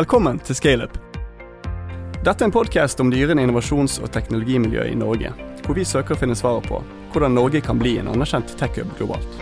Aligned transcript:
Velkommen 0.00 0.38
til 0.40 0.56
Scaleup. 0.56 0.94
Dette 2.24 2.40
er 2.40 2.46
en 2.46 2.52
podkast 2.54 3.02
om 3.02 3.10
dyrende 3.12 3.42
innovasjons- 3.44 3.98
og 4.00 4.08
teknologimiljø 4.14 4.86
i 4.88 4.94
Norge, 4.96 5.28
hvor 5.66 5.76
vi 5.76 5.82
søker 5.84 6.14
å 6.14 6.20
finne 6.22 6.36
svaret 6.38 6.64
på 6.70 6.78
hvordan 7.12 7.34
Norge 7.36 7.60
kan 7.60 7.76
bli 7.76 7.98
en 8.00 8.08
anerkjent 8.08 8.54
tech-hub 8.56 8.94
globalt. 8.96 9.34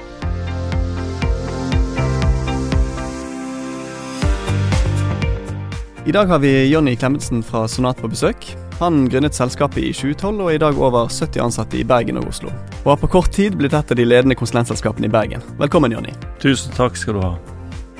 I 6.08 6.14
dag 6.16 6.32
har 6.32 6.42
vi 6.42 6.50
Jonny 6.72 6.96
Klemetsen 6.98 7.44
fra 7.46 7.68
Sonat 7.70 8.02
på 8.02 8.10
besøk. 8.10 8.48
Han 8.80 9.04
grunnet 9.12 9.38
selskapet 9.38 9.84
i 9.84 9.92
2012 9.94 10.32
og 10.40 10.50
er 10.50 10.56
i 10.56 10.62
dag 10.64 10.80
over 10.88 11.06
70 11.06 11.44
ansatte 11.44 11.78
i 11.78 11.84
Bergen 11.86 12.18
og 12.18 12.32
Oslo. 12.32 12.50
Og 12.80 12.96
har 12.96 12.98
på 13.04 13.12
kort 13.14 13.30
tid 13.30 13.54
blitt 13.60 13.78
et 13.78 13.94
av 13.94 14.02
de 14.02 14.08
ledende 14.08 14.34
konsulentselskapene 14.34 15.06
i 15.06 15.14
Bergen. 15.20 15.46
Velkommen, 15.62 15.94
Jonny. 15.94 16.16
Tusen 16.42 16.74
takk 16.74 16.98
skal 16.98 17.20
du 17.20 17.22
ha. 17.28 17.36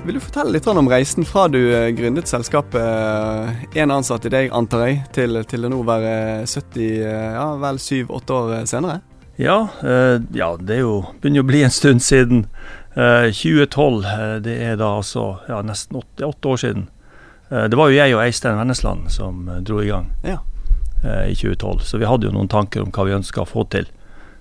Vil 0.07 0.17
du 0.17 0.21
fortelle 0.23 0.55
litt 0.55 0.67
om 0.71 0.89
reisen 0.89 1.27
fra 1.29 1.49
du 1.53 1.59
eh, 1.59 1.91
gründet 1.97 2.31
selskapet, 2.31 3.67
én 3.77 3.93
ansatt 3.93 4.25
i 4.25 4.33
deg, 4.33 4.51
antar 4.57 4.87
jeg, 4.87 5.01
til, 5.13 5.43
til 5.51 5.67
det 5.67 5.73
nå 5.73 5.83
være 5.85 6.13
70, 6.47 6.85
eh, 7.05 7.31
ja 7.37 7.49
vel 7.61 7.81
syv-åtte 7.83 8.37
år 8.37 8.69
senere? 8.71 9.01
Ja, 9.37 9.67
eh, 9.83 10.19
ja, 10.35 10.53
det 10.61 10.81
jo, 10.81 11.03
begynner 11.21 11.45
å 11.45 11.51
bli 11.51 11.65
en 11.67 11.75
stund 11.75 12.05
siden. 12.05 12.47
2012, 12.99 14.07
det 14.43 14.55
er 14.59 14.79
da 14.81 14.97
altså 14.99 15.37
ja, 15.47 15.61
nesten 15.63 16.01
åtte, 16.01 16.27
åtte 16.27 16.51
år 16.51 16.63
siden. 16.65 16.89
Eh, 17.51 17.65
det 17.65 17.77
var 17.77 17.91
jo 17.91 17.99
jeg 17.99 18.15
og 18.17 18.23
Eistein 18.25 18.59
Vennesland 18.61 19.09
som 19.13 19.47
eh, 19.49 19.61
dro 19.65 19.81
i 19.83 19.89
gang 19.89 20.11
ja. 20.27 20.41
Eh, 21.05 21.31
i 21.33 21.37
2012. 21.37 21.85
Så 21.87 22.01
vi 22.01 22.09
hadde 22.09 22.29
jo 22.29 22.35
noen 22.35 22.51
tanker 22.51 22.85
om 22.85 22.93
hva 22.93 23.07
vi 23.09 23.17
ønska 23.17 23.45
å 23.45 23.49
få 23.49 23.65
til. 23.73 23.89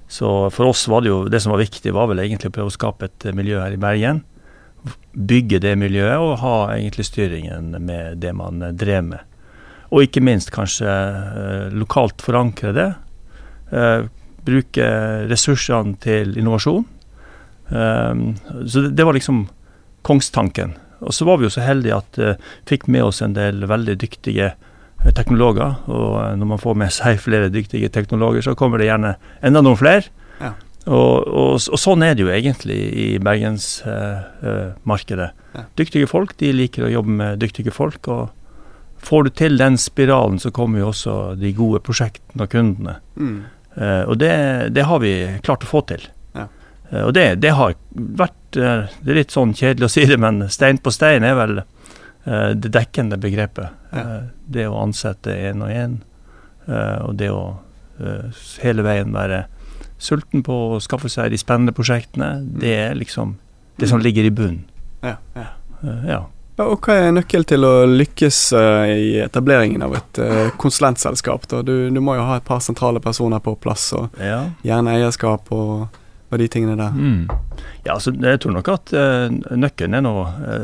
Så 0.07 0.49
for 0.55 0.71
oss 0.71 0.85
var 0.87 1.03
det 1.03 1.11
jo 1.11 1.21
det 1.31 1.41
som 1.43 1.53
var 1.53 1.63
viktig, 1.63 1.93
var 1.95 2.09
vel 2.11 2.23
egentlig 2.23 2.51
å 2.51 2.57
prøve 2.57 2.71
å 2.71 2.77
skape 2.77 3.09
et 3.09 3.29
miljø 3.35 3.59
her 3.59 3.75
i 3.75 3.81
Bergen. 3.81 4.23
Bygge 5.13 5.59
det 5.63 5.73
miljøet 5.79 6.21
og 6.21 6.39
ha 6.43 6.55
egentlig 6.75 7.07
styringen 7.07 7.73
med 7.83 8.19
det 8.21 8.33
man 8.37 8.61
drev 8.77 9.03
med. 9.03 9.23
Og 9.87 10.03
ikke 10.03 10.23
minst 10.23 10.51
kanskje 10.51 10.91
lokalt 11.71 12.21
forankre 12.21 12.73
det. 12.75 12.91
bruke 14.47 14.87
ressursene 15.27 15.95
til 15.99 16.37
innovasjon. 16.37 16.85
så 17.67 18.81
det, 18.89 19.03
var 19.03 19.13
liksom 19.13 19.47
kongstanken. 20.01 20.75
Og 20.99 21.13
så 21.13 21.25
var 21.25 21.37
vi 21.37 21.47
jo 21.47 21.51
så 21.51 21.65
heldige 21.65 21.97
at 21.97 22.19
vi 22.19 22.33
fikk 22.69 22.87
med 22.87 23.03
oss 23.09 23.21
en 23.21 23.35
del 23.35 23.65
veldig 23.67 23.97
dyktige 23.99 24.53
teknologer. 25.15 25.75
Og 25.87 26.37
når 26.37 26.51
man 26.53 26.61
får 26.61 26.79
med 26.79 26.93
seg 26.93 27.19
flere 27.25 27.51
dyktige 27.53 27.89
teknologer, 27.89 28.41
så 28.41 28.55
kommer 28.55 28.79
det 28.79 28.89
gjerne 28.89 29.15
enda 29.41 29.63
noen 29.63 29.79
flere. 29.79 30.07
Ja. 30.41 30.53
Og, 30.87 31.27
og, 31.27 31.59
og, 31.59 31.79
sånn 31.79 32.03
er 32.05 32.15
det 32.15 32.23
jo 32.23 32.31
egentlig 32.31 32.77
i 32.77 33.19
bergensmarkedet. 33.19 35.29
Ja. 35.57 35.63
Dyktige 35.79 36.07
folk 36.07 36.37
de 36.39 36.53
liker 36.55 36.85
å 36.87 36.93
jobbe 36.93 37.11
med 37.19 37.39
dyktige 37.43 37.71
folk. 37.75 38.07
og 38.07 38.29
Får 39.03 39.27
du 39.27 39.31
til 39.35 39.59
den 39.59 39.75
spiralen, 39.81 40.39
så 40.39 40.51
kommer 40.55 40.79
jo 40.79 40.91
også 40.93 41.35
de 41.39 41.51
gode 41.57 41.79
prosjektene 41.83 42.47
og 42.47 42.53
kundene. 42.53 42.95
Mm. 43.15 43.39
og 44.07 44.15
det, 44.17 44.31
det, 44.73 44.83
har 44.89 44.99
vi 45.03 45.39
klart 45.45 45.63
å 45.67 45.69
få 45.69 45.81
til. 45.91 46.07
Eh, 46.89 47.03
og 47.03 47.13
det, 47.13 47.27
det, 47.43 47.53
har 47.57 47.75
vært 47.91 48.57
eh, 48.57 48.87
Det 49.01 49.11
er 49.11 49.21
litt 49.21 49.35
sånn 49.35 49.55
kjedelig 49.57 49.89
å 49.89 49.91
si 49.91 50.05
det, 50.07 50.19
men 50.21 50.45
stein 50.53 50.79
på 50.79 50.93
stein 50.93 51.25
er 51.27 51.35
vel 51.37 51.61
uh, 51.61 52.51
det 52.55 52.71
dekkende 52.75 53.19
begrepet. 53.21 53.75
Ja. 53.91 54.03
Uh, 54.03 54.21
det 54.47 54.67
å 54.69 54.79
ansette 54.81 55.35
én 55.35 55.63
og 55.63 55.71
én, 55.71 55.99
uh, 56.69 57.07
og 57.07 57.17
det 57.19 57.31
å 57.33 57.45
hele 58.61 58.83
veien 58.85 59.09
være 59.09 59.47
sulten 59.97 60.43
på 60.45 60.55
å 60.75 60.79
skaffe 60.83 61.09
seg 61.11 61.31
de 61.33 61.39
spennende 61.41 61.73
prosjektene, 61.75 62.37
det 62.61 62.73
er 62.87 62.97
liksom 62.97 63.35
det 63.77 63.89
som 63.91 64.01
ligger 64.01 64.25
i 64.25 64.33
bunnen. 64.33 64.65
Ja, 65.05 65.17
ja. 65.37 65.47
ja. 66.07 66.23
Og 66.63 66.81
Hva 66.81 66.95
er 66.97 67.11
nøkkelen 67.13 67.45
til 67.45 67.65
å 67.67 67.85
lykkes 67.85 68.39
i 68.89 69.11
etableringen 69.21 69.83
av 69.85 69.93
et 69.99 70.19
konsulentselskap? 70.57 71.45
Du, 71.61 71.75
du, 71.93 71.99
må 72.01 72.15
jo 72.17 72.25
ha 72.25 72.39
et 72.39 72.47
par 72.47 72.63
sentrale 72.65 73.01
personer 73.03 73.43
på 73.45 73.53
plass, 73.61 73.91
og 73.93 74.17
gjerne 74.65 74.97
eierskap 74.97 75.53
og 75.53 75.87
og 76.27 76.41
de 76.41 76.47
tingene 76.51 76.75
der? 76.75 76.91
Mm. 76.91 77.27
Ja, 77.85 77.93
altså, 77.93 78.11
Jeg 78.11 78.41
tror 78.43 78.57
nok 78.57 78.69
at 78.73 78.91
nøkkelen 79.55 79.95
er 79.95 80.03
nå 80.03 80.15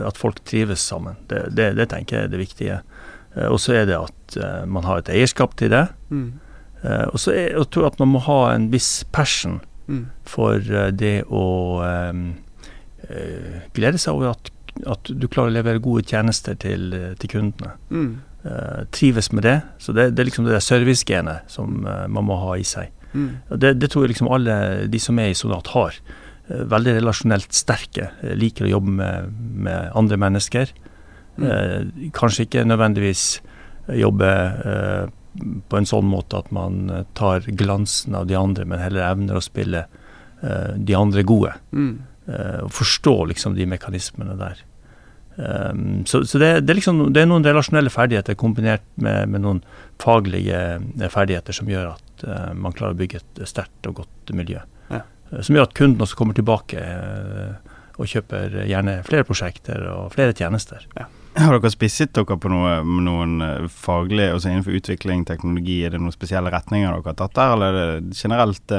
at 0.10 0.20
folk 0.20 0.42
trives 0.48 0.84
sammen. 0.84 1.16
Det, 1.32 1.46
det, 1.56 1.74
det, 1.80 1.90
tenker 1.94 2.18
jeg 2.18 2.28
er 2.28 2.34
det 2.34 2.42
viktige. 2.42 2.80
Og 3.48 3.60
så 3.64 3.78
er 3.80 3.88
det 3.90 3.98
at 3.98 4.38
man 4.68 4.84
har 4.84 5.00
et 5.00 5.14
eierskap 5.14 5.56
til 5.60 5.72
det. 5.74 5.86
Mm. 6.12 6.34
Og 6.84 7.20
så 7.22 7.32
er, 7.32 7.54
tror 7.72 7.86
jeg 7.86 7.94
at 7.94 8.02
man 8.02 8.10
må 8.12 8.20
ha 8.26 8.40
en 8.52 8.66
viss 8.74 9.06
passion 9.16 9.62
mm. 9.88 10.02
for 10.28 10.60
det 10.92 11.22
å 11.32 11.46
um, 11.80 12.26
glede 13.76 14.02
seg 14.02 14.18
over 14.18 14.34
at, 14.34 14.52
at, 14.92 15.08
du 15.08 15.30
klarer 15.32 15.54
å 15.54 15.56
levere 15.56 15.84
gode 15.84 16.04
tjenester 16.12 16.58
til, 16.60 16.92
til 17.22 17.32
kundene. 17.32 17.78
Mm. 17.88 18.12
trives 18.92 19.32
med 19.32 19.48
det. 19.48 19.56
Så 19.80 19.96
det, 19.96 20.10
det 20.12 20.24
er 20.24 20.28
liksom 20.28 20.50
det 20.50 20.58
der 20.58 20.66
servicegenet 20.66 21.48
som 21.52 21.86
man 21.86 22.28
må 22.28 22.36
ha 22.42 22.58
i 22.60 22.68
seg. 22.68 22.92
Mm. 23.14 23.30
Det, 23.56 23.74
det, 23.80 23.92
tror 23.94 24.04
jeg 24.04 24.16
liksom 24.16 24.32
alle 24.34 24.58
de 24.92 25.00
som 25.00 25.20
er 25.24 25.32
i 25.32 25.40
Sonat 25.40 25.72
har. 25.76 25.96
Uh, 25.96 26.24
veldig 26.50 26.98
relasjonelt 27.00 27.56
sterke. 27.56 28.10
Eh, 28.22 28.36
liker 28.38 28.68
å 28.68 28.76
jobbe 28.76 28.96
med, 29.00 29.34
med 29.68 29.92
andre 29.98 30.20
mennesker. 30.20 30.74
Mm. 31.38 31.46
Eh, 31.50 32.10
kanskje 32.16 32.48
ikke 32.48 32.66
nødvendigvis 32.68 33.42
jobbe 34.00 34.30
eh, 34.30 35.06
på 35.70 35.78
en 35.78 35.88
sånn 35.90 36.06
måte 36.06 36.38
at 36.44 36.52
man 36.54 36.86
tar 37.18 37.48
glansen 37.58 38.16
av 38.18 38.28
de 38.30 38.38
andre, 38.38 38.66
men 38.70 38.82
heller 38.82 39.06
evner 39.08 39.40
å 39.40 39.44
spille 39.44 39.86
uh, 40.44 40.74
de 40.78 40.98
andre 40.98 41.24
gode. 41.28 41.56
Mm. 41.74 41.96
Uh, 42.28 42.60
og 42.68 42.72
forstå 42.78 43.16
liksom 43.32 43.58
de 43.58 43.68
mekanismene 43.70 44.38
der. 44.40 44.62
Um, 45.34 46.04
så, 46.06 46.22
så 46.30 46.38
det, 46.38 46.52
det, 46.68 46.76
er 46.76 46.78
liksom, 46.78 47.00
det, 47.10 47.24
er 47.24 47.30
noen 47.32 47.46
relasjonelle 47.46 47.90
ferdigheter 47.90 48.38
kombinert 48.38 48.86
med, 49.02 49.32
med 49.34 49.42
noen 49.42 49.64
faglige 50.02 50.60
ferdigheter 51.10 51.58
som 51.58 51.72
gjør 51.72 51.96
at 51.96 52.26
uh, 52.28 52.52
man 52.54 52.76
klarer 52.76 52.94
å 52.94 53.02
bygge 53.02 53.24
et 53.24 53.44
sterkt 53.50 53.90
og 53.90 54.04
godt 54.04 54.36
miljø. 54.38 54.62
Ja. 54.94 55.02
Som 55.42 55.58
gjør 55.58 55.66
at 55.66 55.74
kunden 55.78 56.06
også 56.06 56.20
kommer 56.20 56.38
tilbake 56.38 56.78
og 57.98 58.10
kjøper 58.10 58.60
gjerne 58.70 59.00
flere 59.08 59.26
prosjekter 59.26 59.82
og 59.90 60.12
flere 60.14 60.36
tjenester. 60.38 60.86
Ja. 60.94 61.08
Har 61.34 61.58
dere 61.58 61.72
spisset 61.74 62.14
dere 62.14 62.38
på 62.38 62.52
noe, 62.52 62.76
noen 62.84 63.68
faglige, 63.72 64.36
altså 64.36 64.52
innenfor 64.52 64.78
utvikling, 64.78 65.24
teknologi, 65.26 65.80
er 65.86 65.96
det 65.96 66.02
noen 66.04 66.14
spesielle 66.14 66.52
retninger 66.54 66.92
dere 66.92 67.10
har 67.10 67.18
tatt 67.18 67.36
der, 67.40 67.56
eller 67.56 67.80
er 67.80 67.90
det 68.04 68.20
generelt 68.20 68.76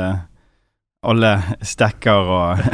alle 1.05 1.33
stekker 1.75 2.31
og 2.39 2.63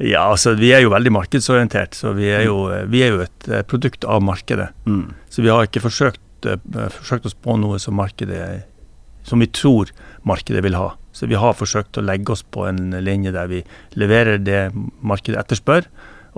Ja, 0.00 0.22
altså 0.30 0.54
vi 0.56 0.70
er 0.72 0.80
jo 0.80 0.94
veldig 0.94 1.10
markedsorientert, 1.12 1.92
så 1.92 2.14
vi 2.16 2.30
er 2.32 2.46
jo, 2.46 2.62
vi 2.88 3.02
er 3.04 3.10
jo 3.12 3.18
et 3.20 3.48
produkt 3.68 4.06
av 4.08 4.22
markedet. 4.24 4.70
Mm. 4.88 5.10
Så 5.28 5.44
vi 5.44 5.50
har 5.52 5.66
ikke 5.66 5.82
forsøkt, 5.84 6.48
forsøkt 6.96 7.28
oss 7.28 7.36
på 7.36 7.58
noe 7.60 7.76
som 7.82 7.98
markedet 8.00 8.62
som 9.22 9.42
vi 9.44 9.46
tror 9.52 9.90
markedet 10.22 10.64
vil 10.64 10.78
ha. 10.78 10.94
Så 11.12 11.28
vi 11.28 11.38
har 11.38 11.58
forsøkt 11.58 11.98
å 11.98 12.04
legge 12.06 12.32
oss 12.34 12.42
på 12.42 12.64
en 12.68 12.94
linje 13.04 13.32
der 13.34 13.50
vi 13.50 13.60
leverer 13.98 14.40
det 14.42 14.70
markedet 15.00 15.40
etterspør. 15.42 15.88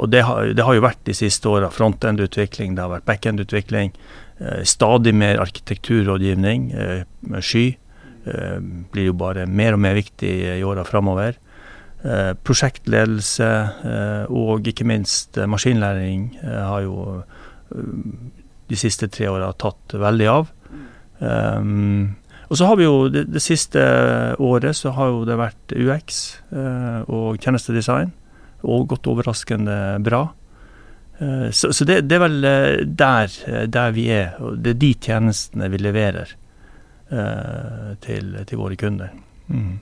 Og 0.01 0.09
det 0.13 0.25
har, 0.25 0.53
det 0.57 0.65
har 0.65 0.77
jo 0.77 0.85
vært 0.85 1.03
de 1.05 1.15
siste 1.17 1.49
åra 1.51 1.69
frontend-utvikling, 1.73 2.77
det 2.77 2.85
har 2.85 2.93
vært 2.95 3.09
backend-utvikling. 3.11 3.93
Eh, 4.41 4.63
stadig 4.65 5.15
mer 5.15 5.41
arkitekturrådgivning. 5.43 6.71
Eh, 6.73 7.41
sky 7.45 7.67
eh, 8.25 8.59
blir 8.93 9.11
jo 9.11 9.17
bare 9.21 9.47
mer 9.47 9.77
og 9.77 9.83
mer 9.85 9.99
viktig 9.99 10.33
i 10.57 10.63
åra 10.65 10.87
framover. 10.89 11.37
Eh, 12.03 12.33
prosjektledelse 12.43 13.49
eh, 13.87 14.33
og 14.35 14.67
ikke 14.67 14.87
minst 14.91 15.39
eh, 15.39 15.47
maskinlæring 15.47 16.33
har 16.43 16.81
jo 16.83 17.23
de 17.73 18.79
siste 18.79 19.07
tre 19.13 19.29
åra 19.31 19.53
tatt 19.55 19.95
veldig 19.97 20.27
av. 20.29 20.51
Og 21.23 22.59
så 22.59 22.67
har 22.69 22.77
vi 22.77 22.85
jo 22.85 23.07
det, 23.09 23.23
det, 23.33 23.41
siste 23.41 23.81
året 24.43 24.77
så 24.77 24.91
har 24.97 25.13
jo 25.13 25.23
det 25.29 25.39
vært 25.39 25.73
UX 25.73 26.19
og 27.07 27.39
tjenestedesign. 27.41 28.11
Og 28.63 28.89
gått 28.93 29.09
overraskende 29.11 29.77
bra. 30.05 30.27
Eh, 31.19 31.51
så, 31.51 31.73
så 31.73 31.85
det, 31.85 32.01
det, 32.09 32.19
er 32.19 32.25
vel 32.25 32.45
eh, 32.45 32.85
der, 32.87 33.39
eh, 33.47 33.65
der, 33.71 33.95
vi 33.97 34.09
er. 34.15 34.35
Og 34.43 34.59
det 34.63 34.77
er 34.77 34.83
de 34.83 34.93
tjenestene 35.09 35.71
vi 35.73 35.83
leverer 35.83 36.39
til, 38.01 38.29
til, 38.49 38.57
våre 38.57 38.77
kunder. 38.81 39.11
Mm. 39.53 39.75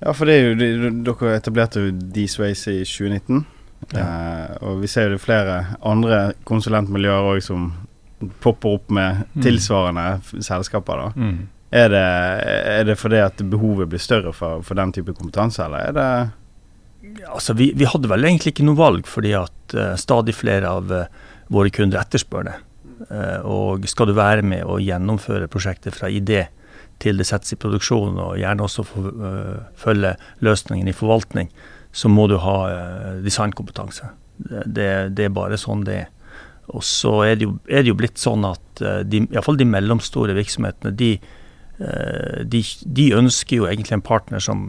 Ja, 0.00 0.10
for 0.10 0.26
det 0.26 0.34
er 0.34 0.48
jo, 0.48 0.88
dere 1.06 1.36
etablerte 1.36 1.84
jo 1.84 1.92
D-Sways 1.94 2.64
i 2.72 2.80
2019. 2.82 3.44
Ja. 3.92 4.00
Eh, 4.00 4.56
og 4.66 4.80
vi 4.82 4.90
ser 4.90 5.08
jo 5.08 5.14
det 5.14 5.22
flere 5.22 5.58
andre 5.86 6.32
konsulentmiljøer 6.48 7.30
òg 7.34 7.42
som 7.44 7.68
popper 8.42 8.78
opp 8.78 8.90
med 8.94 9.24
mm. 9.34 9.42
tilsvarende 9.44 10.06
mm. 10.18 10.42
selskaper. 10.42 11.04
da. 11.04 11.12
Mm. 11.14 11.38
Er 11.74 11.88
det, 11.90 12.06
er 12.78 12.84
det 12.86 12.98
fordi 12.98 13.20
at 13.22 13.42
behovet 13.50 13.90
blir 13.90 14.02
større 14.02 14.32
for, 14.32 14.62
for 14.62 14.78
den 14.78 14.92
type 14.94 15.14
kompetanse, 15.14 15.64
eller 15.64 15.88
er 15.88 15.96
det 15.96 16.10
Altså, 17.28 17.54
vi, 17.58 17.70
vi, 17.76 17.86
hadde 17.88 18.10
vel 18.10 18.26
egentlig 18.26 18.54
ikke 18.54 18.66
noe 18.66 18.78
valg, 18.78 19.08
fordi 19.10 19.34
at 19.38 19.76
uh, 19.76 19.94
stadig 20.00 20.36
flere 20.36 20.70
av 20.70 20.92
uh, 20.92 21.06
våre 21.52 21.72
kunder 21.74 22.00
etterspør 22.02 22.48
det. 22.48 22.56
Uh, 23.10 23.40
og 23.50 23.86
skal 23.90 24.10
du 24.10 24.14
være 24.16 24.44
med 24.46 24.64
å 24.68 24.78
gjennomføre 24.82 25.50
prosjektet 25.52 25.96
fra 25.96 26.10
idé 26.12 26.46
til 27.02 27.18
det 27.18 27.26
settes 27.28 27.56
i 27.56 27.60
produksjon, 27.60 28.20
og 28.22 28.38
gjerne 28.38 28.64
også 28.64 28.84
følge 28.86 30.12
løsningen 30.46 30.88
i 30.88 30.94
forvaltning, 30.94 31.48
så 31.94 32.06
må 32.08 32.28
du 32.30 32.36
ha 32.38 32.54
designkompetanse. 33.24 34.12
Det, 34.38 34.86
det, 35.10 35.26
er 35.26 35.34
bare 35.34 35.58
sånn 35.58 35.82
det 35.86 35.96
er. 36.04 36.38
Og 36.70 36.86
så 36.86 37.16
er 37.26 37.34
det 37.40 37.48
jo, 37.48 37.56
er 37.66 37.82
det 37.82 37.90
jo 37.90 37.98
blitt 37.98 38.22
sånn 38.22 38.46
at 38.46 38.84
de, 39.10 39.24
iallfall 39.26 39.58
de 39.58 39.66
mellomstore 39.68 40.38
virksomhetene, 40.38 40.94
de, 40.94 41.10
de, 41.74 42.60
de, 42.86 43.04
ønsker 43.18 43.58
jo 43.58 43.64
egentlig 43.66 43.96
en 43.96 44.04
partner 44.06 44.42
som, 44.42 44.60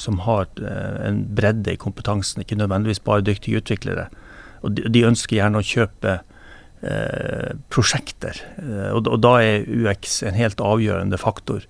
som 0.00 0.22
har 0.24 0.46
uh, 0.62 0.94
en 1.04 1.18
bredde 1.36 1.74
i 1.74 1.80
kompetansen, 1.80 2.40
ikke 2.40 2.56
nødvendigvis 2.56 3.02
bare 3.04 3.24
dyktige 3.26 3.60
utviklere. 3.60 4.06
Og 4.64 4.72
de, 4.78 4.86
de 4.88 5.04
ønsker 5.04 5.36
gjerne 5.36 5.60
å 5.60 5.66
kjøpe 5.74 6.20
prosjekter. 7.72 8.36
Og, 8.92 9.06
og, 9.06 9.14
da 9.24 9.30
er 9.40 9.62
UX 9.64 10.18
en 10.28 10.34
helt 10.36 10.58
avgjørende 10.60 11.16
faktor 11.16 11.62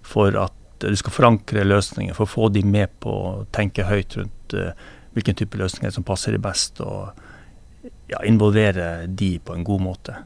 for 0.00 0.32
at 0.40 0.54
du 0.80 0.96
skal 0.96 1.12
forankre 1.12 1.66
løsninger, 1.66 2.16
for 2.16 2.24
å 2.24 2.30
få 2.30 2.48
de 2.54 2.62
med 2.64 2.88
på 3.04 3.12
å 3.12 3.34
tenke 3.52 3.84
høyt 3.84 4.16
rundt 4.16 4.56
hvilken 5.12 5.36
type 5.36 5.60
løsninger 5.60 5.92
som 5.92 6.06
passer 6.08 6.32
de 6.32 6.40
best. 6.40 6.80
og 6.80 7.12
ja, 8.12 8.20
involvere 8.24 9.06
de 9.06 9.38
på 9.38 9.54
en 9.54 9.64
god 9.64 9.82
måte. 9.82 10.16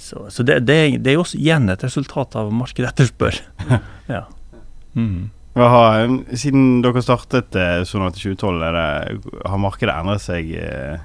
Så, 0.00 0.24
så 0.32 0.44
det, 0.46 0.62
det, 0.64 0.78
det, 1.04 1.12
er 1.12 1.18
jo 1.18 1.24
også 1.26 1.38
igjen 1.38 1.68
et 1.68 1.84
resultat 1.84 2.36
av 2.40 2.50
markedet 2.56 2.90
etterspør. 2.94 3.40
ja. 4.16 4.24
Mm. 4.96 5.30
Har, 5.60 6.06
siden 6.38 6.80
dere 6.84 7.02
startet 7.04 7.52
Sonat 7.52 7.90
sånn 7.90 8.06
at 8.06 8.20
2012, 8.20 8.60
det, 8.64 9.32
har 9.50 9.60
markedet 9.60 9.96
endret 9.96 10.22
seg 10.24 10.52
eh, 10.56 11.02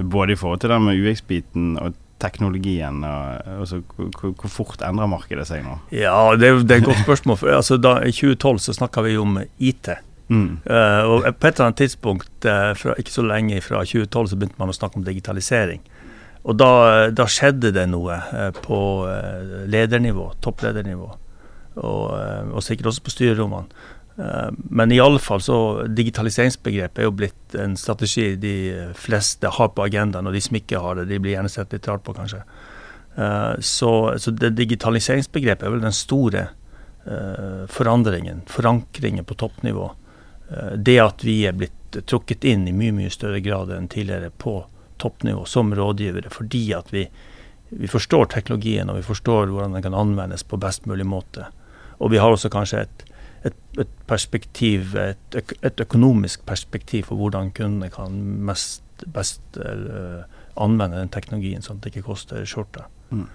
både 0.00 0.34
i 0.34 0.40
forhold 0.40 0.64
til 0.64 0.72
det 0.72 0.80
med 0.82 0.98
UX-biten 0.98 1.76
og 1.78 1.94
teknologien? 2.22 3.04
Og, 3.04 3.52
altså, 3.60 3.82
hvor, 3.94 4.32
hvor, 4.32 4.50
fort 4.50 4.82
endrer 4.86 5.10
markedet 5.10 5.46
seg 5.50 5.62
nå? 5.66 5.76
Ja, 5.94 6.16
det, 6.38 6.50
det 6.64 6.78
er 6.78 6.82
et 6.82 6.88
godt 6.88 7.04
spørsmål. 7.04 7.38
For, 7.42 7.54
altså, 7.60 7.78
da, 7.78 7.98
I 8.02 8.14
2012 8.14 8.64
så 8.66 8.76
snakka 8.80 9.04
vi 9.06 9.16
om 9.20 9.38
IT. 9.58 9.92
Mm. 10.32 10.62
Uh, 10.64 11.02
og 11.04 11.26
På 11.36 11.46
et 11.46 11.58
eller 11.58 11.68
annet 11.68 11.82
tidspunkt, 11.84 12.32
uh, 12.48 12.72
fra, 12.78 12.96
ikke 12.98 13.12
så 13.12 13.26
lenge 13.26 13.60
fra 13.62 13.84
2012, 13.84 14.32
så 14.32 14.40
begynte 14.40 14.62
man 14.62 14.72
å 14.72 14.76
snakke 14.76 15.00
om 15.00 15.06
digitalisering. 15.06 15.84
Og 16.44 16.56
da, 16.60 16.70
da 17.14 17.24
skjedde 17.30 17.72
det 17.72 17.86
noe 17.88 18.18
uh, 18.20 18.50
på 18.64 18.78
ledernivå, 19.70 20.30
toppledernivå. 20.44 21.10
Og, 21.74 22.02
og, 22.54 22.60
sikkert 22.62 22.92
også 22.92 23.02
på 23.02 23.10
styrerommene. 23.10 23.66
men 24.70 24.92
i 24.94 25.00
alle 25.02 25.18
fall 25.18 25.40
så 25.42 25.56
digitaliseringsbegrepet 25.90 27.00
er 27.02 27.08
jo 27.08 27.14
blitt 27.18 27.56
en 27.58 27.72
strategi 27.74 28.36
de 28.38 28.52
fleste 28.94 29.50
har 29.56 29.72
på 29.74 29.82
agendaen, 29.82 30.28
og 30.30 30.36
de 30.36 30.42
som 30.44 30.54
ikke 30.54 30.78
har 30.78 31.00
det, 31.00 31.08
de 31.10 31.18
blir 31.18 31.34
gjerne 31.34 31.50
sett 31.50 31.74
litt 31.74 31.88
rart 31.90 32.04
på, 32.06 32.14
kanskje. 32.14 32.44
så, 33.58 33.90
så 34.22 34.34
det 34.38 34.52
digitaliseringsbegrepet 34.54 35.66
er 35.66 35.74
vel 35.74 35.82
den 35.82 35.98
store 35.98 36.46
forandringen, 37.74 38.44
forankringen 38.46 39.26
på 39.26 39.34
toppnivå. 39.34 39.90
Eh, 40.50 40.72
det 40.76 40.98
at 41.00 41.24
vi 41.24 41.42
er 41.46 41.56
blitt 41.56 42.00
trukket 42.06 42.44
inn 42.44 42.68
i 42.68 42.74
mye 42.74 42.94
mye 42.94 43.12
større 43.12 43.40
grad 43.40 43.72
enn 43.72 43.88
tidligere 43.88 44.30
på 44.30 44.58
toppnivå 45.04 45.44
som 45.48 45.72
rådgivere, 45.76 46.32
fordi 46.32 46.64
at 46.76 46.90
vi, 46.94 47.04
vi 47.68 47.90
forstår 47.90 48.32
teknologien 48.32 48.90
og 48.90 48.98
vi 49.00 49.06
forstår 49.06 49.52
hvordan 49.52 49.76
den 49.76 49.84
kan 49.84 49.96
anvendes 49.98 50.46
på 50.48 50.60
best 50.60 50.88
mulig 50.90 51.06
måte. 51.06 51.50
Og 52.02 52.10
vi 52.12 52.20
har 52.22 52.32
også 52.32 52.50
kanskje 52.52 52.84
et, 52.84 53.04
et, 53.50 53.60
et 53.84 53.92
perspektiv, 54.10 54.96
et, 54.98 55.36
et, 55.36 55.80
økonomisk 55.80 56.44
perspektiv 56.46 57.10
for 57.10 57.20
hvordan 57.20 57.52
kundene 57.54 57.90
kan 57.92 58.16
mest, 58.48 58.82
best 59.14 59.60
uh, 59.60 60.24
anvende 60.60 61.00
den 61.00 61.12
teknologien, 61.14 61.62
sånn 61.62 61.78
at 61.78 61.86
det 61.86 61.94
ikke 61.94 62.08
koster 62.10 62.44
skjorta. 62.48 62.88
Mm. 63.10 63.28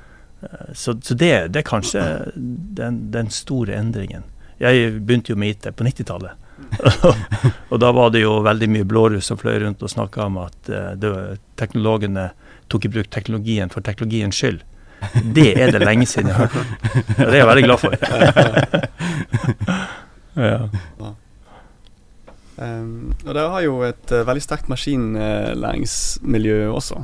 Uh, 0.44 0.68
så, 0.74 0.98
så 1.04 1.16
det, 1.16 1.32
det, 1.54 1.64
er 1.64 1.70
kanskje 1.70 2.04
den, 2.36 3.06
den 3.14 3.32
store 3.34 3.78
endringen. 3.80 4.28
Jeg 4.60 5.00
begynte 5.00 5.32
jo 5.32 5.40
med 5.40 5.56
IT 5.56 5.72
på 5.76 5.88
90-tallet. 5.88 6.49
og 7.72 7.78
da 7.82 7.92
var 7.96 8.10
det 8.14 8.22
jo 8.24 8.40
veldig 8.46 8.70
mye 8.72 8.88
blåruss 8.88 9.30
som 9.32 9.38
fløy 9.40 9.58
rundt 9.64 9.84
og 9.84 9.92
snakka 9.92 10.26
om 10.28 10.38
at 10.44 10.58
uh, 10.72 10.92
det, 11.00 11.12
teknologene 11.60 12.30
tok 12.72 12.86
i 12.86 12.92
bruk 12.94 13.10
teknologien 13.14 13.70
for 13.74 13.82
teknologiens 13.86 14.36
skyld. 14.38 14.62
Det 15.36 15.54
er 15.56 15.72
det 15.72 15.82
lenge 15.86 16.06
siden 16.10 16.30
jeg 16.30 16.38
har 16.38 16.52
hørt. 16.52 16.68
Ja, 17.16 17.24
det 17.24 17.34
er 17.34 17.40
jeg 17.40 17.48
veldig 17.50 17.66
glad 17.66 17.80
for. 17.80 17.92
ja. 20.50 20.60
Um, 22.60 23.16
og 23.24 23.32
dere 23.32 23.52
har 23.54 23.62
jo 23.64 23.80
et 23.88 24.12
uh, 24.12 24.28
veldig 24.28 24.44
sterkt 24.44 24.68
maskinlæringsmiljø 24.72 26.58
også. 26.76 26.98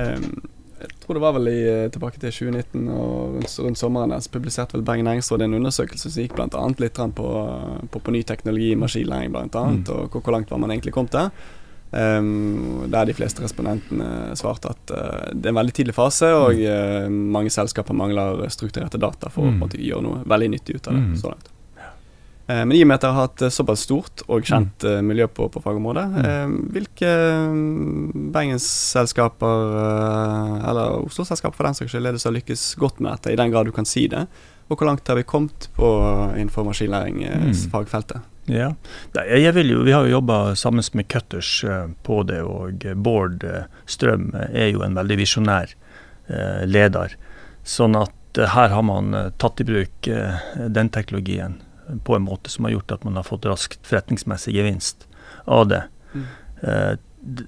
Um, 0.00 0.42
jeg 0.84 1.00
tror 1.02 1.18
det 1.18 1.22
var 1.24 1.34
vel 1.36 1.50
i, 1.50 1.58
eh, 1.70 1.88
tilbake 1.92 2.20
til 2.20 2.32
2019 2.32 2.86
og 2.92 3.36
rundt, 3.36 3.56
rundt 3.66 3.80
sommeren 3.80 4.14
der, 4.14 4.22
så 4.24 4.32
publiserte 4.34 4.76
vel 4.76 4.86
Bergen 4.86 5.08
Næringsråd 5.08 5.44
en 5.44 5.58
undersøkelse 5.58 6.10
som 6.10 6.22
gikk 6.22 6.36
bl.a. 6.36 6.64
litt 6.82 7.00
på, 7.16 7.28
på, 7.90 8.00
på, 8.00 8.14
ny 8.14 8.22
teknologi, 8.22 8.74
maskinlæring 8.78 9.34
bl.a., 9.34 9.46
mm. 9.48 9.84
og 9.88 10.08
hvor, 10.08 10.20
hvor, 10.20 10.36
langt 10.36 10.52
var 10.52 10.62
man 10.62 10.74
egentlig 10.74 10.94
kom 10.96 11.10
til. 11.12 11.30
Um, 11.94 12.88
der 12.90 13.06
de 13.06 13.14
fleste 13.14 13.44
respondentene 13.44 14.34
svarte 14.34 14.72
at 14.72 14.90
uh, 14.90 15.28
det 15.30 15.46
er 15.46 15.52
en 15.52 15.60
veldig 15.60 15.74
tidlig 15.78 15.94
fase, 15.94 16.26
og 16.34 16.58
uh, 16.58 17.06
mange 17.08 17.52
selskaper 17.54 17.94
mangler 17.94 18.48
strukturerte 18.50 18.98
data 18.98 19.30
for 19.30 19.46
mm. 19.46 19.62
å 19.62 19.68
gjøre 19.78 20.02
noe 20.02 20.24
veldig 20.26 20.54
nyttig 20.56 20.80
ut 20.80 20.88
av 20.90 20.96
det. 20.96 21.04
Mm. 21.04 21.18
så 21.20 21.30
langt. 21.30 21.53
Eh, 22.46 22.60
men 22.60 22.76
i 22.76 22.82
og 22.84 22.88
med 22.90 22.98
at 22.98 23.04
dere 23.06 23.16
har 23.16 23.28
hatt 23.28 23.42
eh, 23.46 23.52
såpass 23.52 23.86
stort 23.86 24.24
og 24.28 24.44
kjent 24.44 24.84
mm. 24.84 25.06
miljø 25.08 25.28
på, 25.32 25.46
på 25.52 25.62
fagområdet, 25.64 26.04
mm. 26.12 26.56
hvilke 26.74 27.12
mm, 27.54 28.26
bergensselskaper, 28.34 29.78
eller 30.68 31.06
Oslo-selskaper 31.06 31.56
for 31.56 31.68
den 31.68 31.78
saks 31.78 31.94
skyld, 31.94 32.10
er 32.10 32.18
det 32.18 32.24
som 32.24 32.36
lykkes 32.36 32.66
godt 32.80 33.00
med 33.00 33.14
dette, 33.14 33.32
i 33.32 33.40
den 33.40 33.54
grad 33.54 33.70
du 33.70 33.72
kan 33.76 33.88
si 33.88 34.06
det? 34.12 34.26
Og 34.68 34.76
hvor 34.76 34.88
langt 34.88 35.08
har 35.08 35.16
vi 35.16 35.26
kommet 35.28 35.68
på 35.76 35.88
innenfor 36.36 36.64
maskinlæringsfagfeltet? 36.68 38.20
Mm. 38.20 38.30
Ja, 38.52 38.70
jo, 39.24 39.52
Vi 39.84 39.92
har 39.92 40.04
jo 40.04 40.18
jobba 40.18 40.54
sammen 40.56 40.84
med 40.92 41.08
Cutters 41.08 41.64
på 42.04 42.22
det, 42.28 42.42
og 42.44 42.84
Bård 42.96 43.44
Strøm 43.88 44.32
er 44.36 44.68
jo 44.68 44.82
en 44.84 44.96
veldig 44.96 45.16
visjonær 45.20 45.72
leder. 46.64 47.16
Sånn 47.64 47.96
at 47.96 48.40
her 48.56 48.72
har 48.72 48.84
man 48.84 49.12
tatt 49.40 49.60
i 49.60 49.68
bruk 49.68 50.08
den 50.08 50.92
teknologien 50.92 51.60
på 52.04 52.16
en 52.16 52.22
måte 52.22 52.50
som 52.50 52.64
har 52.64 52.72
gjort 52.72 52.92
at 52.92 53.04
man 53.04 53.16
har 53.16 53.22
fått 53.26 53.46
raskt 53.48 53.86
forretningsmessig 53.86 54.54
gevinst 54.56 55.06
av 55.44 55.68
det. 55.68 55.82
Mm. 56.14 56.24
Uh, 56.64 56.92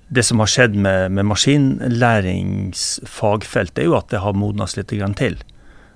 det 0.09 0.23
som 0.25 0.39
har 0.41 0.47
skjedd 0.49 0.77
med, 0.77 1.13
med 1.13 1.25
maskinlæringsfagfelt, 1.29 3.79
er 3.79 3.85
jo 3.91 3.97
at 3.99 4.09
det 4.13 4.19
har 4.25 4.33
modnes 4.37 4.77
litt 4.79 4.89
til. 4.89 5.37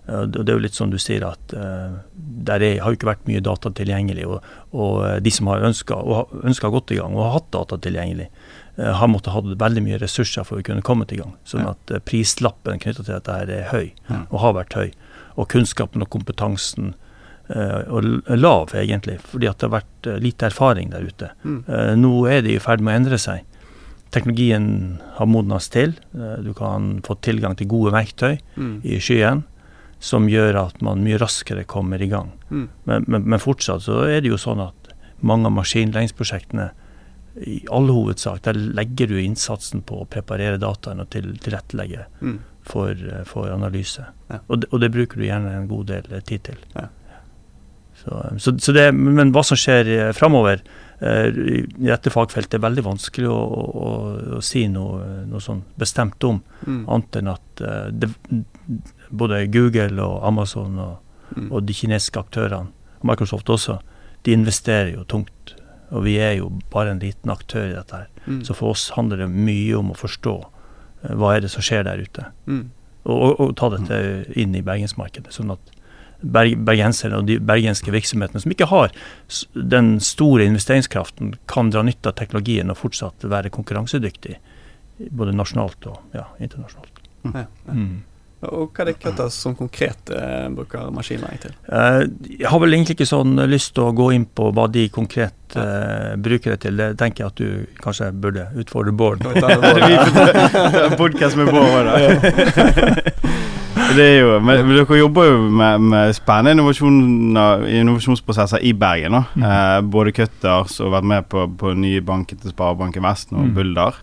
Uh, 0.08 0.24
det 0.28 0.48
er 0.48 0.54
jo 0.56 0.66
litt 0.66 0.76
som 0.76 0.90
du 0.92 0.98
sier 1.00 1.22
at 1.28 1.44
uh, 1.56 1.90
der 2.50 2.60
er, 2.60 2.80
har 2.84 2.90
jo 2.92 2.96
ikke 2.98 3.12
vært 3.12 3.28
mye 3.30 3.44
data 3.44 3.68
tilgjengelig. 3.72 4.24
Og, 4.28 4.38
og 4.72 4.92
de 5.24 5.30
som 5.32 5.46
har 5.52 5.64
ønska 5.64 6.68
gått 6.68 6.90
i 6.92 6.98
gang 7.00 7.12
og 7.16 7.24
har 7.26 7.36
hatt 7.40 7.50
data 7.56 7.74
tilgjengelig, 7.80 8.28
har 8.80 9.12
måttet 9.12 9.34
ha 9.34 9.40
veldig 9.44 9.82
mye 9.84 10.00
ressurser 10.00 10.44
for 10.46 10.56
å 10.56 10.62
kunne 10.64 10.86
komme 10.86 11.04
til 11.04 11.18
gang. 11.20 11.34
Sånn 11.44 11.68
at 11.68 11.90
prislappen 12.08 12.80
knytta 12.80 13.02
til 13.02 13.12
dette 13.12 13.32
er 13.42 13.68
høy, 13.74 13.86
og 14.30 14.40
har 14.40 14.56
vært 14.56 14.76
høy. 14.78 14.88
Og 15.36 15.44
kunnskapen 15.52 16.00
og 16.00 16.08
kompetansen 16.14 16.86
Eh, 16.90 16.96
og 17.50 18.06
lav, 18.38 18.74
egentlig, 18.78 19.18
fordi 19.26 19.48
at 19.50 19.58
det 19.58 19.68
har 19.68 19.76
vært 19.80 20.08
eh, 20.08 20.18
lite 20.22 20.48
erfaring 20.50 20.92
der 20.92 21.06
ute. 21.06 21.30
Mm. 21.42 21.60
Eh, 21.66 21.92
nå 21.98 22.12
er 22.30 22.44
det 22.46 22.56
i 22.56 22.62
ferd 22.62 22.84
med 22.84 22.94
å 22.94 23.00
endre 23.02 23.20
seg. 23.20 23.46
Teknologien 24.14 24.98
har 25.16 25.28
modnes 25.30 25.68
til. 25.70 25.92
Du 26.42 26.50
kan 26.58 26.96
få 27.06 27.14
tilgang 27.22 27.54
til 27.54 27.68
gode 27.70 27.92
verktøy 27.94 28.40
mm. 28.58 28.72
i 28.82 28.98
skyen 28.98 29.44
som 30.02 30.26
gjør 30.32 30.56
at 30.64 30.80
man 30.82 31.04
mye 31.04 31.18
raskere 31.20 31.62
kommer 31.68 32.02
i 32.02 32.08
gang. 32.10 32.32
Mm. 32.48 32.66
Men, 32.88 33.06
men, 33.06 33.26
men, 33.28 33.42
fortsatt 33.42 33.84
så 33.84 34.00
er 34.08 34.24
det 34.24 34.32
jo 34.32 34.40
sånn 34.40 34.64
at 34.64 34.94
mange 35.20 35.46
av 35.46 35.54
maskinlæringsprosjektene 35.58 36.70
i 37.46 37.60
all 37.70 37.86
hovedsak, 37.92 38.40
der 38.42 38.58
legger 38.58 39.12
du 39.12 39.20
innsatsen 39.20 39.84
på 39.86 40.00
å 40.02 40.08
preparere 40.10 40.58
dataene 40.60 41.04
og 41.04 41.12
til, 41.12 41.30
tilrettelegge 41.40 42.06
mm. 42.20 42.38
for, 42.66 43.04
for, 43.28 43.52
analyse. 43.52 44.08
Ja. 44.32 44.40
Og, 44.48 44.62
det, 44.62 44.70
og, 44.72 44.80
det, 44.82 44.90
bruker 44.96 45.20
du 45.20 45.28
gjerne 45.28 45.52
en 45.60 45.68
god 45.70 45.92
del 45.92 46.10
tid 46.26 46.48
til. 46.50 46.64
Ja. 46.74 46.88
Så, 48.04 48.20
så, 48.38 48.58
så 48.58 48.72
det, 48.72 48.86
men 48.96 49.32
hva 49.34 49.42
som 49.44 49.58
skjer 49.58 49.90
eh, 49.92 50.12
framover 50.16 50.62
eh, 51.04 51.26
i 51.28 51.88
dette 51.90 52.12
fagfeltet, 52.12 52.56
er 52.56 52.64
veldig 52.64 52.84
vanskelig 52.86 53.28
å, 53.28 53.36
å, 53.36 53.90
å 54.38 54.40
si 54.44 54.64
noe, 54.72 55.24
noe 55.28 55.42
sånn 55.44 55.62
bestemt 55.80 56.24
om. 56.24 56.40
Mm. 56.64 56.82
Annet 56.88 57.20
enn 57.20 57.32
at 57.34 57.64
eh, 57.64 57.86
det, 57.92 58.10
både 59.10 59.44
Google 59.52 60.00
og 60.06 60.24
Amazon 60.28 60.78
og, 60.80 60.94
mm. 61.36 61.50
og 61.50 61.66
de 61.68 61.76
kinesiske 61.76 62.22
aktørene, 62.22 62.72
Microsoft 63.06 63.48
også, 63.52 63.78
de 64.26 64.36
investerer 64.36 64.94
jo 64.94 65.04
tungt. 65.08 65.54
Og 65.90 66.04
vi 66.04 66.18
er 66.22 66.36
jo 66.38 66.50
bare 66.72 66.94
en 66.94 67.00
liten 67.02 67.32
aktør 67.32 67.66
i 67.66 67.74
dette. 67.74 68.02
her. 68.04 68.26
Mm. 68.26 68.42
Så 68.46 68.54
for 68.54 68.76
oss 68.76 68.90
handler 68.94 69.24
det 69.24 69.30
mye 69.32 69.78
om 69.78 69.92
å 69.92 69.98
forstå 69.98 70.36
hva 71.16 71.34
er 71.34 71.44
det 71.44 71.50
som 71.52 71.64
skjer 71.64 71.86
der 71.88 72.02
ute. 72.04 72.26
Mm. 72.46 72.68
Og, 73.08 73.16
og, 73.16 73.34
og, 73.40 73.52
ta 73.56 73.70
dette 73.72 74.00
inn 74.38 74.54
i 74.54 74.64
bergensmarkedet. 74.64 75.32
sånn 75.32 75.54
at 75.54 75.72
bergenserne 76.20 77.20
og 77.20 77.28
de 77.28 77.38
bergenske 77.40 77.92
virksomhetene 77.94 78.42
som 78.42 78.52
ikke 78.52 78.68
har 78.70 78.92
den 79.54 79.94
store 80.04 80.46
investeringskraften, 80.50 81.34
kan 81.50 81.72
dra 81.72 81.84
nytte 81.86 82.12
av 82.12 82.18
teknologien 82.20 82.72
og 82.72 82.80
fortsatt 82.80 83.26
være 83.30 83.52
konkurransedyktig, 83.54 84.36
både 85.10 85.36
nasjonalt 85.36 85.90
og 85.90 86.16
ja, 86.16 86.28
internasjonalt. 86.38 87.02
Mm. 87.24 87.34
Ja, 87.34 87.46
ja. 87.66 87.74
Mm. 87.74 87.98
Og 88.40 88.70
hva 88.72 88.86
er 88.86 88.88
det 88.88 89.00
Cutters 89.02 89.36
som 89.36 89.52
konkret 89.56 90.10
eh, 90.16 90.46
bruker 90.56 90.88
maskinlæring 90.96 91.42
til? 91.42 91.52
Eh, 91.68 92.04
jeg 92.40 92.48
har 92.48 92.62
vel 92.62 92.72
egentlig 92.72 92.96
ikke 92.96 93.10
sånn 93.10 93.36
lyst 93.50 93.74
til 93.76 93.90
å 93.90 93.92
gå 93.96 94.06
inn 94.16 94.24
på 94.24 94.48
hva 94.56 94.64
de 94.72 94.86
konkret 94.92 95.58
eh, 95.60 96.16
bruker 96.16 96.56
det 96.56 96.62
til. 96.64 96.80
Det 96.80 96.94
tenker 97.02 97.26
jeg 97.26 97.34
at 97.34 97.42
du 97.42 97.80
kanskje 97.84 98.08
burde 98.16 98.48
utfordre 98.56 98.96
Bård. 98.96 99.28
Podkast 101.02 101.36
med 101.36 101.52
Bård, 101.52 101.92
da. 101.92 103.58
Det 103.96 104.04
er 104.04 104.18
jo, 104.20 104.34
men, 104.44 104.60
men 104.66 104.76
dere 104.76 104.98
jobber 105.00 105.24
jo 105.26 105.38
med, 105.50 105.80
med 105.92 106.12
spennende 106.14 106.62
innovasjonsprosesser 107.80 108.62
i 108.62 108.72
Bergen. 108.72 109.12
da. 109.12 109.22
Mm. 109.34 109.42
Eh, 109.48 109.80
både 109.90 110.12
Cutters 110.16 110.76
og 110.80 110.92
vært 110.94 111.08
med 111.10 111.26
på, 111.32 111.46
på 111.58 111.72
nye 111.78 112.00
banken 112.06 112.38
til 112.38 112.52
Sparebanken 112.54 113.02
Vest 113.06 113.32
og 113.32 113.40
Mm. 113.48 113.54
Bulder. 113.56 113.98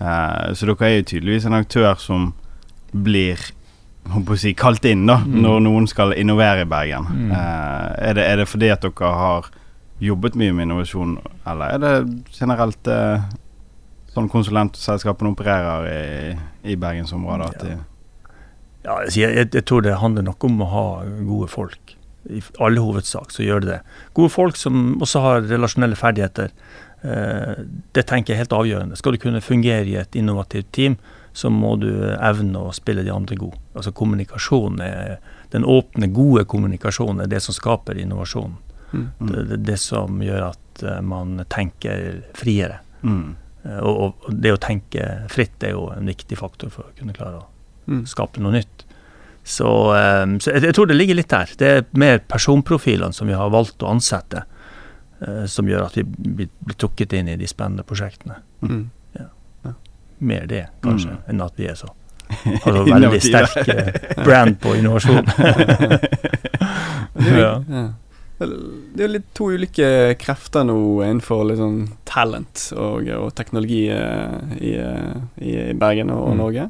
Eh, 0.00 0.52
så 0.56 0.66
dere 0.68 0.86
er 0.90 0.96
jo 0.98 1.08
tydeligvis 1.12 1.46
en 1.46 1.54
aktør 1.58 1.94
som 2.00 2.32
blir 2.92 3.38
håper 4.10 4.34
å 4.34 4.38
si, 4.40 4.52
kalt 4.56 4.84
inn 4.88 5.06
da, 5.06 5.18
Mm. 5.24 5.40
når 5.44 5.60
noen 5.60 5.86
skal 5.88 6.12
innovere 6.16 6.62
i 6.62 6.68
Bergen. 6.68 7.06
Mm. 7.10 7.30
Eh, 7.30 8.08
er, 8.10 8.14
det, 8.14 8.24
er 8.30 8.36
det 8.36 8.48
fordi 8.48 8.68
at 8.72 8.82
dere 8.82 9.12
har 9.14 9.50
jobbet 10.00 10.34
mye 10.40 10.52
med 10.52 10.64
innovasjon, 10.68 11.18
eller 11.46 11.74
er 11.74 11.78
det 11.78 12.24
generelt 12.32 12.88
eh, 12.88 13.20
sånn 14.14 14.28
konsulentselskapene 14.32 15.30
opererer 15.34 15.84
i, 15.92 16.36
i 16.72 16.76
bergensområdet? 16.80 17.60
De, 17.60 17.76
Ja, 18.84 19.00
jeg, 19.12 19.48
jeg, 19.52 19.64
tror 19.68 19.84
det 19.84 19.98
handler 20.00 20.24
nok 20.24 20.44
om 20.48 20.62
å 20.64 20.68
ha 20.70 20.84
gode 21.26 21.50
folk. 21.52 21.96
I 22.30 22.40
alle 22.60 22.82
hovedsak 22.84 23.32
så 23.32 23.44
gjør 23.44 23.64
det 23.64 23.72
det. 23.74 23.80
Gode 24.16 24.32
folk 24.32 24.58
som 24.60 24.94
også 25.02 25.22
har 25.24 25.48
relasjonelle 25.48 25.98
ferdigheter. 25.98 26.52
Eh, 27.02 27.64
det 27.96 28.06
tenker 28.08 28.32
jeg 28.32 28.38
er 28.38 28.44
helt 28.44 28.56
avgjørende. 28.56 28.98
Skal 29.00 29.16
du 29.16 29.22
kunne 29.22 29.42
fungere 29.44 29.88
i 29.88 29.98
et 30.00 30.16
innovativt 30.16 30.72
team, 30.76 30.96
så 31.32 31.50
må 31.52 31.76
du 31.80 31.90
evne 32.16 32.64
å 32.66 32.72
spille 32.74 33.04
de 33.06 33.12
andre 33.14 33.38
god. 33.38 33.58
Altså 33.74 33.92
kommunikasjon 33.94 34.80
er 34.84 35.20
Den 35.50 35.64
åpne, 35.66 36.06
gode 36.14 36.44
kommunikasjonen 36.46 37.24
er 37.24 37.26
det 37.26 37.40
som 37.42 37.54
skaper 37.54 37.98
innovasjon. 37.98 38.52
Mm. 38.92 39.06
Mm. 39.18 39.30
Det, 39.30 39.40
det 39.48 39.56
det 39.66 39.78
som 39.82 40.20
gjør 40.22 40.44
at 40.52 40.82
eh, 40.86 41.00
man 41.02 41.40
tenker 41.50 42.20
friere. 42.38 42.76
Mm. 43.02 43.34
Eh, 43.64 43.80
og, 43.80 44.14
og 44.28 44.28
det 44.30 44.52
å 44.54 44.60
tenke 44.62 45.08
fritt 45.32 45.66
er 45.66 45.74
jo 45.74 45.88
en 45.90 46.06
viktig 46.06 46.38
faktor 46.38 46.70
for 46.70 46.86
å 46.86 46.94
kunne 46.94 47.16
klare 47.16 47.40
å 47.40 47.48
Mm. 47.88 48.04
skape 48.06 48.40
noe 48.40 48.52
nytt. 48.52 48.84
Så, 49.44 49.66
eh, 49.96 50.26
så 50.38 50.52
jeg, 50.52 50.62
jeg 50.68 50.74
tror 50.76 50.86
det 50.90 50.96
ligger 50.96 51.14
litt 51.18 51.28
der. 51.32 51.50
Det 51.58 51.68
er 51.78 51.84
mer 51.98 52.18
personprofilene 52.28 53.12
som 53.16 53.26
vi 53.26 53.34
har 53.34 53.50
valgt 53.50 53.82
å 53.82 53.88
ansette, 53.90 54.44
eh, 55.26 55.44
som 55.46 55.66
gjør 55.66 55.86
at 55.88 55.96
vi 55.96 56.04
blir, 56.04 56.48
blir 56.60 56.76
trukket 56.78 57.12
inn 57.18 57.28
i 57.28 57.36
de 57.40 57.46
spennende 57.50 57.82
prosjektene. 57.88 58.36
Mm. 58.62 58.90
Mer 60.20 60.44
det, 60.46 60.66
kanskje, 60.84 61.14
Mm. 61.16 61.20
enn 61.32 61.40
at 61.40 61.54
vi 61.56 61.64
er 61.70 61.74
så 61.80 61.86
altså, 62.64 62.82
veldig 62.84 63.20
sterk 63.24 63.68
eh, 63.72 63.94
brand 64.22 64.58
på 64.60 64.74
innovasjon. 64.76 65.24
Det 67.14 67.40
Ja. 67.40 67.62
ja. 67.68 67.86
det 68.40 69.02
er 69.02 69.06
jo 69.06 69.12
litt 69.14 69.30
to 69.36 69.48
ulike 69.52 69.88
krefter 70.20 70.64
nå 70.64 70.76
innenfor 71.04 71.42
litt 71.48 71.58
sånn 71.60 71.80
talent 72.08 72.66
og, 72.76 73.08
og 73.16 73.32
teknologi 73.36 73.82
eh, 73.92 74.36
i, 74.60 74.74
eh, 74.80 75.16
i, 75.44 75.56
i 75.72 75.74
Bergen 75.80 76.12
og, 76.14 76.22
og 76.28 76.34
Mm. 76.36 76.38
Norge. 76.44 76.68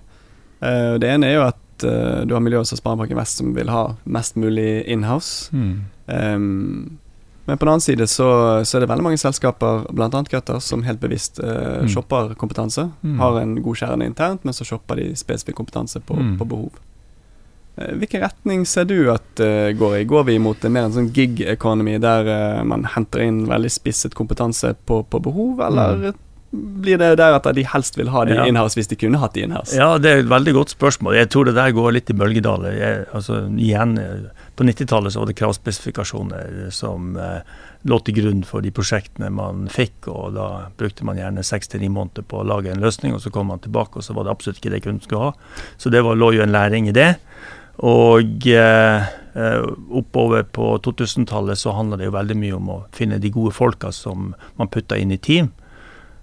Eh, 0.63 0.95
det 1.01 1.09
ene 1.09 1.27
er 1.31 1.35
jo 1.39 1.45
at 1.49 1.85
eh, 1.89 2.25
du 2.29 2.35
har 2.37 2.43
miljøer 2.45 2.67
som 2.69 2.77
Sparebanken 2.81 3.17
Vest 3.17 3.39
som 3.41 3.55
vil 3.57 3.71
ha 3.73 3.97
mest 4.05 4.37
mulig 4.37 4.83
inhouse. 4.93 5.49
Mm. 5.57 5.85
Um, 6.07 6.99
men 7.47 7.59
på 7.59 7.65
den 7.65 7.73
annen 7.73 7.81
side 7.83 8.07
så, 8.07 8.27
så 8.69 8.77
er 8.77 8.85
det 8.85 8.91
veldig 8.91 9.03
mange 9.07 9.19
selskaper, 9.19 9.87
bl.a. 9.97 10.09
Cutters, 10.29 10.67
som 10.71 10.83
helt 10.87 11.01
bevisst 11.01 11.41
eh, 11.43 11.81
Mm. 11.81 11.89
shopper 11.89 12.35
kompetanse. 12.39 12.85
Mm. 13.03 13.19
Har 13.19 13.41
en 13.41 13.57
god 13.65 13.77
kjerne 13.81 14.07
internt, 14.07 14.45
men 14.45 14.55
så 14.55 14.65
shopper 14.69 15.01
de 15.01 15.09
spesifikk 15.17 15.57
kompetanse 15.57 16.01
på, 16.05 16.15
Mm. 16.21 16.37
på 16.39 16.45
behov. 16.53 16.71
Eh, 17.81 17.95
Hvilken 17.97 18.21
retning 18.23 18.67
ser 18.67 18.85
du 18.85 19.11
at 19.11 19.41
går 19.79 19.97
i? 20.01 20.05
Går 20.05 20.25
vi 20.29 20.39
mot 20.39 20.65
en 20.65 20.73
mer 20.73 20.85
en 20.85 20.93
sånn 20.93 21.11
gig 21.17 21.41
economy 21.41 21.97
der 21.99 22.63
man 22.65 22.85
henter 22.85 23.21
inn 23.25 23.47
veldig 23.49 23.71
spisset 23.73 24.15
kompetanse 24.15 24.75
på, 24.87 25.03
på 25.09 25.19
behov, 25.23 25.61
eller 25.65 26.13
blir 26.51 26.99
det 26.99 27.13
der 27.21 27.37
at 27.37 27.47
de 27.55 27.63
helst 27.67 27.99
vil 27.99 28.11
ha 28.11 28.25
de. 28.27 28.35
Ja. 28.35 28.45
inhouse 28.51 28.79
hvis 28.79 28.91
de 28.91 28.99
kunne 28.99 29.21
hatt 29.23 29.37
de 29.37 29.45
inhouse? 29.47 29.77
Ja, 29.79 29.95
det 30.03 30.11
er 30.11 30.23
et 30.25 30.31
veldig 30.31 30.55
godt 30.57 30.75
spørsmål. 30.75 31.15
Jeg 31.21 31.31
tror 31.31 31.47
det 31.47 31.55
der 31.55 31.75
går 31.77 31.95
litt 31.95 32.11
i 32.11 32.17
bølgedaler. 32.19 32.75
Jeg, 32.75 33.05
altså, 33.15 33.45
igjen, 33.55 33.95
på 34.59 34.67
90-tallet 34.67 35.15
så 35.15 35.23
var 35.23 35.31
det 35.31 35.37
kravspesifikasjoner 35.39 36.73
som 36.75 37.15
eh, 37.21 37.45
lå 37.89 38.01
til 38.05 38.19
grunn 38.19 38.43
for 38.49 38.67
de 38.67 38.73
prosjektene 38.75 39.31
man 39.33 39.69
fikk, 39.73 40.11
og 40.11 40.35
da 40.35 40.49
brukte 40.81 41.07
man 41.07 41.21
gjerne 41.21 41.47
seks 41.47 41.71
til 41.71 41.85
ni 41.85 41.93
måneder 41.93 42.27
på 42.27 42.43
å 42.43 42.49
lage 42.49 42.73
en 42.73 42.83
løsning, 42.83 43.15
og 43.15 43.23
så 43.23 43.33
kom 43.35 43.53
man 43.53 43.63
tilbake, 43.63 44.01
og 44.01 44.07
så 44.07 44.17
var 44.17 44.27
det 44.27 44.35
absolutt 44.35 44.61
ikke 44.61 44.75
det 44.75 44.83
kunden 44.85 45.07
skulle 45.07 45.31
ha. 45.31 45.63
Så 45.79 45.95
det 45.95 46.03
var, 46.07 46.19
lå 46.19 46.35
jo 46.37 46.45
en 46.45 46.55
læring 46.55 46.91
i 46.91 46.97
det. 46.97 47.15
Og 47.87 48.51
eh, 48.51 49.07
eh, 49.39 49.63
oppover 49.97 50.45
på 50.45 50.75
2000-tallet 50.85 51.63
så 51.63 51.79
handla 51.79 51.97
det 51.97 52.11
jo 52.11 52.19
veldig 52.19 52.37
mye 52.43 52.59
om 52.59 52.75
å 52.75 52.83
finne 52.97 53.23
de 53.23 53.33
gode 53.33 53.55
folka 53.57 53.95
som 53.95 54.35
man 54.59 54.69
putta 54.73 54.99
inn 54.99 55.15
i 55.15 55.23
team. 55.23 55.55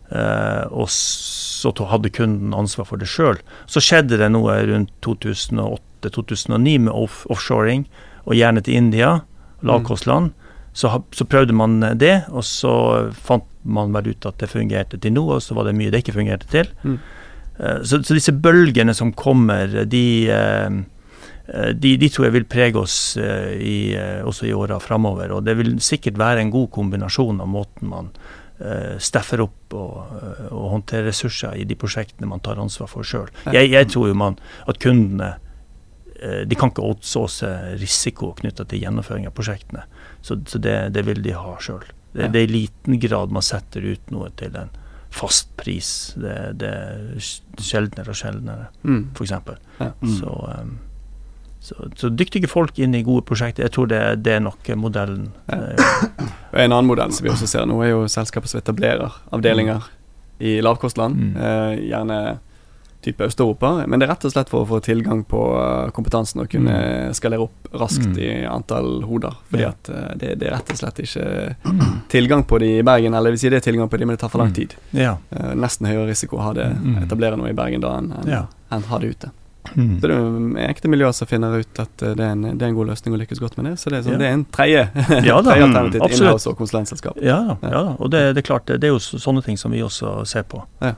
Eh, 0.10 0.66
og 0.72 0.88
så 0.90 1.74
hadde 1.92 2.14
kunden 2.16 2.56
ansvar 2.56 2.88
for 2.88 3.02
det 3.02 3.10
sjøl. 3.12 3.40
Så 3.68 3.84
skjedde 3.84 4.20
det 4.22 4.30
noe 4.32 4.56
rundt 4.70 4.94
2008-2009 5.06 6.78
med 6.88 6.94
off 6.94 7.26
offshoring, 7.32 7.88
og 8.28 8.38
gjerne 8.38 8.64
til 8.64 8.80
India, 8.80 9.14
lavkostland. 9.68 10.34
Så, 10.78 10.92
så 11.16 11.26
prøvde 11.26 11.56
man 11.58 11.80
det, 11.98 12.28
og 12.30 12.46
så 12.46 12.74
fant 13.18 13.48
man 13.68 13.96
vel 13.96 14.14
ut 14.14 14.28
at 14.30 14.38
det 14.40 14.52
fungerte 14.52 15.00
til 15.02 15.16
noe, 15.16 15.40
og 15.40 15.44
så 15.44 15.58
var 15.58 15.68
det 15.68 15.76
mye 15.76 15.92
det 15.92 16.04
ikke 16.04 16.20
fungerte 16.20 16.48
til. 16.52 16.70
Mm. 16.84 17.00
Eh, 17.58 17.80
så, 17.84 18.04
så 18.06 18.16
disse 18.16 18.36
bølgene 18.36 18.96
som 18.96 19.12
kommer, 19.18 19.82
de, 19.90 20.06
eh, 20.32 20.78
de, 21.74 21.96
de 22.00 22.12
tror 22.14 22.30
jeg 22.30 22.38
vil 22.38 22.48
prege 22.48 22.80
oss 22.80 23.18
i, 23.18 23.96
også 24.28 24.48
i 24.48 24.56
åra 24.56 24.80
framover. 24.84 25.34
Og 25.36 25.48
det 25.48 25.58
vil 25.60 25.78
sikkert 25.84 26.20
være 26.20 26.44
en 26.44 26.54
god 26.54 26.70
kombinasjon 26.76 27.42
av 27.44 27.52
måten 27.52 27.92
man 27.92 28.12
eh, 28.60 28.96
steffer 29.00 29.42
opp 29.44 29.74
og, 29.78 29.98
eh, 30.22 30.46
og 30.52 30.70
håndterer 30.76 31.10
ressurser 31.12 31.58
i 31.60 31.66
de 31.68 31.76
prosjektene 31.80 32.30
man 32.30 32.40
tar 32.46 32.60
ansvar 32.62 32.88
for 32.92 33.04
sjøl. 33.08 33.30
Jeg, 33.54 33.72
jeg 33.72 33.90
tror 33.94 34.08
jo 34.12 34.16
man 34.18 34.38
at 34.68 34.80
kundene 34.84 35.34
eh, 36.22 36.42
de 36.50 36.56
kan 36.58 36.72
ikke 36.74 36.86
outsource 36.88 37.50
risiko 37.82 38.34
knytta 38.40 38.66
til 38.66 38.82
gjennomføring 38.86 39.28
av 39.30 39.36
prosjektene. 39.38 39.86
Så, 40.22 40.40
så 40.50 40.58
det, 40.62 40.78
det 40.96 41.06
vil 41.08 41.22
de 41.26 41.36
ha 41.38 41.56
sjøl. 41.62 41.86
Det, 42.18 42.32
det 42.34 42.42
er 42.42 42.48
i 42.50 42.54
liten 42.56 42.98
grad 43.04 43.32
man 43.36 43.46
setter 43.46 43.84
ut 43.86 44.12
noe 44.14 44.32
til 44.40 44.56
en 44.58 44.72
fast 45.14 45.52
pris. 45.58 46.14
Det, 46.20 46.34
det 46.60 46.68
er 46.68 47.30
sjeldnere 47.64 48.12
og 48.12 48.18
sjeldnere, 48.20 48.68
Mm. 48.84 49.04
f.eks. 49.16 49.32
Ja. 49.80 49.92
Mm. 50.02 50.12
Så, 50.18 50.34
um, 50.62 50.74
så, 51.68 51.90
så 52.00 52.10
dyktige 52.16 52.48
folk 52.50 52.78
inn 52.80 52.96
i 52.96 53.04
gode 53.04 53.26
prosjekter, 53.28 53.66
jeg 53.68 53.74
tror 53.76 53.90
det, 53.92 54.02
det 54.24 54.38
er 54.38 54.44
nok 54.46 54.70
modellen. 54.80 55.30
Ja. 55.52 55.62
Eh, 55.76 56.32
En 56.64 56.72
annen 56.72 56.88
modell 56.90 57.12
som 57.14 57.26
vi 57.28 57.30
også 57.34 57.48
ser 57.52 57.66
nå, 57.70 57.76
er 57.84 57.92
jo 57.92 58.06
selskaper 58.10 58.48
som 58.50 58.62
etablerer 58.64 59.12
avdelinger 59.36 59.84
i 60.40 60.56
lavkostland. 60.64 61.16
Mm. 61.20 61.34
Eh, 61.38 61.74
gjerne 61.92 62.20
type 63.06 63.24
Øst-Europa. 63.28 63.70
Men 63.88 64.00
det 64.02 64.08
er 64.08 64.12
rett 64.16 64.26
og 64.26 64.32
slett 64.34 64.50
for 64.50 64.64
å 64.64 64.68
få 64.72 64.80
tilgang 64.84 65.22
på 65.30 65.42
eh, 65.60 65.92
kompetansen 65.94 66.42
og 66.42 66.50
kunne 66.50 66.74
skalere 67.16 67.46
opp 67.46 67.70
raskt 67.78 68.08
Mm. 68.10 68.18
i 68.24 68.30
antall 68.50 69.04
hoder. 69.06 69.36
Fordi 69.52 69.64
Ja. 69.64 69.70
at 69.76 69.90
eh, 69.94 70.08
det, 70.18 70.32
det 70.42 70.48
er 70.50 70.56
rett 70.58 70.72
og 70.74 70.80
slett 70.80 71.00
ikke 71.04 71.28
tilgang 72.10 72.44
på 72.50 72.58
de 72.64 72.72
i 72.80 72.84
Bergen. 72.88 73.14
Eller 73.14 73.36
vil 73.36 73.40
si 73.44 73.50
det 73.54 73.62
er 73.62 73.68
tilgang 73.72 73.90
på 73.92 74.00
de, 74.02 74.06
men 74.10 74.16
det 74.18 74.24
tar 74.26 74.30
for 74.34 74.42
lang 74.42 74.50
Mm. 74.50 74.56
tid. 74.58 74.76
ja. 74.98 75.18
Eh, 75.32 75.54
nesten 75.56 75.88
høyere 75.88 76.08
risiko 76.10 76.38
å 76.40 76.48
ha 76.48 76.54
det, 76.58 76.72
Mm. 76.74 77.04
etablere 77.06 77.38
noe 77.38 77.50
i 77.50 77.54
Bergen 77.58 77.82
da 77.86 77.98
enn 78.00 78.12
enn 78.72 78.84
ha 78.90 78.98
det 79.00 79.10
ute. 79.14 79.30
Mm. 79.76 80.00
Så 80.02 80.08
det 80.08 80.16
er 80.18 80.68
enkelte 80.68 80.92
miljøer 80.92 81.16
som 81.18 81.28
finner 81.30 81.58
ut 81.60 81.80
at 81.84 82.04
eh, 82.06 82.16
det 82.18 82.26
er 82.26 82.36
en, 82.36 82.46
det 82.58 82.62
er 82.66 82.72
en 82.72 82.78
god 82.78 82.92
løsning 82.92 83.16
å 83.16 83.20
lykkes 83.22 83.42
godt 83.44 83.58
med 83.60 83.72
det. 83.72 83.76
Så 83.82 83.90
det 83.92 84.00
er, 84.00 84.06
sånn, 84.08 84.16
Ja. 84.16 84.20
det 84.22 84.28
er 84.28 84.36
en 84.38 84.46
tredje, 84.58 84.84
Ja 85.30 85.40
mm, 85.42 85.50
alternativ 85.54 85.98
til 85.98 86.06
absolutt. 86.08 86.48
og 86.48 86.58
konsulentselskap. 86.62 87.18
Ja 87.22 87.40
Ja. 87.48 87.58
ja 87.64 87.84
og 87.98 88.12
det, 88.12 88.24
det 88.38 88.44
er 88.44 88.48
klart, 88.52 88.68
det, 88.68 88.80
det 88.82 88.92
er 88.92 88.96
jo 88.96 89.02
sånne 89.02 89.44
ting 89.46 89.58
som 89.58 89.72
vi 89.76 89.82
også 89.84 90.20
ser 90.26 90.44
på. 90.48 90.64
Ja. 90.82 90.94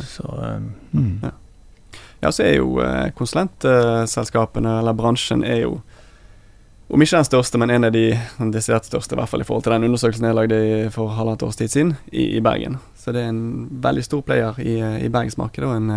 Så, 0.00 0.24
um, 0.28 0.72
mm. 0.92 1.18
Ja. 1.22 1.34
Ja, 2.22 2.32
så 2.32 2.42
er 2.46 2.56
jo 2.56 2.80
eh, 2.80 3.10
konsulentselskapene, 3.14 4.78
eller 4.80 4.96
bransjen, 4.96 5.44
er 5.44 5.66
jo 5.66 5.80
om 6.88 7.02
ikke 7.02 7.16
den 7.18 7.26
største, 7.26 7.58
men 7.58 7.70
en 7.74 7.84
av 7.88 7.90
de 7.92 8.12
desidert 8.54 8.86
største, 8.86 9.16
i 9.16 9.18
hvert 9.18 9.28
fall 9.28 9.42
i 9.42 9.46
forhold 9.46 9.64
til 9.66 9.72
den 9.74 9.88
undersøkelsen 9.88 10.28
jeg 10.28 10.36
lagde 10.38 10.58
for 10.94 11.10
halvannet 11.16 11.42
års 11.42 11.58
tid 11.58 11.72
siden, 11.72 11.96
i, 12.12 12.28
i 12.38 12.40
Bergen. 12.40 12.78
Så 12.94 13.10
det 13.14 13.24
er 13.24 13.32
en 13.32 13.66
veldig 13.82 14.04
stor 14.06 14.22
player 14.26 14.60
i, 14.62 14.76
i 15.02 15.10
bergensmarkedet, 15.10 15.66
og 15.66 15.80
en, 15.80 15.90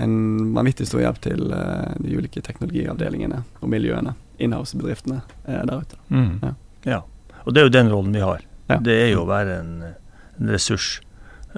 en 0.00 0.16
vanvittig 0.56 0.86
stor 0.88 1.02
hjelp 1.04 1.20
til 1.24 1.52
eh, 1.52 1.92
de 2.00 2.16
ulike 2.16 2.42
teknologiavdelingene 2.46 3.42
og 3.60 3.70
miljøene, 3.72 4.14
inhouse-bedriftene 4.40 5.20
eh, 5.46 5.60
der 5.68 5.84
ute. 5.84 6.00
Mm. 6.08 6.32
Ja. 6.42 6.52
Ja. 6.88 7.00
Og 7.44 7.54
det 7.54 7.62
er 7.62 7.68
jo 7.68 7.76
den 7.76 7.92
rollen 7.92 8.16
vi 8.16 8.24
har. 8.24 8.44
Ja. 8.70 8.78
Det 8.80 8.96
er 8.96 9.08
jo 9.12 9.24
å 9.24 9.30
være 9.30 9.60
en, 9.60 9.72
en 10.38 10.52
ressurs 10.52 11.00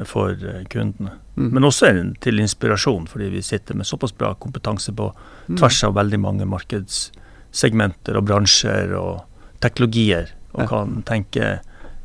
for 0.09 0.33
eh, 0.35 0.63
kundene. 0.73 1.19
Mm. 1.37 1.51
Men 1.57 1.65
også 1.69 1.89
en, 1.89 2.15
til 2.21 2.41
inspirasjon, 2.43 3.07
fordi 3.09 3.31
vi 3.33 3.43
sitter 3.45 3.77
med 3.79 3.89
såpass 3.89 4.15
bra 4.17 4.35
kompetanse 4.35 4.95
på 4.97 5.13
Mm. 5.43 5.57
tvers 5.59 5.81
av 5.85 5.97
veldig 5.97 6.19
mange 6.23 6.45
markedssegmenter 6.47 8.15
og 8.15 8.29
bransjer 8.29 8.93
og 8.95 9.25
teknologier, 9.61 10.29
og 10.55 10.69
kan 10.71 11.03
tenke 11.03 11.49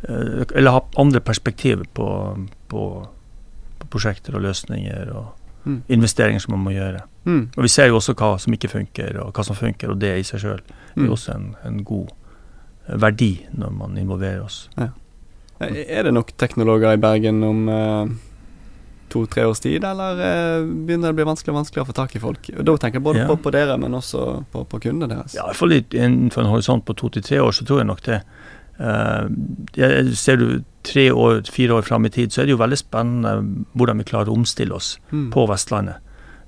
Eller 0.08 0.72
ha 0.74 0.80
andre 0.98 1.20
perspektiver 1.22 1.86
på, 1.94 2.08
på, 2.68 2.82
på 3.78 3.88
prosjekter 3.94 4.38
og 4.38 4.42
løsninger 4.48 5.12
og 5.14 5.37
Mm. 5.68 5.82
investeringer 5.90 6.40
som 6.40 6.54
man 6.56 6.64
må 6.64 6.72
gjøre. 6.72 7.02
Mm. 7.26 7.42
Og 7.58 7.64
Vi 7.64 7.68
ser 7.74 7.88
jo 7.92 7.98
også 8.00 8.14
hva 8.16 8.38
som 8.40 8.54
ikke 8.56 8.70
funker, 8.72 9.18
og 9.20 9.34
hva 9.36 9.44
som 9.44 9.56
funker, 9.56 9.90
og 9.92 10.00
det 10.00 10.14
i 10.20 10.24
seg 10.24 10.40
sjøl 10.40 10.62
Mm. 10.96 11.06
er 11.06 11.10
også 11.12 11.36
en, 11.36 11.56
en 11.66 11.84
god 11.84 12.08
eh, 12.88 12.96
verdi 13.02 13.34
når 13.54 13.72
man 13.78 13.98
involverer 13.98 14.42
oss. 14.46 14.70
Ja. 14.78 14.88
Er 15.60 16.04
det 16.04 16.14
nok 16.14 16.32
teknologer 16.38 16.94
i 16.94 16.98
Bergen 17.02 17.44
om 17.44 17.68
eh, 17.70 18.08
to-tre 19.10 19.46
års 19.48 19.60
tid, 19.64 19.84
eller 19.88 20.20
eh, 20.20 20.64
begynner 20.68 21.10
det 21.10 21.14
å 21.16 21.18
bli 21.20 21.26
vanskelig 21.30 21.54
og 21.54 21.60
vanskeligere 21.62 21.86
å 21.88 21.92
få 21.92 21.96
tak 21.96 22.16
i 22.16 22.20
folk? 22.24 22.50
Og 22.58 22.66
Da 22.68 22.76
tenker 22.78 23.00
jeg 23.00 23.04
både 23.04 23.20
Ja. 23.24 23.28
på, 23.28 23.38
på 23.42 23.52
dere, 23.56 23.78
men 23.80 23.92
også 23.98 24.44
på, 24.52 24.66
på 24.68 24.80
kundene 24.84 25.08
deres. 25.16 25.36
Ja, 25.38 25.48
i 25.54 25.68
litt 25.68 25.94
innenfor 25.94 26.44
en 26.44 26.52
horisont 26.52 26.86
på 26.86 26.96
to 26.96 27.10
til 27.10 27.24
tre 27.24 27.40
år, 27.44 27.52
så 27.56 27.66
tror 27.66 27.80
jeg 27.84 27.88
nok 27.88 28.02
det. 28.08 28.22
Eh, 28.80 29.28
jeg- 29.76 30.16
ser 30.18 30.38
du 30.38 30.64
tre 30.84 31.10
år, 31.12 31.42
fire 31.52 31.74
år 31.80 31.84
fram 31.84 32.06
i 32.06 32.10
tid, 32.10 32.30
så 32.32 32.42
er 32.42 32.46
det 32.46 32.52
jo 32.56 32.58
veldig 32.62 32.78
spennende 32.78 33.66
hvordan 33.76 33.98
vi 33.98 34.04
klarer 34.04 34.28
å 34.30 34.38
omstille 34.38 34.72
oss 34.76 34.98
Mm. 35.12 35.32
på 35.32 35.48
Vestlandet. 35.48 35.98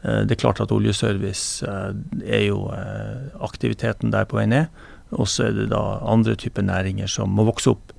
Eh, 0.04 0.24
Det 0.26 0.32
er 0.32 0.36
klart 0.48 0.62
at 0.62 0.72
oljeservice 0.72 1.64
eh, 1.64 1.94
er 2.26 2.48
jo 2.48 2.68
aktiviteten 3.42 4.12
der 4.12 4.26
på 4.26 4.38
vei 4.38 4.46
ned. 4.46 4.68
Og 5.12 5.26
så 5.28 5.48
er 5.48 5.54
det 5.54 5.70
da 5.70 6.00
andre 6.06 6.36
typer 6.36 6.62
næringer 6.62 7.10
som 7.10 7.30
må 7.36 7.46
vokse 7.46 7.68
opp. 7.72 7.92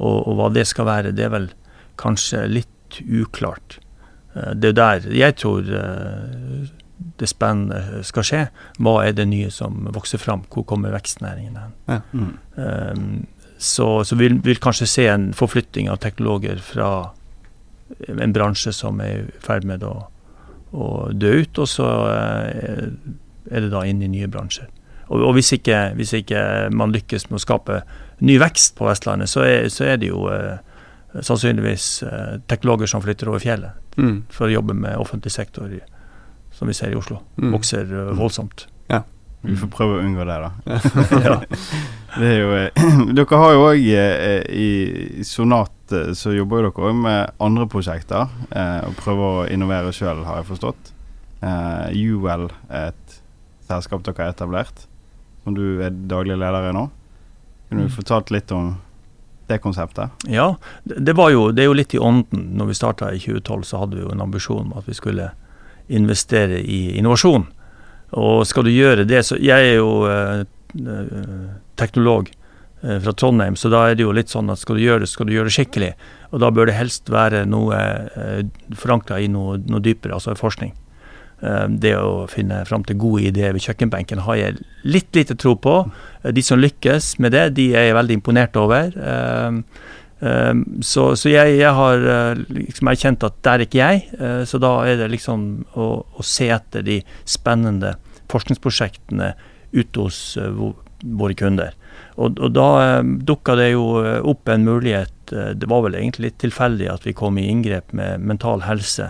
Og, 0.00 0.26
og 0.28 0.36
hva 0.38 0.52
det 0.52 0.66
skal 0.66 0.86
være, 0.86 1.14
det 1.14 1.24
er 1.26 1.28
vel 1.30 1.50
kanskje 1.98 2.48
litt 2.50 3.00
uklart. 3.04 3.78
Det 4.56 4.64
er 4.72 4.72
der 4.72 5.00
jeg 5.14 5.36
tror 5.36 5.62
det 7.18 7.28
spennende 7.28 8.02
skal 8.06 8.22
skje. 8.26 8.40
Hva 8.82 9.04
er 9.06 9.12
det 9.12 9.26
nye 9.28 9.50
som 9.54 9.84
vokser 9.94 10.18
fram? 10.18 10.42
Hvor 10.50 10.64
kommer 10.66 10.90
vekstnæringen 10.94 11.58
hen? 11.60 12.02
Mm. 12.12 12.38
Um, 12.56 13.26
så 13.64 13.88
så 14.04 14.16
vil 14.20 14.38
vi 14.44 14.54
kanskje 14.60 14.86
se 14.90 15.06
en 15.10 15.30
forflytting 15.36 15.88
av 15.90 16.00
teknologer 16.04 16.60
fra 16.62 16.90
en 18.08 18.32
bransje 18.32 18.72
som 18.72 19.00
er 19.04 19.24
i 19.24 19.40
ferd 19.44 19.64
med 19.68 19.84
å, 19.86 19.94
å 20.72 20.86
dø 21.12 21.34
ut, 21.42 21.58
og 21.62 21.68
så 21.68 21.88
eh, 22.10 22.86
er 23.50 23.66
det 23.66 23.70
da 23.74 23.84
inn 23.86 24.02
i 24.02 24.08
nye 24.10 24.28
bransjer. 24.32 24.70
Og, 25.08 25.20
og 25.20 25.34
hvis, 25.36 25.52
ikke, 25.58 25.92
hvis 25.98 26.14
ikke 26.16 26.40
man 26.72 26.92
lykkes 26.94 27.28
med 27.30 27.36
å 27.38 27.44
skape 27.44 27.82
ny 28.24 28.38
vekst 28.40 28.76
på 28.78 28.86
Vestlandet, 28.88 29.28
så 29.30 29.44
er, 29.44 29.68
så 29.68 29.84
er 29.92 29.98
det 30.00 30.08
jo 30.08 30.24
eh, 30.32 30.56
sannsynligvis 31.20 31.88
eh, 32.08 32.38
teknologer 32.50 32.90
som 32.90 33.02
flytter 33.04 33.30
over 33.32 33.42
fjellet 33.44 33.80
Mm. 33.94 34.24
for 34.26 34.48
å 34.48 34.50
jobbe 34.50 34.74
med 34.74 34.96
offentlig 34.98 35.30
sektor, 35.30 35.70
som 36.50 36.66
vi 36.66 36.74
ser 36.74 36.90
i 36.90 36.96
Oslo. 36.98 37.20
Mm. 37.38 37.52
Vokser 37.54 37.84
eh, 37.94 38.08
voldsomt. 38.18 38.64
Vi 39.44 39.56
får 39.60 39.68
prøve 39.74 39.98
å 39.98 40.02
unngå 40.04 40.24
det, 40.28 40.36
da. 40.40 40.50
ja. 41.24 41.36
Det 42.14 42.28
er 42.30 42.36
jo, 42.38 42.50
eh, 42.54 42.84
dere 43.18 43.38
har 43.40 43.52
jo 43.56 43.62
òg 43.66 43.80
i 44.54 45.22
Sonat 45.26 45.92
eh, 45.92 46.12
så 46.14 46.30
jobber 46.34 46.62
dere 46.68 46.86
òg 46.88 46.94
med 47.00 47.32
andre 47.42 47.66
prosjekter 47.70 48.28
eh, 48.54 48.84
og 48.86 48.94
prøver 49.00 49.40
å 49.40 49.46
innovere 49.50 49.90
sjøl, 49.94 50.20
har 50.26 50.38
jeg 50.40 50.48
forstått. 50.52 50.92
Eh, 51.42 51.96
UL 52.06 52.46
er 52.70 52.92
et 52.92 53.16
selskap 53.66 54.04
dere 54.06 54.28
har 54.28 54.34
etablert, 54.36 54.86
som 55.42 55.56
du 55.58 55.80
er 55.82 55.90
daglig 55.90 56.38
leder 56.38 56.70
i 56.70 56.74
nå. 56.76 56.86
Kunne 57.68 57.86
du 57.86 57.90
Mm. 57.90 57.94
fortalt 57.96 58.30
litt 58.30 58.52
om 58.54 58.76
det 59.48 59.58
konseptet? 59.64 60.10
Ja, 60.30 60.54
det, 60.84 61.00
det 61.04 61.16
var 61.18 61.32
jo, 61.34 61.48
det 61.52 61.64
er 61.64 61.66
jo 61.72 61.74
litt 61.76 61.94
i 61.96 61.98
ånden. 61.98 62.44
Når 62.60 62.70
vi 62.70 62.76
starta 62.78 63.10
i 63.10 63.18
2012, 63.18 63.64
så 63.66 63.80
hadde 63.82 63.98
vi 63.98 64.04
jo 64.06 64.12
en 64.14 64.22
ambisjon 64.22 64.68
om 64.70 64.78
at 64.78 64.86
vi 64.86 64.94
skulle 64.94 65.32
investere 65.88 66.62
i 66.62 66.94
innovasjon. 67.00 67.48
Og 68.20 68.44
skal 68.46 68.66
du 68.66 68.70
gjøre 68.70 69.04
det, 69.08 69.24
så 69.26 69.36
Jeg 69.42 69.72
er 69.74 69.76
jo 69.80 70.04
eh, 70.06 70.44
eh, 70.78 71.48
teknolog 71.80 72.28
eh, 72.82 72.98
fra 73.02 73.12
Trondheim, 73.12 73.56
så 73.58 73.70
da 73.72 73.88
er 73.88 73.98
det 73.98 74.06
jo 74.06 74.14
litt 74.14 74.30
sånn 74.30 74.52
at 74.52 74.60
skal 74.62 74.78
du 74.78 74.84
gjøre 74.84 75.02
det, 75.04 75.10
skal 75.10 75.26
du 75.26 75.34
gjøre 75.34 75.50
det 75.50 75.56
skikkelig. 75.56 75.92
Og 76.34 76.40
da 76.42 76.50
bør 76.54 76.70
det 76.70 76.78
helst 76.78 77.10
være 77.10 77.44
noe 77.46 77.74
eh, 77.74 78.40
forankra 78.78 79.18
i 79.22 79.28
noe, 79.30 79.58
noe 79.70 79.82
dypere, 79.82 80.14
altså 80.14 80.36
forskning. 80.38 80.72
Eh, 81.42 81.66
det 81.82 81.96
å 81.98 82.28
finne 82.30 82.62
fram 82.68 82.86
til 82.86 82.98
gode 83.02 83.26
ideer 83.32 83.54
ved 83.54 83.66
kjøkkenbenken 83.66 84.22
har 84.28 84.38
jeg 84.38 84.62
litt 84.86 85.10
lite 85.18 85.34
tro 85.38 85.56
på. 85.58 85.80
Eh, 86.22 86.30
De 86.34 86.42
som 86.42 86.58
lykkes 86.62 87.16
med 87.18 87.34
det, 87.34 87.48
de 87.58 87.72
er 87.74 87.90
jeg 87.90 87.98
veldig 87.98 88.20
imponert 88.20 88.56
over. 88.62 88.94
Så 90.80 91.02
så 91.20 91.28
jeg, 91.28 91.58
jeg 91.58 91.72
har 91.76 91.98
liksom 92.48 92.88
erkjent 92.88 93.24
at 93.26 93.34
der 93.44 93.58
er 93.58 93.64
ikke 93.66 93.80
jeg. 93.82 94.04
Så 94.48 94.56
da 94.62 94.70
er 94.88 94.96
det 95.02 95.10
liksom 95.12 95.42
å, 95.76 95.88
å 96.00 96.24
se 96.24 96.46
etter 96.54 96.86
de 96.86 97.00
spennende 97.28 97.90
forskningsprosjektene 98.34 99.34
ute 99.74 100.00
hos 100.00 100.36
eh, 100.36 100.72
våre 101.02 101.34
kunder. 101.34 101.74
Og, 102.14 102.38
og 102.38 102.52
da 102.54 102.82
eh, 102.82 103.02
dukka 103.26 103.56
det 103.58 103.70
jo 103.72 104.04
eh, 104.04 104.20
opp 104.22 104.48
en 104.48 104.64
mulighet. 104.66 105.10
Det 105.24 105.66
var 105.70 105.82
vel 105.86 105.94
egentlig 105.98 106.26
litt 106.28 106.40
tilfeldig 106.42 106.88
at 106.92 107.06
vi 107.08 107.12
kom 107.16 107.38
i 107.40 107.48
inngrep 107.48 107.92
med 107.96 108.20
Mental 108.20 108.60
Helse 108.66 109.06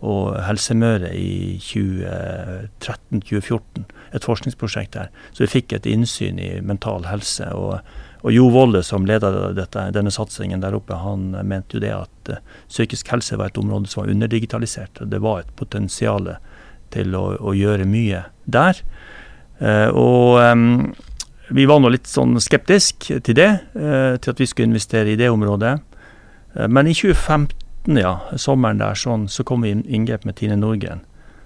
og 0.00 0.40
Helse 0.46 0.74
Møre 0.74 1.10
i 1.12 1.58
2013-2014. 1.60 3.84
Et 4.16 4.24
forskningsprosjekt 4.24 4.92
der. 4.96 5.08
Så 5.36 5.44
vi 5.44 5.54
fikk 5.58 5.72
et 5.76 5.86
innsyn 5.86 6.38
i 6.40 6.60
mental 6.64 7.04
helse. 7.10 7.44
Og, 7.52 7.84
og 8.24 8.32
Jo 8.32 8.48
Volde, 8.50 8.82
som 8.82 9.06
leda 9.06 9.52
denne 9.52 10.10
satsingen 10.10 10.60
der 10.64 10.74
oppe, 10.78 10.94
han 10.96 11.36
mente 11.44 11.76
jo 11.76 11.80
det 11.84 11.92
at 11.92 12.40
psykisk 12.72 13.12
helse 13.12 13.36
var 13.36 13.46
et 13.52 13.60
område 13.60 13.86
som 13.92 14.00
var 14.00 14.12
underdigitalisert. 14.16 15.04
og 15.04 15.12
Det 15.12 15.20
var 15.20 15.44
et 15.44 15.52
potensial 15.60 16.40
til 16.94 17.14
å, 17.14 17.36
å 17.36 17.52
gjøre 17.54 17.84
mye 17.84 18.24
der. 18.54 18.82
Eh, 19.60 19.88
og 19.88 20.40
vi 21.50 21.66
var 21.66 21.80
nå 21.82 21.90
litt 21.92 22.08
sånn 22.08 22.38
skeptisk 22.40 23.10
til 23.10 23.36
det, 23.36 23.50
eh, 23.76 24.16
til 24.16 24.32
at 24.32 24.40
vi 24.40 24.48
skulle 24.48 24.70
investere 24.70 25.12
i 25.12 25.18
det 25.20 25.30
området. 25.30 25.80
Eh, 26.56 26.68
men 26.68 26.86
i 26.86 26.94
2015, 26.94 27.98
ja, 28.00 28.18
sommeren 28.36 28.80
der, 28.80 28.94
sånn, 28.94 29.28
så 29.28 29.44
kom 29.44 29.66
vi 29.66 29.74
i 29.74 29.82
inngrep 29.96 30.24
med 30.24 30.38
Tine 30.40 30.56
Norgren, 30.56 31.02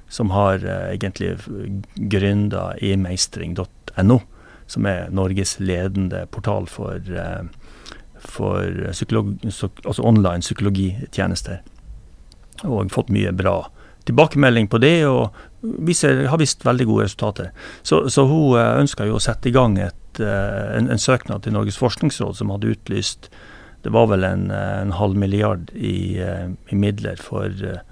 som 0.08 0.30
har 0.30 0.62
egentlig 0.62 1.38
gründa 1.96 2.74
emeistring.no, 2.82 4.20
som 4.66 4.86
er 4.86 5.10
Norges 5.10 5.56
ledende 5.58 6.26
portal 6.30 6.66
for, 6.70 7.00
for 8.18 8.90
psykolog, 8.92 9.32
altså 9.44 10.04
online 10.04 10.44
psykologitjenester. 10.44 11.62
Og 12.62 12.92
fått 12.92 13.10
mye 13.14 13.32
bra 13.32 13.62
tilbakemelding 14.08 14.68
på 14.68 14.80
det, 14.82 14.96
og 15.08 15.34
viser, 15.88 16.26
har 16.28 16.40
vist 16.40 16.64
veldig 16.66 16.86
gode 16.90 17.08
resultater. 17.08 17.50
Så, 17.82 18.04
så 18.12 18.26
hun 18.28 18.58
eh, 18.60 18.76
ønska 18.84 19.08
jo 19.08 19.18
å 19.18 19.22
sette 19.22 19.50
i 19.50 19.54
gang 19.54 19.78
et, 19.80 20.20
eh, 20.20 20.76
en, 20.78 20.90
en 20.92 21.00
søknad 21.00 21.44
til 21.44 21.56
Norges 21.56 21.80
forskningsråd, 21.80 22.36
som 22.40 22.52
hadde 22.54 22.74
utlyst 22.76 23.30
det 23.84 23.92
var 23.92 24.06
vel 24.08 24.24
en, 24.24 24.50
eh, 24.50 24.80
en 24.80 24.94
halv 24.96 25.16
milliard 25.16 25.70
i, 25.74 26.16
i 26.68 26.76
midler 26.76 27.20
for 27.20 27.52
eh, 27.52 27.82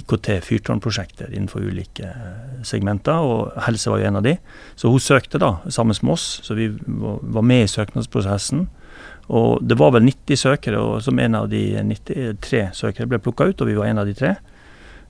IKT-fyrtårnprosjekter 0.00 1.28
innenfor 1.28 1.66
ulike 1.68 2.08
segmenter, 2.64 3.20
og 3.20 3.52
helse 3.66 3.92
var 3.92 4.00
jo 4.00 4.08
en 4.08 4.20
av 4.22 4.24
de. 4.24 4.32
Så 4.80 4.88
hun 4.90 5.02
søkte 5.02 5.40
da, 5.42 5.58
sammen 5.68 5.96
med 6.00 6.14
oss, 6.16 6.40
så 6.42 6.56
vi 6.56 6.70
var 6.80 7.44
med 7.44 7.66
i 7.66 7.70
søknadsprosessen. 7.70 8.64
Og 9.36 9.60
det 9.60 9.76
var 9.76 9.92
vel 9.92 10.06
90 10.08 10.40
søkere, 10.40 10.80
og 10.80 11.04
som 11.04 11.20
en 11.20 11.36
av 11.36 11.50
de 11.52 11.62
93 11.84 12.70
søkere 12.80 13.10
ble 13.10 13.20
plukka 13.20 13.50
ut, 13.50 13.60
og 13.60 13.68
vi 13.68 13.76
var 13.76 13.90
en 13.90 14.00
av 14.00 14.08
de 14.08 14.16
tre. 14.16 14.32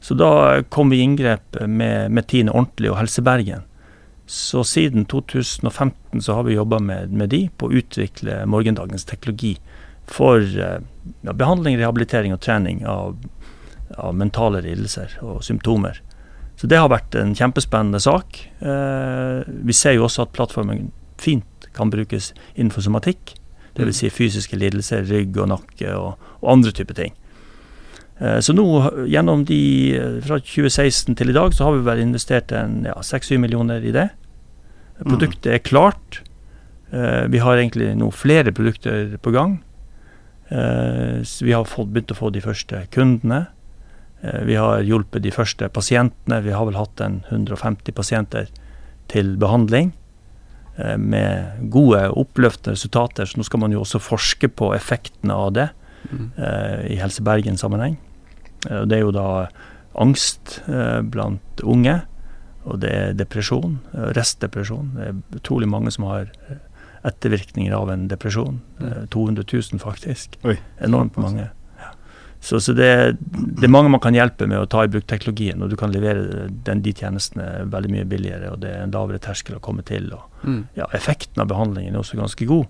Så 0.01 0.15
da 0.15 0.63
kom 0.69 0.91
vi 0.91 1.01
i 1.01 1.07
inngrep 1.07 1.61
med, 1.67 2.11
med 2.13 2.27
Tine 2.29 2.53
Ordentlig 2.53 2.93
og 2.93 2.99
Helse 3.01 3.23
Bergen. 3.25 3.65
Så 4.27 4.65
siden 4.65 5.05
2015 5.05 6.23
så 6.23 6.35
har 6.35 6.43
vi 6.43 6.55
jobba 6.55 6.79
med, 6.79 7.13
med 7.13 7.31
de 7.31 7.47
på 7.57 7.69
å 7.69 7.77
utvikle 7.79 8.43
morgendagens 8.51 9.07
teknologi 9.07 9.55
for 10.07 10.43
eh, 10.43 10.81
ja, 11.23 11.33
behandling, 11.33 11.79
rehabilitering 11.79 12.35
og 12.35 12.43
trening 12.43 12.83
av, 12.87 13.17
av 13.95 14.15
mentale 14.19 14.63
lidelser 14.67 15.19
og 15.23 15.45
symptomer. 15.47 16.03
Så 16.57 16.67
det 16.71 16.79
har 16.81 16.91
vært 16.91 17.15
en 17.19 17.35
kjempespennende 17.37 18.01
sak. 18.03 18.41
Eh, 18.59 19.43
vi 19.47 19.77
ser 19.77 19.99
jo 19.99 20.07
også 20.07 20.27
at 20.27 20.35
plattformen 20.37 20.91
fint 21.21 21.69
kan 21.77 21.91
brukes 21.93 22.33
innenfor 22.55 22.87
somatikk. 22.87 23.37
Dvs. 23.77 24.01
Si 24.01 24.11
fysiske 24.11 24.57
lidelser, 24.57 25.05
rygg 25.05 25.37
og 25.37 25.51
nakke 25.53 25.93
og, 25.95 26.29
og 26.41 26.53
andre 26.55 26.73
typer 26.75 26.97
ting. 26.97 27.17
Eh, 28.21 28.39
Så 28.41 28.53
nå, 28.57 28.65
gjennom 29.09 29.45
de 29.45 29.61
eh, 29.97 30.21
fra 30.25 30.39
2016 30.41 31.17
til 31.17 31.31
i 31.31 31.37
dag, 31.37 31.53
så 31.53 31.65
har 31.69 31.77
vi 31.77 31.85
vel 31.85 32.01
investert 32.05 32.53
en 32.53 32.85
ja, 32.89 32.95
6-7 33.05 33.39
millioner 33.43 33.85
i 33.85 33.93
det. 33.93 34.09
Produktet 35.03 35.53
er 35.53 35.59
klart. 35.65 36.23
Eh, 36.93 37.27
Vi 37.29 37.39
har 37.39 37.57
egentlig 37.61 37.91
nå 37.97 38.11
flere 38.13 38.53
produkter 38.53 39.17
på 39.21 39.33
gang. 39.33 39.59
Vi 40.49 41.51
har 41.53 41.65
fått, 41.67 41.89
begynt 41.91 42.13
å 42.15 42.15
få 42.15 42.29
de 42.31 42.39
første 42.41 42.85
kundene. 42.95 43.49
Vi 44.47 44.55
har 44.55 44.79
hjulpet 44.87 45.25
de 45.25 45.33
første 45.35 45.67
pasientene. 45.75 46.39
Vi 46.45 46.53
har 46.55 46.65
vel 46.69 46.77
hatt 46.79 47.01
en 47.03 47.25
150 47.33 47.91
pasienter 47.93 48.47
til 49.11 49.35
behandling. 49.37 49.93
eh, 50.79 50.97
Med 50.97 51.69
gode, 51.71 52.09
oppløftende 52.15 52.77
resultater. 52.77 53.25
Så 53.27 53.37
nå 53.39 53.45
skal 53.45 53.61
man 53.61 53.73
jo 53.73 53.81
også 53.81 53.99
forske 54.01 54.49
på 54.49 54.73
effektene 54.75 55.33
av 55.35 55.53
det 55.53 55.71
Mm. 56.07 56.31
i 56.89 56.95
Helse 57.01 57.21
Bergen-sammenheng. 57.21 57.97
Eh, 58.67 58.85
Det 58.87 58.99
er 58.99 59.05
jo 59.07 59.15
da 59.15 59.49
angst 59.97 60.61
eh, 60.69 61.01
blant 61.03 61.65
unge, 61.65 62.03
og 62.67 62.81
det 62.83 62.93
er 62.93 63.17
depresjon, 63.17 63.79
eh, 63.95 64.13
restdepresjon. 64.17 64.95
Det 64.97 65.11
er 65.11 65.41
utrolig 65.41 65.69
mange 65.71 65.91
som 65.95 66.05
har 66.11 66.33
ettervirkninger 67.07 67.75
av 67.75 67.91
en 67.91 68.09
depresjon. 68.11 68.61
Eh, 68.81 69.05
200 69.11 69.45
000 69.53 69.83
faktisk. 69.83 70.39
Oi. 70.45 70.57
Enormt 70.83 71.17
mange. 71.17 71.49
Ja. 71.81 71.93
Så, 72.41 72.61
så 72.61 72.75
det, 72.77 73.17
det, 73.21 73.65
er 73.65 73.73
mange 73.73 73.93
man 73.93 74.03
kan 74.03 74.17
hjelpe 74.17 74.49
med 74.51 74.61
å 74.61 74.69
ta 74.71 74.85
i 74.85 74.91
bruk 74.91 75.07
teknologien, 75.09 75.63
og 75.63 75.71
du 75.71 75.77
kan 75.79 75.95
levere 75.95 76.49
den, 76.67 76.83
de 76.85 76.95
tjenestene 76.95 77.67
veldig 77.73 77.93
mye 77.95 78.09
billigere, 78.11 78.53
og 78.53 78.61
det 78.65 78.75
er 78.75 78.85
en 78.85 78.95
lavere 78.95 79.23
terskel 79.23 79.59
å 79.59 79.63
komme 79.63 79.87
til. 79.87 80.11
Og, 80.17 80.43
mm. 80.43 80.61
ja, 80.81 80.91
effekten 80.97 81.43
av 81.43 81.51
behandlingen 81.53 81.95
er 81.95 82.03
også 82.03 82.19
ganske 82.21 82.49
god. 82.51 82.67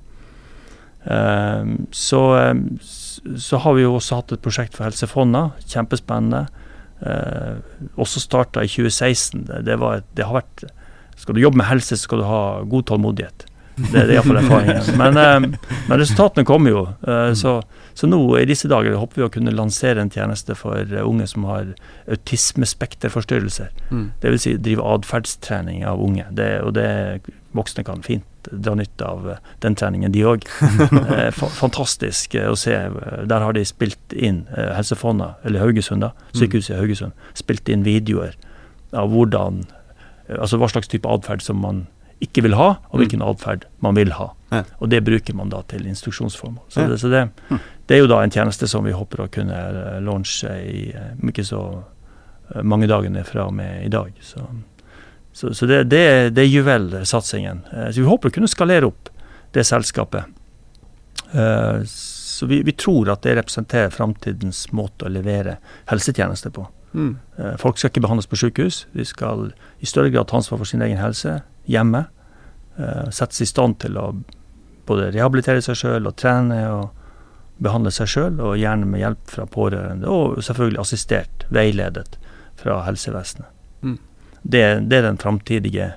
Um, 1.06 1.74
så, 1.94 2.20
så, 3.36 3.60
har 3.62 3.76
vi 3.76 3.84
jo 3.84 3.96
også 3.96 4.20
hatt 4.20 4.36
et 4.36 4.44
prosjekt 4.44 4.76
for 4.76 4.86
Helse 4.86 5.08
Fonna, 5.10 5.50
kjempespennende. 5.66 6.46
Eh, 7.00 7.58
også 8.00 8.22
starta 8.22 8.64
i 8.64 8.70
2016. 8.70 9.46
Det, 9.48 9.62
det, 9.66 9.76
et, 9.76 10.08
det, 10.16 10.24
har 10.24 10.38
vært 10.38 10.64
Skal 11.20 11.36
du 11.36 11.42
jobbe 11.42 11.60
med 11.60 11.68
helse, 11.68 11.96
så 11.96 12.08
skal 12.08 12.22
du 12.22 12.28
ha 12.28 12.42
god 12.64 12.88
tålmodighet. 12.92 13.46
Det 13.76 14.02
er 14.02 14.14
iallfall 14.14 14.40
erfaringen. 14.40 14.86
Men, 15.02 15.18
eh, 15.20 15.72
men 15.88 16.00
resultatene 16.00 16.48
kommer 16.48 16.72
jo. 16.72 16.86
Eh, 17.06 17.32
så 17.36 17.58
så 17.96 18.06
nå 18.06 18.18
i 18.36 18.44
disse 18.44 18.68
dager 18.68 18.98
håper 19.00 19.22
vi 19.22 19.24
å 19.24 19.30
kunne 19.32 19.54
lansere 19.56 20.02
en 20.04 20.12
tjeneste 20.12 20.52
for 20.58 20.76
eh, 20.84 21.00
unge 21.00 21.24
som 21.30 21.46
har 21.48 21.70
autismespekterforstyrrelser. 22.12 23.70
Mm. 23.88 24.10
Dvs. 24.20 24.42
Si 24.44 24.52
drive 24.60 24.84
atferdstrening 24.84 25.86
av 25.88 26.02
unge. 26.04 26.26
Det, 26.36 26.50
og 26.60 26.74
det 26.76 26.90
voksne 27.56 27.86
kan 27.88 28.04
fint 28.04 28.26
dra 28.52 28.74
nytte 28.78 29.06
av 29.06 29.30
eh, 29.30 29.40
den 29.64 29.76
treningen, 29.78 30.12
de 30.14 30.26
òg. 30.26 30.46
Eh, 31.16 31.30
fantastisk 31.32 32.34
å 32.40 32.54
se. 32.58 32.74
Der 33.30 33.42
har 33.42 33.54
de 33.54 33.62
spilt 33.66 34.12
inn 34.12 34.42
Helse 34.52 34.96
Fonna, 34.98 35.34
eller 35.46 35.62
Haugesund, 35.62 36.02
da, 36.02 36.10
mm. 36.12 36.32
sykehuset 36.40 36.74
i 36.74 36.78
Haugesund, 36.80 37.26
spilt 37.38 37.70
inn 37.72 37.86
videoer 37.86 38.36
av 38.96 39.12
hvordan 39.12 39.64
Altså 40.26 40.58
hva 40.58 40.66
slags 40.66 40.88
type 40.90 41.06
atferd 41.06 41.44
som 41.44 41.60
man 41.62 41.84
ikke 42.24 42.42
vil 42.46 42.56
ha, 42.56 42.68
og 42.90 43.00
hvilken 43.02 43.20
mm. 43.20 43.26
atferd 43.28 43.66
man 43.84 43.96
vil 43.98 44.14
ha. 44.16 44.30
Ja. 44.50 44.62
Og 44.80 44.90
det 44.92 45.02
bruker 45.04 45.36
man 45.36 45.50
da 45.52 45.60
til 45.68 45.84
instruksjonsformål. 45.90 46.64
Så, 46.68 46.80
ja. 46.80 46.88
det, 46.88 47.00
så 47.02 47.10
det, 47.12 47.26
mm. 47.50 47.58
det, 47.86 47.96
er 47.96 48.00
jo 48.00 48.08
da 48.10 48.22
en 48.22 48.32
tjeneste 48.32 48.68
som 48.70 48.86
vi 48.86 48.94
håper 48.96 49.24
å 49.24 49.28
kunne 49.32 49.56
eh, 49.56 49.98
launche 50.04 50.54
i 50.64 50.86
eh, 50.96 51.12
ikke 51.28 51.44
så 51.44 51.62
eh, 51.76 52.62
mange 52.64 52.88
dagene 52.90 53.24
fra 53.28 53.48
og 53.50 53.56
med 53.58 53.84
i 53.84 53.92
dag. 53.92 54.16
Så, 54.24 54.46
så, 55.36 55.50
så 55.54 55.66
det, 55.68 55.82
det, 55.92 56.02
det, 56.32 56.46
er 56.46 56.48
juvelsatsingen. 56.48 57.58
Så 57.92 58.00
vi 58.00 58.06
håper 58.08 58.32
å 58.32 58.34
kunne 58.38 58.48
skalere 58.48 58.88
opp 58.88 59.10
det 59.52 59.66
selskapet. 59.68 60.24
Så 61.90 62.48
vi, 62.48 62.62
vi 62.64 62.72
tror 62.72 63.10
at 63.12 63.20
det 63.26 63.34
representerer 63.36 63.92
framtidens 63.92 64.62
måte 64.72 65.04
å 65.04 65.12
levere 65.12 65.58
helsetjenester 65.92 66.54
på. 66.56 66.64
Mm. 66.96 67.12
Folk 67.60 67.76
skal 67.76 67.92
ikke 67.92 68.06
behandles 68.06 68.30
på 68.32 68.38
sykehus. 68.40 68.86
De 68.96 69.04
skal 69.04 69.50
i 69.84 69.88
større 69.88 70.14
grad 70.14 70.30
ta 70.30 70.40
ansvar 70.40 70.62
for 70.62 70.72
sin 70.72 70.84
egen 70.86 71.02
helse 71.02 71.42
hjemme. 71.68 72.06
Settes 73.12 73.44
i 73.44 73.50
stand 73.52 73.76
til 73.84 74.00
å 74.00 74.08
både 74.88 75.10
rehabilitere 75.12 75.60
seg 75.64 75.76
sjøl 75.82 76.08
og 76.08 76.16
trene 76.16 76.62
og 76.72 76.94
behandle 77.62 77.92
seg 77.94 78.10
sjøl, 78.12 78.40
og 78.40 78.58
gjerne 78.60 78.88
med 78.88 79.00
hjelp 79.00 79.30
fra 79.32 79.46
pårørende. 79.48 80.08
Og 80.08 80.42
selvfølgelig 80.44 80.82
assistert, 80.82 81.46
veiledet 81.52 82.18
fra 82.60 82.82
helsevesenet. 82.86 83.48
Mm. 83.84 83.98
Det, 84.46 84.62
det, 84.86 84.98
er 84.98 85.06
den 85.08 85.18
framtidige 85.18 85.90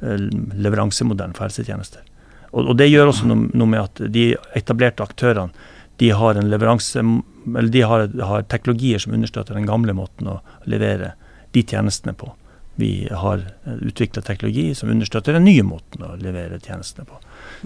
eh, 0.00 0.26
leveransemodellen 0.66 1.36
for 1.36 1.46
helsetjenester. 1.46 2.02
Og, 2.50 2.64
og, 2.64 2.74
det 2.80 2.88
gjør 2.90 3.12
også 3.12 3.28
noe, 3.30 3.50
noe, 3.52 3.70
med 3.70 3.82
at 3.84 4.02
de 4.12 4.30
etablerte 4.58 5.04
aktørene 5.04 5.72
de 6.00 6.10
har 6.12 6.36
de 6.36 7.82
har, 7.88 8.08
har 8.28 8.42
teknologier 8.52 9.00
som 9.00 9.14
understøtter 9.16 9.56
den 9.56 9.68
gamle 9.68 9.94
måten 9.96 10.28
å 10.28 10.40
levere 10.68 11.14
de 11.54 11.62
tjenestene 11.62 12.12
på. 12.12 12.32
Vi 12.76 13.08
har 13.08 13.46
utvikla 13.64 14.20
teknologi 14.22 14.74
som 14.74 14.90
understøtter 14.92 15.32
den 15.32 15.46
nye 15.48 15.62
måten 15.64 16.02
å 16.04 16.16
levere 16.20 16.58
tjenestene 16.60 17.06
på. 17.08 17.16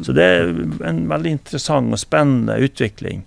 Så 0.04 0.14
det 0.14 0.26
er 0.26 0.52
en 0.86 1.00
veldig 1.10 1.32
interessant 1.34 1.90
og 1.90 1.98
spennende 1.98 2.60
utvikling 2.62 3.24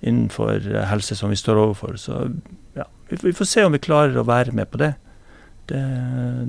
innenfor 0.00 0.64
helse 0.88 1.18
som 1.18 1.34
vi 1.34 1.36
står 1.36 1.60
overfor. 1.66 1.98
Så 2.00 2.22
ja, 2.78 2.86
vi 3.10 3.34
får 3.36 3.50
se 3.50 3.66
om 3.66 3.76
vi 3.76 3.82
klarer 3.84 4.16
å 4.16 4.24
være 4.24 4.56
med 4.56 4.70
på 4.72 4.80
det. 4.80 4.94
Det, 5.66 5.80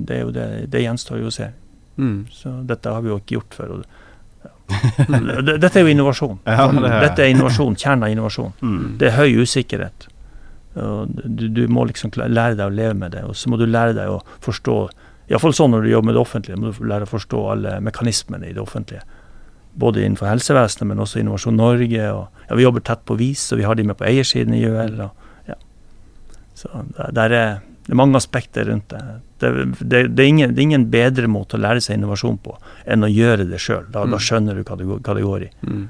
det, 0.08 0.18
det, 0.34 0.44
det 0.70 0.84
gjenstår 0.84 1.22
jo 1.22 1.30
å 1.30 1.34
se. 1.34 1.48
Mm. 1.98 2.20
Så 2.30 2.52
dette 2.68 2.92
har 2.94 3.02
vi 3.02 3.10
jo 3.12 3.18
ikke 3.22 3.40
gjort 3.40 3.58
før. 3.62 3.80
Ja. 4.38 4.52
Dette 5.56 5.80
er 5.80 5.86
jo 5.86 5.90
innovasjon. 5.90 6.34
Ja, 6.44 6.66
det 6.68 6.82
er. 6.84 6.98
Dette 7.06 7.22
er 7.24 7.30
innovasjon, 7.32 7.76
kjernen 7.80 8.04
av 8.04 8.10
innovasjon. 8.12 8.52
Mm. 8.60 8.82
Det 9.00 9.06
er 9.08 9.14
høy 9.16 9.40
usikkerhet. 9.40 10.04
Du, 10.76 11.46
du, 11.48 11.62
må 11.72 11.86
liksom 11.88 12.12
lære 12.20 12.58
deg 12.58 12.66
å 12.66 12.74
leve 12.76 12.98
med 13.00 13.16
det, 13.16 13.22
og 13.24 13.32
så 13.34 13.48
må 13.48 13.56
du 13.58 13.64
lære 13.64 13.96
deg 13.96 14.12
å 14.12 14.20
forstå 14.44 14.76
Iallfall 15.32 15.56
sånn 15.56 15.72
når 15.72 15.86
du 15.86 15.90
jobber 15.90 16.10
med 16.10 16.18
det 16.18 16.20
offentlige, 16.20 16.60
må 16.60 16.70
du 16.70 16.84
lære 16.88 17.08
å 17.08 17.10
forstå 17.10 17.40
alle 17.54 17.72
mekanismene 17.84 18.52
i 18.52 18.54
det 18.56 18.62
offentlige 18.62 19.02
både 19.78 20.02
innenfor 20.02 20.26
helsevesenet, 20.26 20.88
men 20.88 21.02
også 21.02 21.20
Innovasjon 21.22 21.58
Norge. 21.58 22.10
Og, 22.12 22.44
ja, 22.48 22.58
vi 22.58 22.66
jobber 22.66 22.84
tett 22.84 23.04
på 23.06 23.16
VIS, 23.18 23.46
og 23.52 23.60
vi 23.60 23.66
har 23.68 23.78
de 23.78 23.86
med 23.86 23.98
på 23.98 24.06
eiersiden 24.08 24.56
i 24.56 24.64
UL. 24.66 24.98
Og, 25.06 25.28
ja. 25.50 25.58
Så 26.58 26.82
der 27.14 27.34
er, 27.36 27.60
det 27.88 27.94
er 27.94 27.96
mange 28.02 28.18
aspekter 28.20 28.66
rundt 28.68 28.90
det. 28.92 28.98
Det, 29.40 29.50
det, 29.80 30.00
det, 30.12 30.20
er 30.22 30.26
ingen, 30.28 30.50
det, 30.52 30.60
er 30.60 30.66
ingen, 30.66 30.82
bedre 30.92 31.28
måte 31.30 31.56
å 31.56 31.62
lære 31.62 31.80
seg 31.80 31.96
innovasjon 31.96 32.36
på 32.44 32.52
enn 32.84 33.06
å 33.06 33.08
gjøre 33.08 33.46
det 33.48 33.62
sjøl. 33.64 33.86
Da, 33.88 34.02
mm. 34.04 34.12
da, 34.12 34.18
skjønner 34.20 34.58
du 34.58 34.60
hva 34.60 34.76
det, 34.76 34.88
hva 34.92 35.14
går 35.16 35.46
i. 35.46 35.48
Mm. 35.64 35.86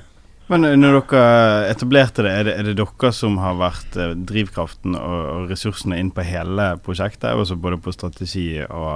Men 0.50 0.66
når 0.80 0.96
dere 0.96 1.22
etablerte 1.70 2.24
det, 2.26 2.32
er 2.32 2.48
det, 2.48 2.56
er 2.58 2.66
det 2.66 2.74
dere 2.80 3.12
som 3.14 3.38
har 3.38 3.54
vært 3.60 3.94
eh, 3.94 4.16
drivkraften 4.26 4.98
og, 4.98 5.14
og 5.36 5.46
ressursene 5.52 6.00
inn 6.02 6.10
på 6.14 6.26
hele 6.26 6.72
prosjektet? 6.82 7.30
Også 7.38 7.58
både 7.62 7.78
på 7.78 7.94
strategi 7.94 8.48
og, 8.66 8.90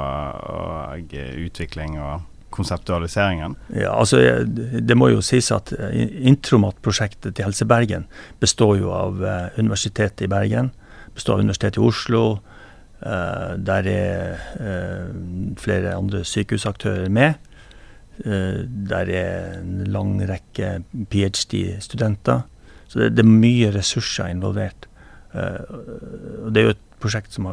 og 0.51 1.17
utvikling 1.47 2.01
og 2.03 2.27
konseptualiseringen? 2.51 3.55
Ja, 3.79 3.95
altså 3.95 4.43
Det 4.43 4.99
må 4.99 5.13
jo 5.15 5.23
sies 5.23 5.53
at 5.55 5.71
eh, 5.79 6.03
Intromat-prosjektet 6.35 7.39
til 7.39 7.47
Helse 7.47 7.71
Bergen 7.71 8.11
består 8.43 8.75
jo 8.83 8.91
av 8.91 9.23
Universitetet 9.55 10.27
i 10.27 10.33
Bergen, 10.35 10.75
består 11.15 11.39
av 11.39 11.45
Universitetet 11.45 11.81
i 11.81 11.85
Oslo. 11.85 12.25
Uh, 13.01 13.57
der 13.57 13.87
er 13.89 14.41
uh, 14.61 15.55
flere 15.61 15.95
andre 15.97 16.25
sykehusaktører 16.25 17.09
med. 17.09 17.47
der 18.21 19.09
er 19.09 19.61
en 19.63 19.87
lang 19.89 20.19
rekke 20.29 20.83
ph.d.-studenter. 21.09 22.43
Så 22.89 22.99
det, 22.99 23.23
er 23.23 23.25
mye 23.25 23.71
ressurser 23.73 24.29
involvert. 24.29 24.89
og 25.33 26.53
Det 26.53 26.61
er 26.61 26.67
jo 26.67 26.75
et 26.75 26.83
prosjekt 27.01 27.33
som, 27.33 27.49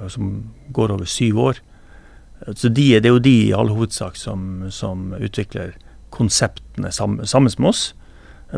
går 0.73 0.91
over 0.91 1.05
syv 1.05 1.39
år. 1.39 1.61
Så 2.51 2.67
de, 2.67 2.99
Det 2.99 3.05
er 3.05 3.15
jo 3.15 3.23
de 3.23 3.47
i 3.47 3.53
all 3.55 3.69
hovedsak 3.69 4.19
som, 4.19 4.67
som 4.69 5.13
utvikler 5.13 5.77
konseptene 6.11 6.91
sammen 6.91 7.51
med 7.57 7.69
oss. 7.69 7.93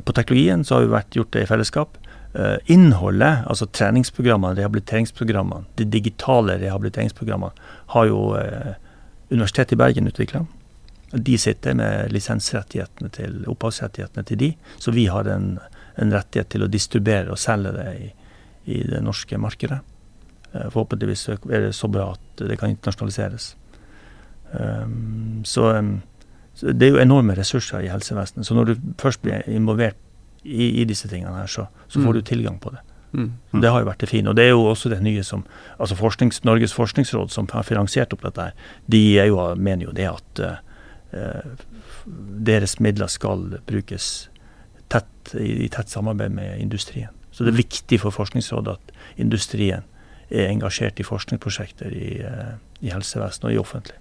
På 0.05 0.13
teknologien 0.13 0.63
så 0.63 0.75
har 0.77 0.85
vi 0.85 0.93
vært 0.93 1.15
gjort 1.17 1.33
det 1.33 1.43
i 1.43 1.49
fellesskap. 1.49 1.97
Uh, 2.29 2.57
innholdet, 2.69 3.39
altså 3.49 3.65
treningsprogrammene, 3.73 4.53
rehabiliteringsprogrammene, 4.59 5.65
de 5.79 5.87
digitale 5.89 6.59
rehabiliteringsprogrammene, 6.61 7.69
har 7.95 8.05
jo 8.05 8.19
uh, 8.37 8.75
Universitetet 9.31 9.73
i 9.73 9.79
Bergen 9.81 10.09
utvikla. 10.11 10.43
De 11.11 11.37
sitter 11.41 11.73
med 11.73 12.11
lisensrettighetene 12.13 13.09
til 13.13 13.39
opphavsrettighetene 13.49 14.25
til 14.29 14.37
de, 14.41 14.49
så 14.77 14.93
vi 14.93 15.07
har 15.09 15.25
en, 15.25 15.55
en 15.97 16.13
rettighet 16.13 16.51
til 16.53 16.65
å 16.65 16.69
distribuere 16.69 17.33
og 17.33 17.41
selge 17.41 17.71
det 17.73 17.87
i, 17.97 18.11
i 18.77 18.83
det 18.91 19.01
norske 19.05 19.39
markedet. 19.41 19.79
Uh, 20.53 20.67
forhåpentligvis 20.67 21.25
er 21.33 21.65
det 21.65 21.73
så 21.77 21.89
bra 21.89 22.11
at 22.13 22.45
det 22.45 22.59
kan 22.61 22.75
internasjonaliseres. 22.75 23.55
Um, 24.53 25.41
så, 25.45 25.71
um, 25.81 25.95
så, 26.53 26.69
det 26.77 26.87
er 26.87 26.93
jo 26.93 27.01
enorme 27.01 27.33
ressurser 27.37 27.85
i 27.85 27.89
helsevesenet. 27.89 28.45
Så 28.45 28.57
når 28.57 28.69
du 28.69 28.93
først 29.01 29.21
blir 29.25 29.49
involvert 29.49 29.97
i, 30.43 30.81
i 30.81 30.85
disse 30.87 31.09
tingene 31.11 31.35
her, 31.41 31.47
så, 31.51 31.67
så 31.87 31.99
får 31.99 32.09
mm. 32.09 32.15
du 32.17 32.21
tilgang 32.21 32.59
på 32.59 32.71
det. 32.75 32.83
Mm. 33.13 33.33
Mm. 33.51 33.61
Det 33.61 33.69
har 33.69 33.81
jo 33.81 33.89
vært 33.89 34.03
det 34.03 34.09
fine. 34.09 34.29
Og 34.29 34.37
det 34.37 34.45
er 34.45 34.53
jo 34.53 34.65
også 34.69 34.91
det 34.91 35.01
nye 35.03 35.23
som 35.25 35.45
altså 35.77 35.97
forsknings, 35.97 36.43
Norges 36.47 36.73
forskningsråd, 36.77 37.31
som 37.33 37.49
har 37.53 37.65
finansiert 37.67 38.13
opp 38.13 38.25
dette, 38.25 38.49
her, 38.49 38.73
de 38.87 39.01
jo, 39.17 39.39
mener 39.55 39.89
jo 39.89 39.95
det 39.95 40.09
at 40.11 40.43
uh, 40.43 41.63
deres 42.49 42.77
midler 42.79 43.09
skal 43.11 43.59
brukes 43.69 44.29
tett, 44.89 45.33
i, 45.33 45.65
i, 45.65 45.69
tett 45.73 45.89
samarbeid 45.89 46.35
med 46.35 46.59
industrien. 46.61 47.13
Så 47.31 47.45
det 47.45 47.53
er 47.53 47.61
viktig 47.61 47.99
for 48.01 48.13
Forskningsrådet 48.13 48.77
at 48.77 48.93
industrien 49.21 49.85
er 50.29 50.51
engasjert 50.51 50.99
i 51.01 51.05
forskningsprosjekter 51.05 51.93
i, 51.93 52.11
uh, 52.21 52.53
i 52.85 52.93
helsevesenet 52.93 53.49
og 53.49 53.55
i 53.55 53.61
offentlig. 53.61 53.97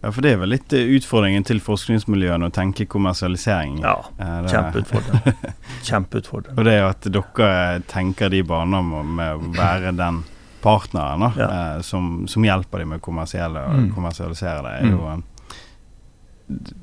Ja, 0.00 0.12
for 0.12 0.24
det 0.24 0.32
er 0.32 0.38
vel 0.40 0.54
litt 0.54 0.72
eh, 0.72 0.90
utfordringen 0.96 1.44
til 1.44 1.60
forskningsmiljøene 1.60 2.48
å 2.48 2.54
tenke 2.54 2.86
kommersialisering. 2.88 3.82
Ja, 3.84 3.98
eh, 4.16 4.36
kjempeutfordrende. 4.48 5.34
kjempeutfordrende. 5.88 6.56
Og 6.56 6.68
det 6.68 6.76
er 6.78 6.86
at 6.88 7.08
dere 7.12 7.80
tenker 7.90 8.32
de 8.32 8.40
baner 8.48 8.86
med 8.86 9.34
å 9.34 9.50
være 9.58 9.92
den 9.98 10.22
partneren 10.60 11.20
da, 11.20 11.32
ja. 11.36 11.50
eh, 11.50 11.82
som, 11.84 12.26
som, 12.28 12.44
hjelper 12.44 12.82
dem 12.82 12.94
med 12.94 13.00
å 13.00 13.16
mm. 13.20 13.90
kommersialisere 13.94 14.64
det, 14.64 14.72
er 14.72 14.88
mm. 14.88 14.96
jo 14.96 15.12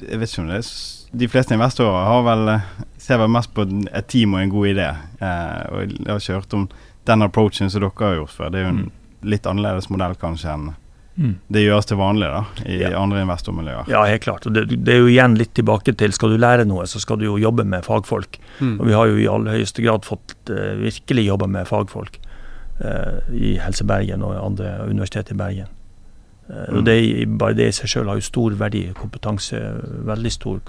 Jeg 0.08 0.22
vet 0.22 0.32
ikke 0.32 0.42
om 0.42 0.50
det 0.50 0.62
er 0.62 0.72
De 1.22 1.30
fleste 1.30 1.58
investorer 1.58 2.08
har 2.10 2.26
vel, 2.26 2.54
ser 3.02 3.22
vel 3.22 3.34
mest 3.34 3.54
på 3.54 3.66
et 3.66 4.08
team 4.10 4.34
og 4.36 4.42
en 4.42 4.54
god 4.54 4.74
idé. 4.76 4.90
Eh, 5.20 5.62
og 5.72 5.82
jeg 5.82 6.10
har 6.10 6.22
ikke 6.22 6.42
hørt 6.42 6.58
om 6.58 6.68
den 7.08 7.26
approachen 7.26 7.72
som 7.72 7.82
dere 7.82 8.12
har 8.12 8.20
gjort 8.22 8.36
før. 8.36 8.52
Det 8.54 8.62
er 8.62 8.68
jo 8.68 8.74
en 8.76 8.84
mm. 8.86 8.92
litt 9.34 9.50
annerledes 9.50 9.90
modell 9.90 10.18
kanskje 10.22 10.54
enn 10.54 10.76
Mm. 11.18 11.34
Det 11.50 11.64
gjøres 11.64 11.88
til 11.90 11.98
vanlig 11.98 12.28
da, 12.30 12.42
i 12.70 12.76
ja. 12.78 12.92
andre 13.00 13.24
investormiljøer. 13.26 13.88
Ja, 13.90 14.04
helt 14.06 14.22
klart. 14.22 14.46
det, 14.54 14.68
det, 14.70 14.94
er 14.94 15.00
jo 15.02 15.10
igjen 15.10 15.38
litt 15.40 15.56
tilbake 15.58 15.96
til 15.98 16.14
skal 16.14 16.36
du 16.36 16.38
lære 16.38 16.68
noe, 16.70 16.86
så 16.86 17.02
skal 17.02 17.18
du 17.18 17.26
jo 17.26 17.40
jobbe 17.42 17.66
med 17.66 17.86
fagfolk. 17.88 18.38
Mm. 18.60 18.76
Og 18.78 18.86
vi 18.86 18.94
har 18.94 19.10
jo 19.10 19.18
i 19.18 19.26
aller 19.32 19.58
høyeste 19.58 19.82
grad 19.86 20.06
fått 20.06 20.36
uh, 20.54 20.76
virkelig 20.78 21.26
jobba 21.26 21.50
med 21.50 21.70
fagfolk. 21.70 22.20
uh, 22.84 23.26
i 23.34 23.58
Helse 23.58 23.84
Bergen 23.90 24.22
og 24.22 24.38
andre 24.38 24.76
universiteter 24.86 25.34
i 25.34 25.42
Bergen. 25.42 25.74
Uh, 26.48 26.68
Mm. 26.70 26.78
og 26.78 26.86
det, 26.86 26.98
Bare 27.40 27.54
det 27.58 27.68
i 27.68 27.76
seg 27.76 27.90
sjøl 27.90 28.08
har 28.08 28.22
jo 28.22 28.30
stor 28.30 28.54
verdi. 28.56 28.86
Kompetanse, 28.96 29.58
veldig 30.06 30.32
stor 30.32 30.62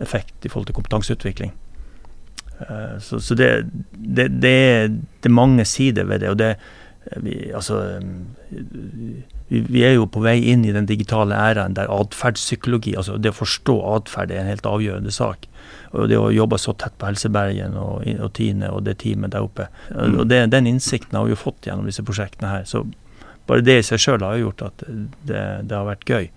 effekt 0.00 0.46
i 0.46 0.48
forhold 0.48 0.70
til 0.70 0.78
kompetanseutvikling. 0.78 1.52
Så 2.98 3.20
så 3.22 3.36
det, 3.38 3.68
det, 3.94 4.24
det, 4.42 4.50
er, 4.50 4.88
det 4.88 5.28
er 5.28 5.30
mange 5.30 5.64
sider 5.64 6.04
ved 6.04 6.20
det. 6.24 6.30
og 6.30 6.38
det 6.38 6.56
vi, 7.16 7.52
altså, 7.54 7.78
eh, 7.96 8.58
vi, 9.48 9.60
vi 9.60 9.84
er 9.86 9.94
jo 9.96 10.08
på 10.10 10.22
vei 10.24 10.36
inn 10.52 10.64
i 10.66 10.74
den 10.74 10.88
digitale 10.88 11.36
æraen 11.36 11.76
der 11.76 11.90
atferdspsykologi, 11.92 12.96
altså 13.00 13.16
det 13.16 13.32
å 13.32 13.38
forstå 13.38 13.76
atferd, 13.94 14.32
er 14.32 14.42
en 14.42 14.52
helt 14.52 14.68
avgjørende 14.68 15.14
sak. 15.14 15.48
Og 15.96 16.08
det 16.10 16.18
å 16.20 16.32
jobbe 16.32 16.58
så 16.60 16.74
tett 16.76 16.96
på 17.00 17.08
Helsebergen 17.08 17.76
og, 17.80 18.04
og 18.20 18.32
Tine 18.36 18.68
og 18.74 18.84
det 18.84 18.98
teamet 19.02 19.32
der 19.32 19.46
oppe. 19.46 19.68
Mm. 19.88 20.18
Og 20.20 20.26
det, 20.28 20.42
Den 20.52 20.68
innsikten 20.68 21.16
har 21.16 21.24
vi 21.24 21.32
jo 21.32 21.40
fått 21.40 21.68
gjennom 21.68 21.88
disse 21.88 22.04
prosjektene 22.04 22.50
her. 22.52 22.66
Så 22.68 22.84
bare 23.48 23.64
det 23.64 23.78
i 23.80 23.86
seg 23.86 24.02
sjøl 24.02 24.26
har 24.26 24.36
jo 24.36 24.48
gjort 24.48 24.66
at 24.66 24.84
det, 24.88 25.44
det 25.64 25.76
har 25.76 25.88
vært 25.88 26.04
gøy. 26.04 26.28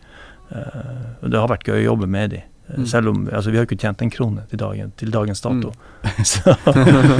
Eh, 0.55 1.03
og 1.19 1.33
det 1.33 1.41
har 1.41 1.51
vært 1.51 1.67
gøy 1.67 1.81
å 1.81 1.89
jobbe 1.89 2.07
med 2.11 2.35
de. 2.35 2.41
Eh, 2.71 2.77
Mm. 2.77 2.85
Selv 2.87 3.09
om 3.09 3.27
altså, 3.33 3.51
vi 3.51 3.57
har 3.57 3.65
ikke 3.67 3.77
tjent 3.81 4.01
en 4.01 4.09
krone 4.09 4.45
til, 4.49 4.57
dagen, 4.59 4.91
til 4.97 5.11
dagens 5.11 5.41
dato. 5.43 5.73
så, 6.23 6.53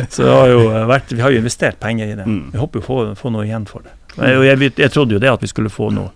så 0.09 0.23
det 0.23 0.31
har 0.31 0.47
jo 0.47 0.61
vært, 0.87 1.11
vi 1.11 1.21
har 1.21 1.31
jo 1.31 1.41
investert 1.41 1.79
penger 1.79 2.07
i 2.07 2.15
det. 2.15 2.25
Mm. 2.27 2.51
Vi 2.53 2.57
håper 2.61 2.79
jo 2.79 2.83
å 2.83 2.87
få, 2.87 2.97
få 3.19 3.31
noe 3.35 3.43
igjen 3.45 3.65
for 3.67 3.83
det. 3.83 3.91
Og 4.17 4.45
jeg, 4.45 4.59
jeg, 4.61 4.73
jeg 4.77 4.91
trodde 4.95 5.13
jo 5.17 5.19
det 5.23 5.29
at 5.31 5.43
vi 5.43 5.49
skulle 5.51 5.69
få 5.73 5.89
noe 5.91 6.11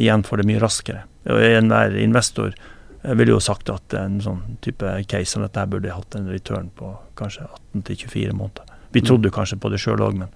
igjen 0.00 0.24
for 0.24 0.40
det 0.40 0.46
mye 0.48 0.60
raskere. 0.62 1.02
Og 1.28 1.42
enhver 1.42 1.96
investor 2.00 2.54
eh, 2.56 3.14
ville 3.18 3.34
jo 3.34 3.40
sagt 3.44 3.68
at 3.74 3.94
en 3.98 4.20
sånn 4.24 4.40
type 4.64 4.94
case 5.10 5.32
som 5.34 5.44
dette 5.44 5.66
burde 5.68 5.92
hatt 5.92 6.16
en 6.16 6.28
return 6.32 6.70
på 6.78 6.94
kanskje 7.18 7.44
18-24 7.76 8.32
måneder. 8.32 8.64
Vi 8.92 9.00
Mm. 9.02 9.06
trodde 9.06 9.28
jo 9.28 9.34
kanskje 9.36 9.58
på 9.60 9.68
det 9.70 9.78
sjøl 9.84 10.00
òg, 10.00 10.14
men 10.24 10.28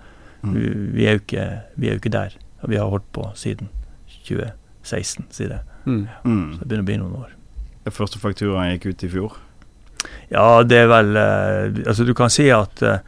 Mm. 0.43 0.55
vi, 0.59 0.69
vi, 0.99 1.05
er 1.07 1.21
ikke, 1.21 1.43
vi 1.79 1.87
er 1.89 1.93
jo 1.95 2.01
ikke 2.03 2.11
der. 2.11 2.33
Vi 2.67 2.77
har 2.77 2.89
holdt 2.91 3.07
på 3.15 3.29
siden 3.39 3.69
2016, 4.27 5.27
sier 5.31 5.53
jeg. 5.57 5.63
Mm. 5.87 6.09
Mm. 6.25 6.43
Så 6.57 6.65
det 6.65 6.69
begynner 6.69 6.83
å 6.83 6.89
bli 6.89 6.97
noen 7.01 7.17
år. 7.23 7.31
Første 7.91 8.21
fakturaen 8.23 8.77
gikk 8.77 8.93
ut 8.93 9.03
i 9.03 9.11
fjor. 9.11 9.39
Ja, 10.33 10.63
det 10.67 10.79
er 10.85 10.89
vel 10.91 11.17
eh, 11.19 11.83
Altså, 11.87 12.07
du 12.07 12.15
kan 12.19 12.31
si 12.33 12.49
at 12.55 12.83
eh, 12.83 12.99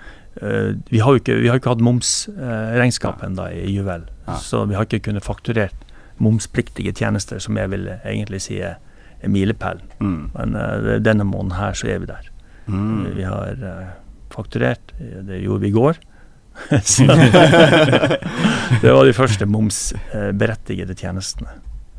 eh, 0.42 0.74
vi 0.90 1.00
har 1.02 1.14
jo 1.14 1.22
ikke, 1.22 1.38
har 1.48 1.60
ikke 1.60 1.72
hatt 1.74 1.84
momsregnskap 1.84 3.22
Ja. 3.22 3.28
ennå 3.28 3.48
i 3.54 3.74
Juvel. 3.74 4.06
Ja. 4.26 4.38
Så 4.40 4.64
vi 4.68 4.74
har 4.78 4.86
ikke 4.86 5.02
kunnet 5.08 5.26
fakturert 5.26 5.76
momspliktige 6.22 6.92
tjenester, 6.94 7.40
som 7.42 7.56
jeg 7.58 7.70
vil 7.72 7.88
egentlig 8.04 8.40
si 8.44 8.60
er 8.62 8.76
milepælen. 9.26 9.82
Mm. 9.98 10.30
Men 10.36 10.54
uh, 10.54 10.98
denne 11.02 11.24
måneden 11.26 11.56
her 11.58 11.72
så 11.74 11.88
er 11.90 11.98
vi 11.98 12.06
der. 12.06 12.28
Mm. 12.66 13.16
Vi 13.16 13.24
har 13.26 13.58
uh, 13.58 13.88
fakturert. 14.30 14.94
Det 15.00 15.40
gjorde 15.42 15.60
vi 15.60 15.72
i 15.72 15.74
går. 15.74 15.98
det 18.82 18.92
var 18.94 19.04
de 19.04 19.12
første 19.16 19.46
momsberettigede 19.46 20.94
tjenestene. 20.94 21.48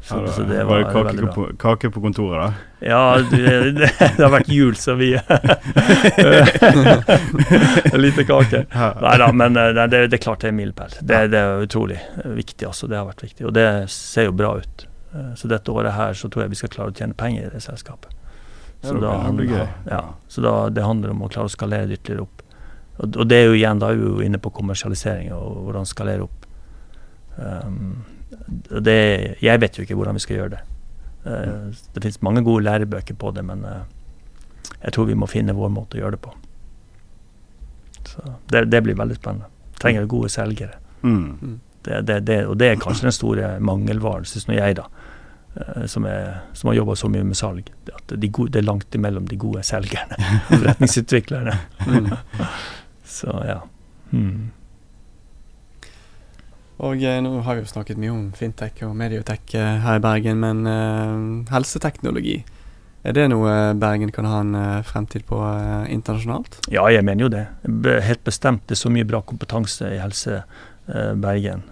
Så, 0.06 0.20
Ja, 0.22 0.32
så 0.36 0.44
det 0.46 0.60
var 0.64 0.70
var, 0.70 0.78
det 0.84 0.92
kake, 0.94 1.04
veldig 1.08 1.24
bra. 1.26 1.32
på, 1.34 1.46
kake 1.58 1.90
på 1.90 2.02
kontoret, 2.04 2.42
da? 2.44 2.54
Ja, 2.86 3.00
det, 3.32 3.72
det, 3.80 3.88
det 4.18 4.22
har 4.22 4.30
vært 4.36 4.52
jul, 4.54 4.76
så 4.78 4.94
vi 5.00 5.08
Lite 7.98 8.26
kake. 8.30 8.62
Nei 9.02 9.16
da, 9.18 9.32
men 9.34 9.58
eh, 9.58 9.72
det, 9.88 10.04
det 10.12 10.20
er 10.20 10.24
klart 10.24 10.44
det 10.46 10.52
er 10.52 10.56
milepæl. 10.58 10.94
Det, 11.02 11.22
det 11.34 11.40
er 11.42 11.64
utrolig 11.66 11.98
eh, 12.22 12.32
viktig. 12.38 12.68
altså, 12.70 12.90
Det 12.92 13.00
har 13.00 13.08
vært 13.10 13.24
viktig. 13.26 13.48
Og 13.50 13.54
det 13.56 13.66
ser 13.94 14.30
jo 14.30 14.36
bra 14.38 14.54
ut. 14.62 14.86
Eh, 15.16 15.32
Så 15.40 15.50
dette 15.52 15.74
året 15.74 15.96
her 15.98 16.14
så 16.18 16.30
tror 16.30 16.46
jeg 16.46 16.54
vi 16.56 16.60
skal 16.62 16.74
klare 16.76 16.94
å 16.94 16.98
tjene 16.98 17.18
penger 17.18 17.50
i 17.50 17.54
det 17.56 17.64
selskapet. 17.66 18.12
Så 18.86 18.94
det 18.94 19.02
da, 19.02 19.16
blir- 19.34 19.50
gøy. 19.56 19.68
ja, 19.90 20.04
så 20.30 20.42
da, 20.46 20.56
det 20.70 20.86
handler 20.86 21.16
om 21.16 21.26
å 21.26 21.32
klare 21.34 21.50
å 21.50 21.56
skalere 21.56 21.90
det 21.90 21.98
ytterligere 22.02 22.28
opp. 22.28 22.44
Og, 23.02 23.06
og 23.18 23.26
det 23.28 23.38
er 23.42 23.48
jo 23.50 23.56
igjen, 23.58 23.80
da 23.82 23.90
er 23.92 23.98
vi 24.00 24.06
jo 24.12 24.22
inne 24.24 24.38
på 24.40 24.52
kommersialisering 24.54 25.34
og 25.34 25.64
hvordan 25.66 25.86
skalere 25.90 26.28
opp. 26.28 26.46
Um, 27.36 28.06
det, 28.86 29.38
jeg 29.42 29.62
vet 29.62 29.78
jo 29.78 29.84
ikke 29.86 29.96
hvordan 29.98 30.18
vi 30.18 30.24
skal 30.24 30.36
gjøre 30.40 30.54
det. 30.56 30.62
Eh, 31.26 31.84
det 31.96 32.04
finnes 32.04 32.22
mange 32.26 32.44
gode 32.46 32.64
lærebøker 32.68 33.18
på 33.18 33.32
det, 33.36 33.46
men 33.46 33.64
eh, 33.66 33.84
jeg 34.84 34.94
tror 34.94 35.08
vi 35.10 35.16
må 35.18 35.26
finne 35.30 35.56
vår 35.58 35.72
måte 35.74 35.98
å 35.98 36.04
gjøre 36.04 36.18
det 36.18 36.22
på. 36.26 36.34
Så 38.06 38.22
det, 38.54 38.66
det 38.72 38.84
blir 38.86 38.98
veldig 39.00 39.18
spennende. 39.18 39.50
Trenger 39.82 40.06
gode 40.10 40.30
selgere. 40.30 40.78
Mm. 41.02 41.60
Det, 41.86 42.02
det, 42.08 42.20
det, 42.28 42.38
og 42.50 42.58
det 42.58 42.72
er 42.72 42.80
kanskje 42.82 43.08
den 43.10 43.14
store 43.16 43.50
mangelvaren, 43.62 44.26
syns 44.30 44.48
nå 44.50 44.56
jeg, 44.58 44.78
da. 44.80 44.86
eh, 45.60 45.86
Som, 45.92 46.06
er, 46.10 46.40
som 46.58 46.70
har 46.72 46.78
jobba 46.80 46.96
så 46.98 47.10
mye 47.14 47.26
med 47.28 47.38
salg. 47.38 47.70
Det 47.86 47.94
At 47.98 48.14
de 48.22 48.30
gode, 48.30 48.54
det 48.56 48.62
er 48.62 48.70
langt 48.70 48.96
imellom 48.98 49.28
de 49.30 49.38
gode 49.42 49.64
selgerne. 49.68 50.18
Forretningsutviklerne. 50.52 51.58
Mm. 51.88 52.12
Så 53.16 53.32
ja. 53.46 53.60
Mm. 54.12 54.52
Og 56.84 57.04
eh, 57.04 57.22
nå 57.24 57.38
har 57.46 57.56
vi 57.56 57.64
jo 57.64 57.70
snakket 57.72 58.00
mye 58.02 58.12
om 58.12 58.24
fintech 58.36 58.82
og 58.84 58.96
mediotech 59.00 59.54
eh, 59.56 59.78
her 59.86 60.00
i 60.00 60.04
Bergen, 60.04 60.42
men 60.44 60.66
eh, 60.68 61.54
helseteknologi, 61.54 62.42
er 63.06 63.14
det 63.14 63.28
noe 63.30 63.52
Bergen 63.78 64.10
kan 64.12 64.26
ha 64.26 64.40
en 64.42 64.56
fremtid 64.84 65.28
på 65.30 65.38
eh, 65.46 65.86
internasjonalt? 65.94 66.58
Ja, 66.74 66.88
jeg 66.92 67.06
mener 67.06 67.28
jo 67.28 67.32
det. 67.32 67.46
Helt 68.08 68.24
bestemt. 68.26 68.66
Det 68.68 68.76
er 68.76 68.82
så 68.82 68.92
mye 68.92 69.06
bra 69.08 69.22
kompetanse 69.22 69.94
i 69.94 70.02
Helse 70.02 70.42
eh, 70.42 71.14
Bergen. 71.22 71.64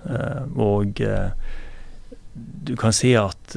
Og 0.56 1.02
du 2.64 2.72
kan 2.80 2.94
si 2.96 3.12
at 3.20 3.54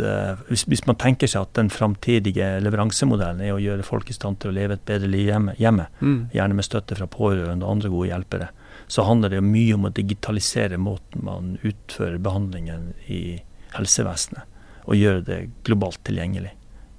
hvis, 0.51 0.67
hvis 0.69 0.83
man 0.89 0.99
tenker 1.01 1.31
seg 1.31 1.47
at 1.47 1.55
den 1.57 1.71
framtidige 1.73 2.57
leveransemodellen 2.61 3.41
er 3.47 3.55
å 3.55 3.61
gjøre 3.63 3.87
folk 3.87 4.11
i 4.13 4.17
stand 4.17 4.41
til 4.43 4.51
å 4.51 4.57
leve 4.57 4.77
et 4.77 4.83
bedre 4.89 5.09
liv 5.09 5.31
hjemme, 5.31 5.55
hjemme 5.61 5.87
Mm. 6.01 6.19
gjerne 6.35 6.59
med 6.59 6.67
støtte 6.67 6.97
fra 6.99 7.07
pårørende 7.09 7.65
og 7.65 7.77
andre 7.77 7.93
gode 7.93 8.11
hjelpere, 8.11 8.49
så 8.89 9.03
handler 9.03 9.35
det 9.35 9.43
mye 9.43 9.75
om 9.75 9.89
å 9.89 9.95
digitalisere 9.95 10.79
måten 10.79 11.25
man 11.27 11.57
utfører 11.67 12.21
behandlingen 12.23 12.93
i 13.11 13.41
helsevesenet, 13.75 14.47
og 14.87 14.99
gjøre 14.99 15.25
det 15.27 15.41
globalt 15.67 16.03
tilgjengelig. 16.07 16.53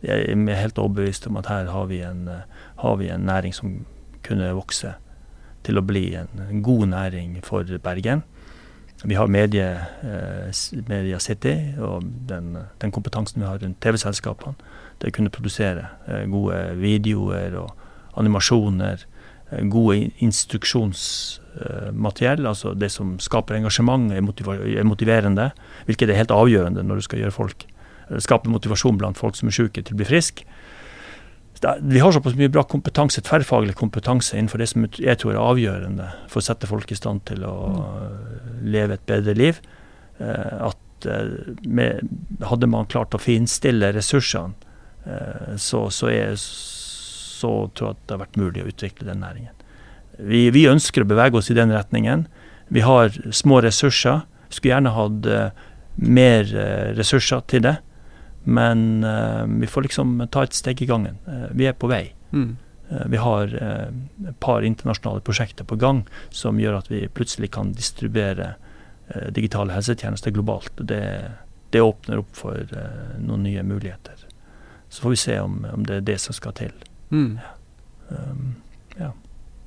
Jeg 0.04 0.30
er 0.30 0.60
helt 0.62 0.78
overbevist 0.78 1.26
om 1.30 1.40
at 1.40 1.50
her 1.50 1.72
har 1.72 1.88
vi 1.90 2.02
en, 2.06 2.28
har 2.84 2.98
vi 3.00 3.10
en 3.10 3.26
næring 3.26 3.56
som 3.56 3.80
kunne 4.28 4.52
vokse 4.58 4.94
til 5.66 5.80
å 5.80 5.86
bli 5.86 6.12
en, 6.20 6.62
god 6.64 6.88
næring 6.92 7.40
for 7.46 7.68
Bergen. 7.84 8.24
Vi 9.04 9.16
har 9.16 9.30
Medie, 9.30 9.66
eh, 10.02 10.62
Media 10.88 11.20
City 11.20 11.74
og 11.78 12.06
den, 12.30 12.58
den 12.82 12.92
kompetansen 12.92 13.42
vi 13.42 13.48
har 13.48 13.60
rundt 13.62 13.80
TV-selskapene. 13.82 14.56
Det 14.98 15.12
å 15.12 15.18
kunne 15.18 15.34
produsere 15.34 15.86
eh, 16.08 16.26
gode 16.32 16.58
videoer 16.82 17.58
og 17.62 17.76
animasjoner, 18.18 19.06
eh, 19.52 19.66
gode 19.70 20.00
in- 20.00 20.16
instruksjonsmateriell, 21.58 22.46
altså 22.48 22.74
det 22.74 22.90
som 22.92 23.18
skaper 23.20 23.58
engasjement, 23.58 24.12
er, 24.12 24.22
er 24.22 24.88
motiverende, 24.88 25.52
hvilket 25.86 26.10
er 26.10 26.22
helt 26.22 26.32
avgjørende 26.32 26.84
når 26.84 26.96
du 26.96 27.02
skal 27.02 27.20
gjøre 27.20 27.36
folk 27.36 27.66
eh, 28.10 28.20
skape 28.20 28.50
motivasjon 28.50 28.98
blant 28.98 29.18
folk 29.18 29.36
som 29.36 29.48
er 29.48 29.56
syke, 29.56 29.82
til 29.84 29.96
å 29.96 29.98
bli 30.02 30.08
friske. 30.08 30.46
Vi 31.82 32.00
har 32.00 32.12
såpass 32.14 32.36
mye 32.38 32.52
bra 32.54 32.62
kompetanse, 32.70 33.24
tverrfaglig 33.26 33.74
kompetanse 33.76 34.38
innenfor 34.38 34.62
det 34.62 34.68
som 34.70 34.86
jeg 34.86 35.18
tror 35.18 35.34
er 35.34 35.42
avgjørende 35.42 36.12
for 36.30 36.40
å 36.40 36.46
sette 36.46 36.70
folk 36.70 36.92
i 36.92 36.98
stand 37.00 37.26
til 37.26 37.46
å 37.48 37.56
eh, 37.82 38.62
leve 38.62 39.00
et 39.00 39.08
bedre 39.10 39.34
liv. 39.38 39.62
eh, 40.20 40.70
At 40.70 41.10
eh, 41.10 41.56
med, 41.66 42.06
hadde 42.46 42.70
man 42.70 42.86
klart 42.86 43.18
å 43.18 43.22
finstille 43.22 43.90
ressursene, 43.96 44.54
eh, 45.06 45.56
så, 45.58 45.88
så, 45.90 46.14
er, 46.14 46.38
så 46.38 47.54
tror 47.74 47.90
jeg 47.90 47.98
at 47.98 48.06
det 48.06 48.18
har 48.18 48.26
vært 48.28 48.42
mulig 48.44 48.64
å 48.66 48.70
utvikle 48.70 49.10
den 49.10 49.26
næringen. 49.26 49.57
Vi, 50.18 50.48
vi 50.54 50.68
ønsker 50.70 51.04
å 51.04 51.10
bevege 51.10 51.40
oss 51.40 51.52
i 51.52 51.58
den 51.58 51.74
retningen. 51.74 52.26
Vi 52.74 52.84
har 52.86 53.14
små 53.32 53.62
ressurser. 53.62 54.24
Skulle 54.50 54.74
gjerne 54.76 54.96
hatt 54.96 55.28
eh, 55.30 55.66
mer 56.04 56.54
eh, 56.56 56.94
ressurser 56.98 57.44
til 57.52 57.66
det. 57.68 57.78
Men 58.48 59.04
uh, 59.04 59.44
vi 59.44 59.68
får 59.68 59.84
liksom 59.84 60.22
ta 60.32 60.46
et 60.46 60.56
steg 60.56 60.80
i 60.80 60.86
gangen. 60.88 61.18
Vi 61.52 61.66
er 61.68 61.74
på 61.76 61.90
vei. 61.92 62.14
Mm. 62.32 62.54
Vi 63.12 63.20
har 63.20 63.52
et 63.52 64.38
par 64.40 64.64
internasjonale 64.64 65.20
prosjekter 65.20 65.68
på 65.68 65.76
gang 65.76 66.06
som 66.32 66.62
gjør 66.62 66.78
at 66.78 66.88
vi 66.88 67.02
plutselig 67.12 67.50
kan 67.58 67.74
distribuere 67.76 68.54
digitale 69.36 69.76
helsetjenester 69.76 70.32
globalt. 70.32 70.80
Det, 70.80 71.02
det 71.76 71.84
åpner 71.84 72.24
opp 72.24 72.32
for 72.40 72.72
noen 73.20 73.44
nye 73.44 73.68
muligheter. 73.68 74.24
Så 74.88 75.04
får 75.04 75.18
vi 75.18 75.22
se 75.26 75.40
om, 75.44 75.60
om 75.74 75.84
det 75.84 76.00
er 76.00 76.08
det 76.14 76.18
som 76.24 76.40
skal 76.40 76.56
til. 76.56 76.72
Mm. 77.12 77.40
Um, 78.08 78.56
ja. 78.96 79.12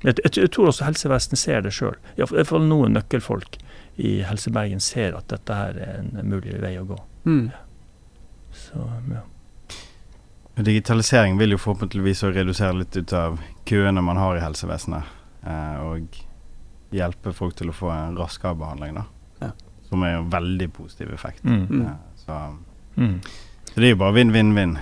Jeg, 0.03 0.15
jeg, 0.23 0.31
jeg 0.37 0.51
tror 0.51 0.71
også 0.71 0.85
helsevesenet 0.87 1.39
ser 1.39 1.61
det 1.65 1.73
sjøl. 1.75 1.97
Iallfall 2.17 2.63
noen 2.67 2.95
nøkkelfolk 2.97 3.57
i 4.01 4.21
Helse 4.25 4.49
Bergen 4.55 4.79
ser 4.81 5.13
at 5.17 5.27
dette 5.29 5.53
her 5.53 5.77
er 5.77 5.99
en 6.01 6.29
mulig 6.31 6.57
vei 6.63 6.73
å 6.79 6.85
gå. 6.89 6.97
Mm. 7.27 7.51
Så, 8.51 8.85
ja. 9.11 9.21
Digitalisering 10.61 11.37
vil 11.39 11.53
jo 11.55 11.59
forhåpentligvis 11.61 12.23
redusere 12.35 12.75
litt 12.81 12.97
ut 12.97 13.13
av 13.15 13.39
køene 13.69 14.01
man 14.03 14.19
har 14.19 14.37
i 14.37 14.43
helsevesenet. 14.43 15.07
Eh, 15.47 15.77
og 15.85 16.19
hjelpe 16.93 17.31
folk 17.33 17.55
til 17.57 17.71
å 17.71 17.75
få 17.75 17.89
en 17.93 18.17
raskere 18.19 18.57
behandling, 18.59 18.97
da. 18.99 19.05
Ja. 19.41 19.51
Som 19.87 20.03
er 20.05 20.17
en 20.19 20.27
veldig 20.33 20.67
positiv 20.75 21.13
effekt. 21.15 21.43
Mm. 21.47 21.63
Mm. 21.69 21.85
Eh, 21.87 21.95
så, 22.25 22.41
Mm. 22.97 23.21
så 23.71 23.75
det 23.79 23.85
er 23.87 23.93
jo 23.93 24.01
bare 24.01 24.13
vinn-vinn-vinn. 24.17 24.73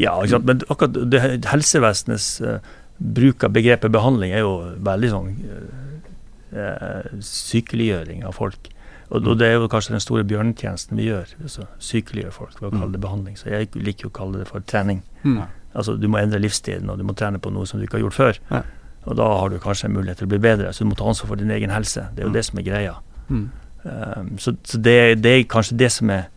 Ja, 0.00 0.14
ikke 0.22 0.30
sant? 0.38 0.44
men 0.48 0.60
akkurat 0.72 1.10
det, 1.12 1.20
helsevesenets 1.50 2.40
eh, 2.40 2.60
bruk 2.98 3.44
av 3.44 3.52
begrepet 3.54 3.92
behandling 3.94 4.32
er 4.34 4.42
jo 4.42 4.54
veldig 4.84 5.10
sånn 5.12 5.28
eh, 5.46 6.64
eh, 6.64 7.12
sykeliggjøring 7.24 8.24
av 8.26 8.34
folk. 8.38 8.70
Og, 9.08 9.22
og, 9.24 9.36
det 9.40 9.46
er 9.48 9.54
jo 9.56 9.68
kanskje 9.72 9.94
den 9.94 10.02
store 10.04 10.24
bjørnetjenesten 10.28 10.98
vi 10.98 11.06
gjør. 11.08 11.30
altså 11.42 11.68
Sykeliggjør 11.80 12.34
folk 12.34 12.58
ved 12.60 12.68
å 12.68 12.72
kalle 12.74 12.92
det 12.92 13.00
behandling. 13.00 13.38
Så 13.40 13.48
jeg 13.48 13.70
liker 13.76 14.08
jo 14.08 14.10
å 14.10 14.16
kalle 14.18 14.42
det 14.42 14.48
for 14.50 14.64
trening. 14.68 15.00
Mm. 15.22 15.38
Altså 15.72 15.94
Du 15.96 16.08
må 16.12 16.20
endre 16.20 16.40
livsstilen, 16.42 16.90
og 16.90 16.98
du 17.00 17.06
må 17.08 17.14
trene 17.16 17.40
på 17.40 17.52
noe 17.54 17.68
som 17.68 17.80
du 17.80 17.86
ikke 17.86 17.96
har 18.00 18.04
gjort 18.08 18.18
før. 18.18 18.40
Ja. 18.50 18.62
Og 19.08 19.16
da 19.16 19.28
har 19.40 19.48
du 19.48 19.56
kanskje 19.62 19.88
en 19.88 19.94
mulighet 19.96 20.20
til 20.20 20.28
å 20.28 20.32
bli 20.34 20.42
bedre. 20.44 20.72
Så 20.76 20.84
du 20.84 20.90
må 20.90 20.98
ta 20.98 21.06
ansvar 21.08 21.30
for 21.30 21.40
din 21.40 21.54
egen 21.54 21.72
helse. 21.72 22.08
Det 22.12 22.20
er 22.20 22.28
jo 22.28 22.34
Mm. 22.34 22.36
det 22.36 22.44
som 22.44 22.58
er 22.58 22.66
greia. 22.66 22.94
Mm. 23.28 23.46
Um, 23.84 24.28
så 24.38 24.56
så 24.64 24.76
det, 24.82 25.22
det 25.22 25.32
er 25.32 25.44
kanskje 25.48 25.78
det 25.78 25.92
som 25.92 26.10
er 26.10 26.28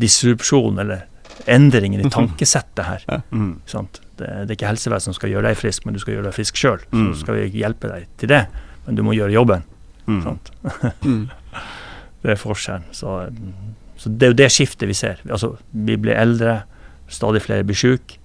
disrupsjon, 0.00 0.78
eller 0.78 1.04
endringen 1.46 2.02
i 2.02 2.10
tankesettet 2.12 2.84
her. 2.86 3.22
Mm. 3.30 3.60
Det, 3.64 4.26
det 4.26 4.28
er 4.50 4.56
ikke 4.56 4.70
helsevesenet 4.70 5.08
som 5.08 5.16
skal 5.16 5.32
gjøre 5.32 5.50
deg 5.50 5.58
frisk, 5.58 5.86
men 5.86 5.96
du 5.96 6.00
skal 6.02 6.16
gjøre 6.16 6.28
deg 6.28 6.36
frisk 6.36 6.60
sjøl. 6.60 6.82
Mm. 6.92 7.12
Så 7.14 7.24
skal 7.24 7.38
vi 7.38 7.62
hjelpe 7.62 7.90
deg 7.92 8.08
til 8.20 8.32
det, 8.32 8.42
men 8.86 8.98
du 8.98 9.04
må 9.06 9.16
gjøre 9.16 9.34
jobben. 9.36 9.64
Mm. 10.06 10.22
Sant? 10.26 10.50
Mm. 11.06 11.28
Det 12.20 12.34
er 12.34 12.36
forskjellen. 12.36 12.82
Så, 12.92 13.14
mm, 13.32 13.68
så 13.96 14.10
det 14.12 14.26
er 14.26 14.32
jo 14.34 14.36
det 14.36 14.48
skiftet 14.52 14.90
vi 14.90 14.96
ser. 14.98 15.22
Altså, 15.32 15.54
vi 15.72 15.94
blir 15.96 16.18
eldre, 16.20 16.58
stadig 17.08 17.40
flere 17.40 17.64
blir 17.64 17.78
syke. 17.80 18.18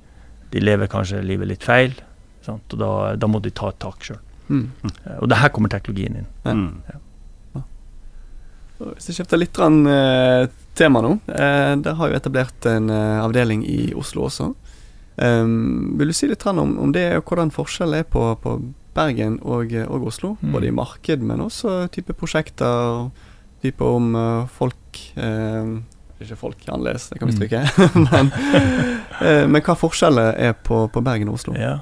De 0.52 0.60
lever 0.60 0.90
kanskje 0.92 1.22
livet 1.24 1.48
litt 1.48 1.64
feil, 1.64 1.96
sant? 2.44 2.76
og 2.76 2.82
da, 2.82 2.90
da 3.16 3.30
må 3.32 3.40
de 3.40 3.54
ta 3.56 3.70
et 3.72 3.80
tak 3.80 4.04
sjøl. 4.04 4.20
Mm. 4.52 4.66
Og 5.22 5.30
det 5.32 5.40
her 5.40 5.54
kommer 5.56 5.72
teknologien 5.72 6.20
inn. 6.20 6.28
Ja. 6.44 6.58
Ja. 7.56 7.64
Hvis 8.92 9.08
jeg 9.10 9.22
skifter 9.22 9.40
litt 9.40 9.56
rann, 9.60 9.86
eh, 9.88 10.52
tema 10.76 11.02
nå. 11.02 11.18
Eh, 11.32 11.74
der 11.82 11.98
har 12.00 12.12
jo 12.12 12.20
etablert 12.20 12.68
en 12.70 12.90
eh, 12.94 13.24
avdeling 13.24 13.66
i 13.68 13.94
Oslo 13.98 14.28
også. 14.30 14.54
Um, 15.16 15.96
vil 15.96 16.12
du 16.12 16.16
si 16.16 16.28
litt 16.28 16.44
om, 16.46 16.76
om 16.76 16.92
det, 16.92 17.06
og 17.16 17.30
hvordan 17.30 17.54
forskjellen 17.56 18.02
er 18.02 18.08
på, 18.12 18.34
på 18.44 18.58
Bergen 18.96 19.40
og, 19.44 19.72
og 19.88 20.08
Oslo? 20.10 20.36
Mm. 20.42 20.52
Både 20.52 20.68
i 20.68 20.76
marked, 20.76 21.24
men 21.24 21.44
også 21.44 21.86
type 21.96 22.16
prosjekter, 22.20 23.10
type 23.64 23.84
om 23.84 24.16
uh, 24.16 24.48
folk 24.52 25.00
eh, 25.16 25.72
Ikke 26.22 26.38
folk 26.40 26.68
annerledes, 26.68 27.10
det 27.12 27.20
kan 27.20 27.32
vi 27.32 27.48
Mm. 27.48 28.08
men, 28.12 28.32
eh, 29.22 29.48
men 29.48 29.62
hva 29.62 29.76
forskjellen 29.76 30.36
er 30.36 30.54
på, 30.54 30.86
på 30.92 31.04
Bergen 31.04 31.32
og 31.32 31.40
Oslo? 31.40 31.56
Ja. 31.60 31.80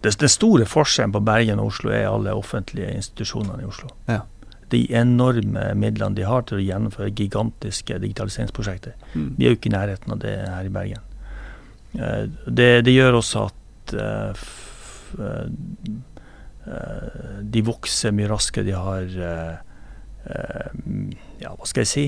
Det, 0.00 0.16
det 0.20 0.30
store 0.32 0.64
forskjellen 0.68 1.12
på 1.12 1.20
Bergen 1.24 1.60
og 1.60 1.72
Oslo 1.72 1.92
er 1.92 2.08
alle 2.08 2.32
offentlige 2.36 2.92
institusjonene 2.96 3.62
i 3.62 3.68
Oslo. 3.68 3.88
Ja. 4.08 4.22
De 4.70 4.84
enorme 4.94 5.72
midlene 5.74 6.14
de 6.14 6.26
har 6.26 6.44
til 6.46 6.60
å 6.60 6.64
gjennomføre 6.64 7.14
gigantiske 7.18 7.98
digitaliseringsprosjekter. 8.02 8.94
Mm. 9.14 9.30
Vi 9.36 9.46
er 9.46 9.54
jo 9.54 9.58
ikke 9.58 9.70
i 9.72 9.76
nærheten 9.76 10.14
av 10.14 10.20
det 10.22 10.36
her 10.46 10.68
i 10.68 10.74
Bergen. 10.74 11.06
Eh, 11.98 12.24
Det, 12.46 12.84
det 12.86 12.94
gjør 12.94 13.18
også 13.20 13.46
at 13.48 13.94
eh, 13.94 14.44
eh, 15.18 15.46
de 17.42 17.62
vokser 17.66 18.14
mye 18.14 18.30
raskere. 18.30 18.64
De 18.68 18.76
har 18.76 19.06
Ja, 21.40 21.54
hva 21.56 21.64
skal 21.66 21.80
jeg 21.80 21.88
si? 21.88 22.04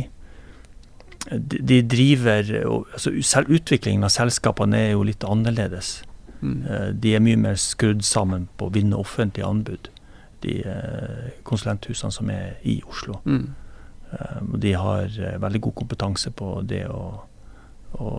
De, 1.32 1.78
driver 1.80 2.44
altså 2.68 3.14
selv 3.24 3.48
Utviklingen 3.56 4.04
av 4.04 4.12
selskapene 4.12 4.76
er 4.76 4.90
jo 4.92 5.06
litt 5.08 5.24
annerledes. 5.24 6.02
Mm. 6.42 6.60
De 7.00 7.14
er 7.16 7.24
mye 7.24 7.40
mer 7.40 7.56
skrudd 7.56 8.04
sammen 8.04 8.48
på 8.60 8.68
å 8.68 8.74
vinne 8.74 9.00
offentlige 9.00 9.48
anbud, 9.48 9.88
de 10.42 10.54
eh, 10.66 11.28
konsulenthusene 11.46 12.12
som 12.12 12.30
er 12.30 12.58
i 12.68 12.82
Oslo. 12.88 13.18
Mm. 13.24 13.48
Eh, 14.12 14.40
de 14.62 14.72
har 14.72 15.04
eh, 15.04 15.42
veldig 15.42 15.60
god 15.60 15.72
kompetanse 15.82 16.30
på 16.30 16.54
det 16.68 16.86
å, 16.90 17.04
å 17.98 18.10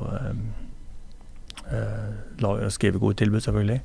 skrive 2.70 3.00
gode 3.00 3.20
tilbud, 3.22 3.42
selvfølgelig. 3.42 3.82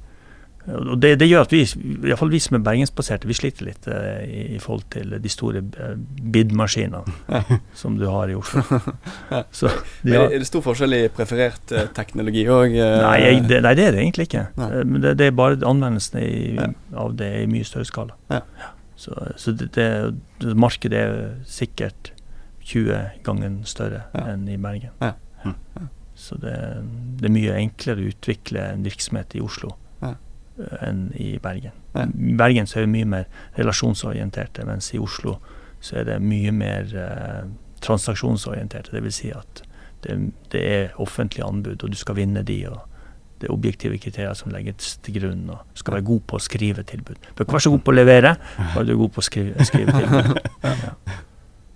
Og 0.68 0.98
det, 1.00 1.14
det 1.20 1.28
gjør 1.30 1.46
at 1.46 1.52
vi, 1.54 1.62
i 1.64 2.16
fall 2.18 2.30
vi 2.32 2.38
som 2.44 2.56
er 2.58 2.62
bergensbaserte, 2.66 3.28
vi 3.30 3.36
sliter 3.36 3.64
litt 3.68 3.86
eh, 3.88 4.24
i, 4.28 4.40
i 4.56 4.58
forhold 4.60 4.84
til 4.92 5.14
de 5.24 5.30
store 5.32 5.62
eh, 5.80 5.94
bid-maskinene 6.34 7.00
som 7.80 7.96
du 7.98 8.04
har 8.12 8.28
i 8.28 8.36
Oslo. 8.36 8.62
Så 9.54 9.70
de 10.04 10.12
har, 10.16 10.28
Er 10.28 10.38
det 10.42 10.48
stor 10.50 10.64
forskjell 10.66 10.96
i 10.98 11.02
preferert 11.14 11.72
eh, 11.72 11.88
teknologi 11.96 12.44
òg? 12.52 12.76
nei, 12.76 13.38
det, 13.48 13.62
nei, 13.64 13.74
det 13.78 13.86
er 13.88 13.96
det 13.96 14.02
egentlig 14.04 14.28
ikke. 14.28 14.44
Nei. 14.60 14.68
Eh, 14.80 14.84
Men 14.84 15.04
det, 15.06 15.14
det 15.22 15.30
er 15.30 15.36
bare 15.40 15.60
anvendelsen 15.64 16.20
i, 16.22 16.34
Ja. 16.58 16.68
av 17.04 17.16
det 17.16 17.30
i 17.42 17.48
mye 17.50 17.64
større 17.64 17.88
skala. 17.88 18.16
Ja. 18.32 18.42
Så, 18.98 19.14
så 19.38 19.52
det, 19.54 19.70
det, 19.76 19.88
det, 20.42 20.54
markedet 20.58 20.98
er 21.00 21.18
sikkert 21.46 22.12
20 22.68 23.22
ganger 23.24 23.60
større 23.64 24.04
Ja. 24.12 24.26
enn 24.34 24.48
i 24.50 24.56
Bergen. 24.60 24.90
Ja. 25.00 25.14
Mm. 25.44 25.88
Så 26.18 26.34
det, 26.42 26.50
er 27.22 27.30
mye 27.30 27.54
enklere 27.60 28.02
å 28.02 28.08
utvikle 28.10 28.64
en 28.74 28.82
virksomhet 28.82 29.36
i 29.38 29.40
Oslo 29.44 29.70
eh, 29.70 29.76
enn 30.82 31.08
i 31.14 31.38
Bergen. 31.42 31.74
Ja. 31.94 32.04
I 32.06 32.34
Bergen 32.38 32.66
så 32.66 32.80
er 32.80 32.86
vi 32.86 32.98
mye 32.98 33.08
mer 33.08 33.24
relasjonsorienterte, 33.58 34.66
mens 34.68 34.92
i 34.94 35.00
Oslo 35.02 35.38
så 35.80 36.00
er 36.00 36.08
det 36.08 36.18
mye 36.22 36.52
mer 36.52 36.92
eh, 36.98 37.48
transaksjonsorienterte. 37.84 38.94
Det 38.96 39.02
vil 39.04 39.14
si 39.14 39.30
at 39.34 39.62
det, 40.02 40.18
det 40.52 40.62
er 40.66 41.00
offentlige 41.02 41.46
anbud, 41.46 41.82
og 41.82 41.92
du 41.92 41.98
skal 41.98 42.18
vinne 42.18 42.42
de. 42.46 42.62
og 42.68 42.80
det 43.38 43.46
er 43.46 43.54
objektive 43.54 43.98
kriterier 44.02 44.34
som 44.34 44.50
legges 44.50 44.96
til 45.02 45.20
grunn. 45.20 45.46
og 45.50 45.58
Du 45.74 45.82
skal 45.82 45.94
være 45.94 46.06
god 46.10 46.20
på 46.26 46.38
å 46.38 46.42
skrive 46.42 46.82
tilbud. 46.82 47.20
Du 47.22 47.28
bør 47.36 47.46
ikke 47.46 47.58
være 47.58 47.66
så 47.68 47.70
god 47.70 47.84
på 47.86 47.94
å 47.94 47.98
levere, 47.98 48.34
bare 48.58 48.84
du 48.86 48.92
er 48.92 49.00
god 49.04 49.14
på 49.14 49.22
å 49.22 49.26
skrive, 49.30 49.68
skrive 49.68 49.98
tilbud. 50.00 50.36
Ja. 50.68 50.94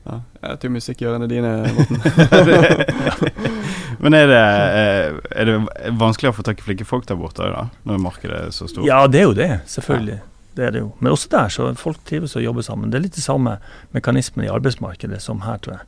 Ja, 0.03 0.19
jeg 0.43 0.59
tror 0.62 0.75
musikkørene 0.75 1.29
dine, 1.31 1.53
Morten. 1.77 2.01
Men 4.03 4.17
er 4.19 4.27
det, 4.27 4.43
eh, 4.43 5.21
er 5.38 5.47
det 5.47 5.57
vanskelig 6.01 6.33
å 6.33 6.37
få 6.37 6.45
tak 6.47 6.59
i 6.59 6.67
flinke 6.67 6.87
folk 6.88 7.07
der 7.07 7.19
borte, 7.21 7.47
da? 7.47 7.69
Når 7.87 8.01
markedet 8.03 8.38
er 8.49 8.55
så 8.55 8.67
stort? 8.71 8.87
ja, 8.88 9.05
det 9.07 9.21
er 9.21 9.29
jo 9.29 9.37
det. 9.38 9.51
Selvfølgelig. 9.71 10.19
Det 10.57 10.65
er 10.67 10.75
det 10.75 10.83
jo. 10.83 10.91
Men 10.99 11.15
også 11.15 11.31
der, 11.33 11.53
så 11.55 11.69
folk 11.79 12.03
trives 12.09 12.35
og 12.37 12.43
jobber 12.45 12.67
sammen. 12.67 12.91
Det 12.91 12.99
er 12.99 13.05
litt 13.07 13.17
de 13.17 13.25
samme 13.25 13.57
mekanismene 13.95 14.49
i 14.49 14.53
arbeidsmarkedet 14.53 15.23
som 15.23 15.45
her, 15.47 15.62
tror 15.62 15.79
jeg. 15.79 15.87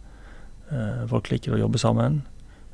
Eh, 0.71 1.03
folk 1.11 1.29
liker 1.33 1.57
å 1.57 1.61
jobbe 1.61 1.83
sammen. 1.83 2.23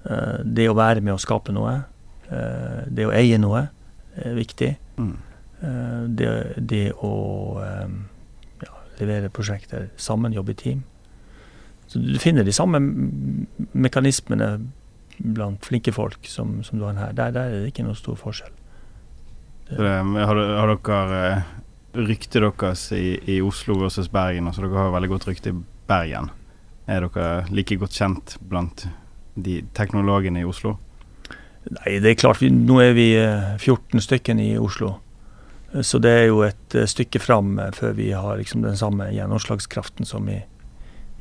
Eh, 0.04 0.44
det 0.44 0.68
å 0.70 0.76
være 0.78 1.02
med 1.04 1.16
å 1.16 1.22
skape 1.22 1.56
noe. 1.56 1.80
Eh, 2.28 2.84
det 2.86 3.08
å 3.08 3.14
eie 3.16 3.40
noe 3.40 3.64
er 4.20 4.36
viktig. 4.38 4.70
Mm. 5.00 5.16
Eh, 5.60 6.04
det, 6.20 6.30
det 6.70 6.84
å 7.00 7.14
ja, 7.64 8.76
levere 9.00 9.32
prosjekter 9.34 9.88
sammen, 9.96 10.36
jobbe 10.36 10.54
i 10.54 10.60
team. 10.62 10.84
Så 11.90 11.98
du 11.98 12.18
finner 12.22 12.46
de 12.46 12.54
samme 12.54 12.78
mekanismene 13.74 14.50
blant 15.20 15.66
flinke 15.66 15.92
folk 15.92 16.28
som, 16.30 16.60
som 16.64 16.78
du 16.78 16.86
har 16.86 16.98
her. 16.98 17.14
Der, 17.16 17.32
der 17.34 17.50
er 17.50 17.64
det 17.64 17.72
ikke 17.72 17.84
noe 17.84 17.98
stor 17.98 18.18
forskjell. 18.18 18.52
Det, 19.70 19.90
har, 19.90 20.38
har 20.38 20.70
dere 20.70 21.18
eh, 21.30 21.50
ryktet 21.98 22.40
deres 22.42 22.86
i, 22.96 23.18
i 23.26 23.40
Oslo 23.42 23.76
versus 23.82 24.10
Bergen? 24.10 24.48
Altså 24.50 24.64
dere 24.64 24.86
har 24.86 24.94
veldig 24.94 25.10
godt 25.12 25.28
rykte 25.30 25.52
i 25.52 25.58
Bergen. 25.90 26.30
Er 26.90 27.06
dere 27.06 27.28
like 27.54 27.78
godt 27.78 27.98
kjent 27.98 28.38
blant 28.50 28.86
de 29.34 29.60
teknologene 29.76 30.42
i 30.42 30.48
Oslo? 30.48 30.76
Nei, 31.70 31.98
det 32.00 32.14
er 32.14 32.18
klart, 32.22 32.40
vi, 32.40 32.48
nå 32.50 32.78
er 32.82 32.94
vi 32.96 33.10
eh, 33.18 33.54
14 33.58 34.00
stykken 34.02 34.40
i 34.42 34.54
Oslo. 34.58 34.94
Eh, 35.74 35.82
Så 35.82 35.98
det 36.02 36.10
er 36.10 36.26
jo 36.30 36.40
et 36.46 36.74
eh, 36.74 36.88
stykke 36.88 37.20
fram 37.22 37.58
eh, 37.58 37.70
før 37.76 37.92
vi 37.98 38.10
har 38.14 38.38
liksom 38.40 38.64
den 38.64 38.78
samme 38.80 39.10
gjennomslagskraften 39.14 40.08
som 40.08 40.28
i, 40.32 40.40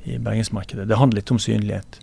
i 0.04 0.18
bergensmarkedet. 0.18 0.88
Det 0.88 0.98
handler 0.98 1.22
litt 1.22 1.32
om 1.32 1.40
synlighet. 1.42 2.00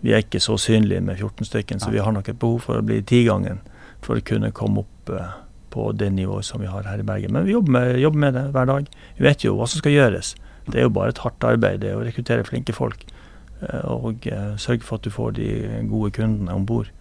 Vi 0.00 0.14
er 0.14 0.22
ikke 0.22 0.40
så 0.42 0.56
synlige 0.60 1.02
med 1.02 1.18
14 1.18 1.48
stykken, 1.48 1.80
så 1.80 1.90
vi 1.90 2.02
har 2.02 2.12
nok 2.14 2.28
et 2.30 2.38
behov 2.38 2.62
for 2.66 2.78
å 2.78 2.86
bli 2.86 3.00
tigangen 3.02 3.62
for 4.04 4.18
å 4.18 4.24
kunne 4.24 4.52
komme 4.54 4.84
opp 4.84 5.10
eh, 5.10 5.32
på 5.74 5.90
det 5.98 6.12
nivået 6.14 6.46
som 6.46 6.62
vi 6.62 6.70
har 6.70 6.86
her 6.86 7.02
i 7.02 7.06
Bergen. 7.06 7.34
Men 7.34 7.48
vi 7.48 7.56
jobber 7.56 7.74
med, 7.74 7.98
jobber 7.98 8.22
med 8.24 8.36
det 8.38 8.44
hver 8.54 8.68
dag. 8.70 8.90
Vi 9.18 9.26
vet 9.26 9.44
jo 9.44 9.56
hva 9.58 9.66
som 9.66 9.82
skal 9.82 9.96
gjøres. 9.96 10.34
Det 10.68 10.78
er 10.78 10.86
jo 10.86 10.94
bare 10.94 11.14
et 11.14 11.22
hardt 11.24 11.44
arbeid 11.48 11.82
det 11.82 11.90
er 11.90 11.98
å 11.98 12.04
rekruttere 12.04 12.46
flinke 12.46 12.76
folk 12.76 13.02
eh, 13.64 13.84
og 13.90 14.28
eh, 14.30 14.54
sørge 14.60 14.86
for 14.86 15.00
at 15.00 15.08
du 15.08 15.14
får 15.14 15.34
de 15.40 15.50
gode 15.90 16.12
kundene 16.14 16.54
om 16.54 16.66
bord. 16.68 16.92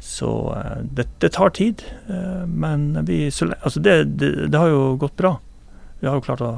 Så 0.00 0.30
det, 0.96 1.04
det 1.20 1.34
tar 1.36 1.50
tid, 1.52 1.82
men 2.48 2.94
vi, 3.04 3.26
altså 3.28 3.82
det, 3.84 3.96
det, 4.16 4.30
det 4.48 4.56
har 4.56 4.70
jo 4.72 4.94
gått 4.96 5.12
bra. 5.20 5.34
Vi 6.00 6.08
har 6.08 6.16
jo 6.16 6.24
klart 6.24 6.40
å 6.40 6.54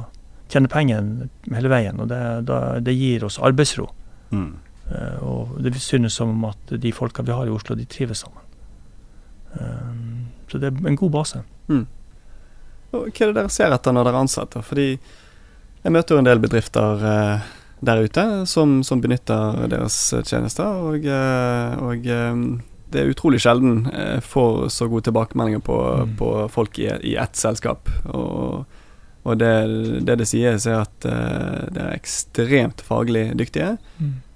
tjene 0.53 0.69
penger 0.71 1.09
hele 1.49 1.71
veien, 1.73 1.99
og 2.03 2.07
det, 2.11 2.21
da, 2.47 2.59
det 2.83 2.93
gir 2.95 3.25
oss 3.27 3.39
arbeidsro. 3.41 3.89
Mm. 4.33 4.51
Uh, 4.87 5.17
og 5.25 5.57
det 5.65 5.73
synes 5.81 6.15
som 6.19 6.31
om 6.35 6.47
at 6.51 6.73
de 6.79 6.91
folka 6.95 7.25
vi 7.25 7.33
har 7.33 7.49
i 7.49 7.53
Oslo, 7.53 7.75
de 7.79 7.85
trives 7.89 8.21
sammen. 8.23 8.39
Eh, 9.53 9.91
så 10.51 10.57
det 10.57 10.69
er 10.71 10.87
en 10.89 10.95
god 10.97 11.11
base. 11.13 11.43
Og 12.93 13.07
Hva 13.09 13.25
er 13.25 13.31
det 13.31 13.35
dere 13.39 13.49
ser 13.53 13.73
etter 13.73 13.93
når 13.95 14.07
dere 14.09 14.21
ansetter? 14.21 14.65
Fordi 14.65 14.87
jeg 14.93 15.93
møter 15.93 16.15
jo 16.15 16.21
en 16.21 16.27
del 16.27 16.41
bedrifter 16.43 17.01
uh, 17.01 17.47
der 17.83 18.03
ute 18.05 18.25
som, 18.47 18.77
som 18.85 19.01
benytter 19.03 19.65
deres 19.71 19.97
tjenester, 20.23 20.77
og, 20.89 21.03
uh, 21.05 21.81
og 21.89 22.05
um, 22.07 22.43
det 22.93 23.01
er 23.01 23.09
utrolig 23.09 23.41
sjelden 23.41 23.87
jeg 23.89 24.21
får 24.29 24.69
så 24.71 24.87
gode 24.91 25.09
tilbakemeldinger 25.09 25.63
på, 25.65 25.79
Mm. 26.03 26.15
på 26.19 26.29
folk 26.53 26.77
i, 26.79 26.87
i 27.01 27.15
ett 27.17 27.35
selskap. 27.35 27.89
Og, 28.05 28.65
og 29.23 29.37
det, 29.39 29.51
det 30.07 30.17
det 30.19 30.27
sies, 30.27 30.65
er 30.67 30.81
at 30.83 31.05
uh, 31.07 31.67
de 31.71 31.79
er 31.79 31.93
ekstremt 31.95 32.81
faglig 32.83 33.29
dyktige. 33.39 33.77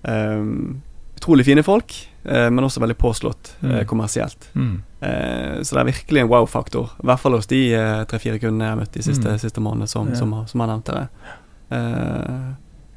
Um, 0.07 0.81
utrolig 1.17 1.43
fine 1.47 1.63
folk, 1.65 1.91
uh, 2.29 2.47
men 2.53 2.63
også 2.63 2.79
veldig 2.83 2.95
påslått 3.01 3.51
mm. 3.61 3.71
uh, 3.73 3.81
kommersielt. 3.89 4.47
Mm. 4.55 4.77
Eh, 4.97 5.57
så 5.61 5.75
det 5.75 5.81
er 5.81 5.89
virkelig 5.91 6.21
en 6.23 6.29
wow-faktor. 6.31 6.93
I 7.03 7.05
hvert 7.05 7.21
fall 7.21 7.35
hos 7.37 7.45
de 7.51 7.59
tre-fire 8.09 8.39
kundene 8.41 8.65
jeg 8.65 8.73
har 8.73 8.79
møtt 8.79 8.95
de 8.95 9.03
siste, 9.05 9.29
Mm. 9.35 9.41
siste 9.43 9.61
månedene 9.61 9.87
som, 9.91 10.07
Ja. 10.09 10.15
som, 10.17 10.31
har- 10.33 10.47
som 10.49 10.63
har 10.63 10.71
nevnt 10.71 10.85
det. 10.89 11.03
Eh, 11.69 12.47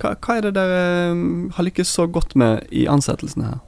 hva, 0.01 0.15
hva 0.17 0.37
er 0.39 0.47
det 0.47 0.55
dere 0.57 1.51
har 1.59 1.67
lykkes 1.67 1.93
så 1.93 2.07
godt 2.09 2.33
med 2.41 2.65
i 2.73 2.87
ansettelsene 2.89 3.51
her? 3.51 3.59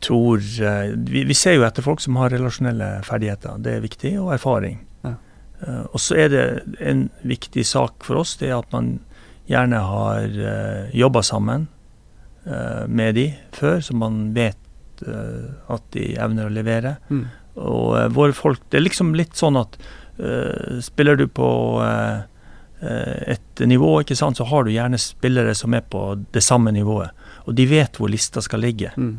tror 0.00 0.38
vi, 0.96 1.24
vi, 1.28 1.34
ser 1.36 1.58
jo 1.58 1.64
etter 1.66 1.84
folk 1.84 2.00
som 2.00 2.16
har 2.16 2.30
relasjonelle 2.32 3.02
ferdigheter. 3.04 3.58
Det 3.60 3.74
er 3.76 3.82
viktig, 3.84 4.14
og 4.22 4.30
erfaring. 4.32 4.78
Uh, 5.60 5.84
og 5.92 6.00
så 6.00 6.16
er 6.24 6.32
det 6.32 6.44
en 6.80 7.08
viktig 7.26 7.64
sak 7.68 8.04
for 8.06 8.22
oss, 8.22 8.36
det 8.40 8.50
er 8.50 8.58
at 8.60 8.72
man 8.74 8.98
gjerne 9.50 9.80
har 9.82 10.26
eh, 10.30 10.92
jobba 10.94 11.24
sammen 11.26 11.64
uh, 12.46 12.86
med 12.86 13.16
de 13.18 13.24
før, 13.50 13.80
så 13.82 13.96
man 13.98 14.28
vet 14.36 14.56
at 15.00 15.84
de 15.96 16.04
evner 16.20 16.46
å 16.46 16.52
levere. 16.52 16.92
Mm. 17.08 17.24
Og 17.64 18.12
våre 18.12 18.34
folk 18.36 18.60
Det 18.68 18.76
er 18.76 18.84
liksom 18.84 19.14
litt 19.16 19.32
sånn 19.34 19.56
at 19.56 19.78
spiller 20.84 21.16
du 21.16 21.24
på 21.24 21.48
et 22.84 23.62
nivå, 23.64 23.94
ikke 24.02 24.18
sant, 24.20 24.36
så 24.36 24.44
har 24.44 24.66
du 24.66 24.74
gjerne 24.74 25.00
spillere 25.00 25.54
som 25.56 25.72
er 25.72 25.86
på 25.88 26.02
det 26.36 26.44
samme 26.44 26.68
nivået. 26.76 27.16
Og 27.48 27.56
de 27.56 27.64
vet 27.70 27.96
hvor 27.96 28.12
lista 28.12 28.44
skal 28.44 28.60
ligge. 28.60 28.92
Mm. 29.00 29.16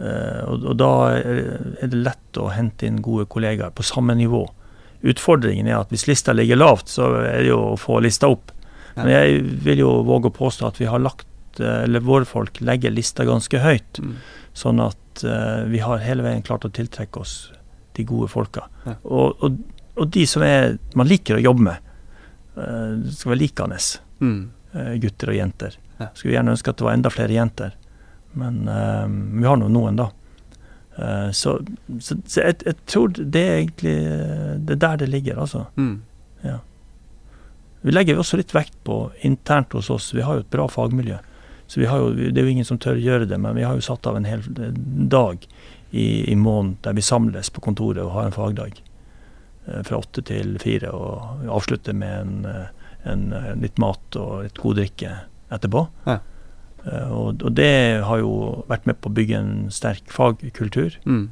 Uh, 0.00 0.42
og, 0.50 0.64
og, 0.72 0.74
da 0.80 0.90
er 1.14 1.86
det 1.86 2.00
lett 2.00 2.38
å 2.42 2.48
hente 2.50 2.88
inn 2.88 3.02
gode 3.04 3.28
kollegaer 3.30 3.74
på 3.74 3.86
samme 3.86 4.16
nivå. 4.18 4.42
Utfordringen 5.04 5.68
er 5.68 5.82
at 5.82 5.92
hvis 5.92 6.06
lista 6.08 6.32
ligger 6.32 6.56
lavt, 6.56 6.88
så 6.88 7.10
er 7.20 7.42
det 7.42 7.50
jo 7.50 7.60
å 7.74 7.80
få 7.80 7.98
lista 8.04 8.30
opp. 8.32 8.54
Men 8.94 9.10
jeg 9.10 9.42
vil 9.66 9.82
jo 9.82 9.90
våge 10.06 10.30
å 10.30 10.34
påstå 10.34 10.68
at 10.68 10.80
vi 10.80 10.88
har 10.88 11.02
lagt, 11.02 11.26
eh, 11.58 11.82
eller 11.84 12.04
våre 12.04 12.26
folk 12.28 12.60
legger 12.64 12.94
lista 12.94 13.26
ganske 13.26 13.60
høyt. 13.60 14.00
Mm. 14.00 14.16
Sånn 14.54 14.80
at 14.80 15.24
uh, 15.26 15.64
vi 15.66 15.80
har 15.82 16.02
hele 16.04 16.22
veien 16.22 16.44
klart 16.46 16.64
å 16.66 16.70
tiltrekke 16.70 17.18
oss 17.18 17.50
de 17.98 18.04
gode 18.06 18.28
folka. 18.30 18.68
Ja. 18.84 18.94
Og, 19.02 19.42
og, 19.42 19.56
og, 19.96 20.04
de 20.14 20.22
som 20.30 20.44
er, 20.46 20.76
man 20.94 21.10
liker 21.10 21.40
å 21.40 21.42
jobbe 21.42 21.66
med. 21.72 21.88
Uh, 22.54 23.02
det 23.02 23.16
skal 23.16 23.34
være 23.34 23.42
likende. 23.42 23.80
Mm. 24.22 24.38
gutter 25.02 25.32
og 25.32 25.36
jenter. 25.36 25.74
Ja. 25.98 26.12
Skulle 26.14 26.36
gjerne 26.36 26.54
ønske 26.54 26.70
at 26.70 26.78
det 26.78 26.86
var 26.86 26.94
enda 26.94 27.10
flere 27.10 27.34
jenter. 27.34 27.74
Men 28.38 28.62
uh, 28.70 29.10
vi 29.10 29.50
har 29.50 29.58
nå 29.58 29.72
noen, 29.74 29.98
da. 29.98 30.08
Uh, 30.98 31.30
så, 31.34 31.58
så, 32.00 32.16
så 32.26 32.40
jeg, 32.40 32.60
jeg, 32.64 32.76
tror 32.86 33.14
det 33.16 33.40
er 33.42 33.56
egentlig 33.56 33.94
eh, 33.98 34.50
det 34.62 34.76
er 34.76 34.82
der 34.84 35.00
det 35.02 35.08
ligger, 35.10 35.40
altså. 35.42 35.64
Mm. 35.76 36.02
Ja. 36.44 36.58
Vi 37.84 37.92
legger 37.92 38.20
også 38.20 38.38
litt 38.38 38.54
vekt 38.54 38.76
på 38.86 39.10
internt 39.26 39.74
hos 39.74 39.90
oss. 39.90 40.12
Vi 40.14 40.22
har 40.24 40.38
jo 40.38 40.44
et 40.44 40.52
bra 40.52 40.68
fagmiljø. 40.70 41.18
Så 41.66 41.80
vi 41.80 41.86
har 41.86 41.98
jo, 41.98 42.12
Det 42.14 42.38
er 42.38 42.46
jo 42.46 42.52
ingen 42.52 42.64
som 42.68 42.78
tør 42.78 43.00
gjøre 43.00 43.26
det, 43.28 43.38
men 43.40 43.56
vi 43.56 43.64
har 43.64 43.74
jo 43.74 43.84
satt 43.84 44.06
av 44.06 44.16
en 44.16 44.28
hel 44.28 44.44
dag 45.10 45.46
i, 45.90 46.32
i 46.32 46.36
måneden 46.36 46.76
der 46.84 46.96
vi 46.96 47.02
samles 47.02 47.50
på 47.50 47.60
kontoret 47.64 48.02
og 48.04 48.12
har 48.14 48.28
en 48.28 48.36
fagdag. 48.36 48.80
Fra 49.64 49.98
åtte 49.98 50.22
til 50.28 50.58
fire 50.60 50.90
og 50.92 51.44
avslutter 51.48 51.96
med 51.96 52.20
en, 52.20 52.46
en, 53.04 53.26
en, 53.32 53.60
litt 53.62 53.78
mat 53.80 54.18
og 54.20 54.44
litt 54.44 54.60
god 54.60 54.80
drikke 54.80 55.12
etterpå. 55.54 55.86
Ja. 56.08 56.18
Eh, 56.84 57.12
og, 57.12 57.42
og, 57.42 57.50
det 57.56 58.02
har 58.04 58.20
jo 58.20 58.64
vært 58.68 58.86
med 58.88 59.00
på 59.00 59.10
å 59.10 59.16
bygge 59.16 59.40
en 59.40 59.54
sterk 59.72 60.12
fagkultur. 60.12 60.98
Mm. 61.08 61.26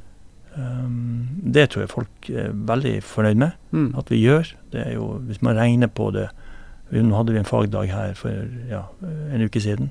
Um, 0.53 1.41
det 1.53 1.71
tror 1.73 1.81
jeg 1.81 1.89
folk 1.89 2.27
er 2.29 2.51
veldig 2.53 2.99
fornøyd 3.09 3.39
med 3.41 3.55
mm. 3.73 3.89
at 3.97 4.13
vi 4.13 4.21
gjør. 4.21 4.53
Det 4.73 4.85
er 4.85 4.95
jo, 4.97 5.15
Hvis 5.27 5.41
man 5.45 5.57
regner 5.57 5.89
på 5.89 6.11
det 6.13 6.29
Nå 6.93 7.15
hadde 7.17 7.33
vi 7.33 7.39
en 7.41 7.47
fagdag 7.47 7.89
her 7.89 8.11
for 8.13 8.43
ja, 8.69 8.83
en 9.33 9.41
uke 9.41 9.57
siden. 9.57 9.87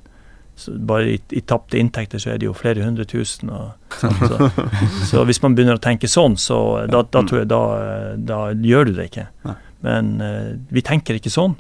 Så 0.54 0.70
bare 0.86 1.16
i, 1.16 1.16
i 1.34 1.40
tapte 1.42 1.80
inntekter 1.80 2.20
så 2.22 2.30
er 2.30 2.38
det 2.38 2.46
jo 2.46 2.52
flere 2.54 2.84
hundre 2.84 3.02
tusen. 3.10 3.50
Og, 3.50 3.72
så, 3.98 4.50
så, 5.10 5.24
hvis 5.26 5.42
man 5.42 5.56
begynner 5.56 5.80
å 5.80 5.82
tenke 5.82 6.06
sånn, 6.06 6.36
så 6.38 6.60
da, 6.86 7.00
da 7.02 7.24
tror 7.26 7.40
jeg 7.40 7.50
da, 7.50 7.62
da 8.22 8.38
gjør 8.54 8.92
du 8.92 8.94
det 9.00 9.08
ikke. 9.10 9.26
Men 9.82 10.12
uh, 10.22 10.52
vi 10.70 10.84
tenker 10.86 11.18
ikke 11.18 11.32
sånn. 11.32 11.56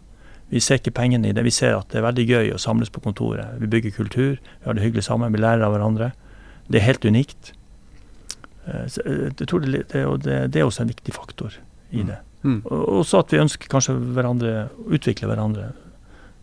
Vi 0.52 0.60
ser 0.60 0.80
ikke 0.80 0.92
pengene 0.92 1.30
i 1.30 1.32
det. 1.32 1.46
Vi 1.46 1.54
ser 1.54 1.78
at 1.78 1.88
det 1.92 2.02
er 2.02 2.04
veldig 2.04 2.24
gøy 2.28 2.52
å 2.52 2.60
samles 2.60 2.92
på 2.92 3.00
kontoret. 3.00 3.56
Vi 3.62 3.70
bygger 3.72 3.94
kultur, 3.96 4.36
vi 4.36 4.66
har 4.66 4.76
det 4.76 4.84
hyggelig 4.84 5.06
sammen, 5.08 5.32
vi 5.32 5.40
lærer 5.40 5.64
av 5.64 5.72
hverandre. 5.72 6.10
Det 6.68 6.80
er 6.80 6.88
helt 6.90 7.06
unikt. 7.08 7.54
Eh, 8.66 8.84
eh, 8.84 9.22
jeg 9.38 9.48
tror 9.48 9.64
det, 9.64 9.86
det, 9.92 10.02
det, 10.52 10.60
er 10.60 10.66
også 10.66 10.84
en 10.84 10.92
viktig 10.92 11.14
faktor 11.14 11.56
i 11.90 12.02
mm. 12.02 12.10
det. 12.10 12.18
Mm. 12.42 12.58
Og 12.64 12.98
også 13.02 13.22
at 13.22 13.32
vi 13.32 13.40
ønsker 13.42 13.70
kanskje 13.70 13.96
hverandre, 13.96 14.66
utvikle 14.92 15.30
hverandre. 15.30 15.70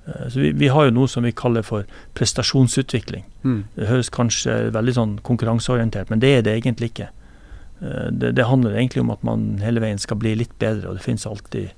Eh, 0.07 0.25
så 0.33 0.41
vi, 0.41 0.51
vi, 0.57 0.71
har 0.73 0.87
jo 0.87 0.95
noe 0.95 1.11
som 1.11 1.27
vi 1.27 1.35
kaller 1.35 1.65
for 1.65 1.85
prestasjonsutvikling. 2.17 3.27
Mm. 3.43 3.61
Det 3.77 3.91
høres 3.91 4.11
kanskje 4.13 4.57
veldig 4.75 4.95
sånn 4.97 5.15
konkurranseorientert, 5.27 6.09
men 6.09 6.23
det 6.23 6.33
er 6.37 6.45
det 6.47 6.57
egentlig 6.59 6.93
ikke. 6.93 7.11
Det, 7.79 8.33
det, 8.35 8.43
handler 8.43 8.73
egentlig 8.75 9.05
om 9.05 9.11
at 9.13 9.21
man 9.23 9.61
hele 9.63 9.79
veien 9.79 10.01
skal 10.01 10.17
bli 10.19 10.33
litt 10.35 10.51
bedre, 10.59 10.89
og 10.89 10.97
det 10.97 11.05
finnes 11.05 11.23
alltid 11.29 11.69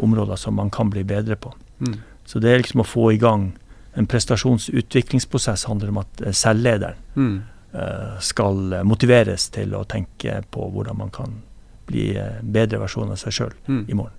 områder 0.00 0.38
som 0.40 0.56
man 0.56 0.70
kan 0.72 0.88
bli 0.88 1.02
bedre 1.04 1.36
på. 1.36 1.50
Mm. 1.82 1.98
Så 2.28 2.40
det 2.42 2.52
er 2.52 2.62
liksom 2.62 2.84
å 2.84 2.88
få 2.88 3.10
i 3.12 3.20
gang 3.20 3.50
en 3.98 4.08
prestasjonsutviklingsprosess 4.08 5.66
handler 5.68 5.92
om 5.92 6.00
at 6.00 6.22
eh, 6.24 6.32
selvlederen 6.32 6.96
mm. 7.12 7.34
uh, 7.74 8.14
skal 8.24 8.78
motiveres 8.88 9.50
til 9.52 9.74
å 9.76 9.82
tenke 9.84 10.38
på 10.54 10.68
hvordan 10.72 10.96
man 11.02 11.12
kan 11.12 11.42
bli 11.90 12.06
bedre 12.40 12.80
versjon 12.80 13.10
av 13.12 13.18
seg 13.20 13.36
sjøl 13.36 13.54
mm. 13.66 13.84
i 13.90 13.98
morgen. 13.98 14.16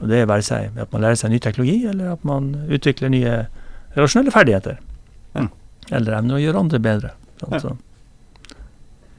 Og 0.00 0.08
Det 0.10 0.24
være 0.26 0.44
seg 0.44 0.78
at 0.82 0.92
man 0.92 1.04
lærer 1.04 1.18
seg 1.20 1.30
ny 1.32 1.38
teknologi, 1.40 1.84
eller 1.86 2.16
at 2.16 2.24
man 2.26 2.50
utvikler 2.66 3.12
nye 3.14 3.34
relasjonelle 3.94 4.34
ferdigheter. 4.34 4.80
Ja. 5.36 5.46
Eller 5.94 6.18
evner 6.18 6.38
å 6.38 6.42
gjøre 6.42 6.62
andre 6.64 6.80
bedre. 6.82 7.12
Altså. 7.46 7.74
ja. 7.76 7.93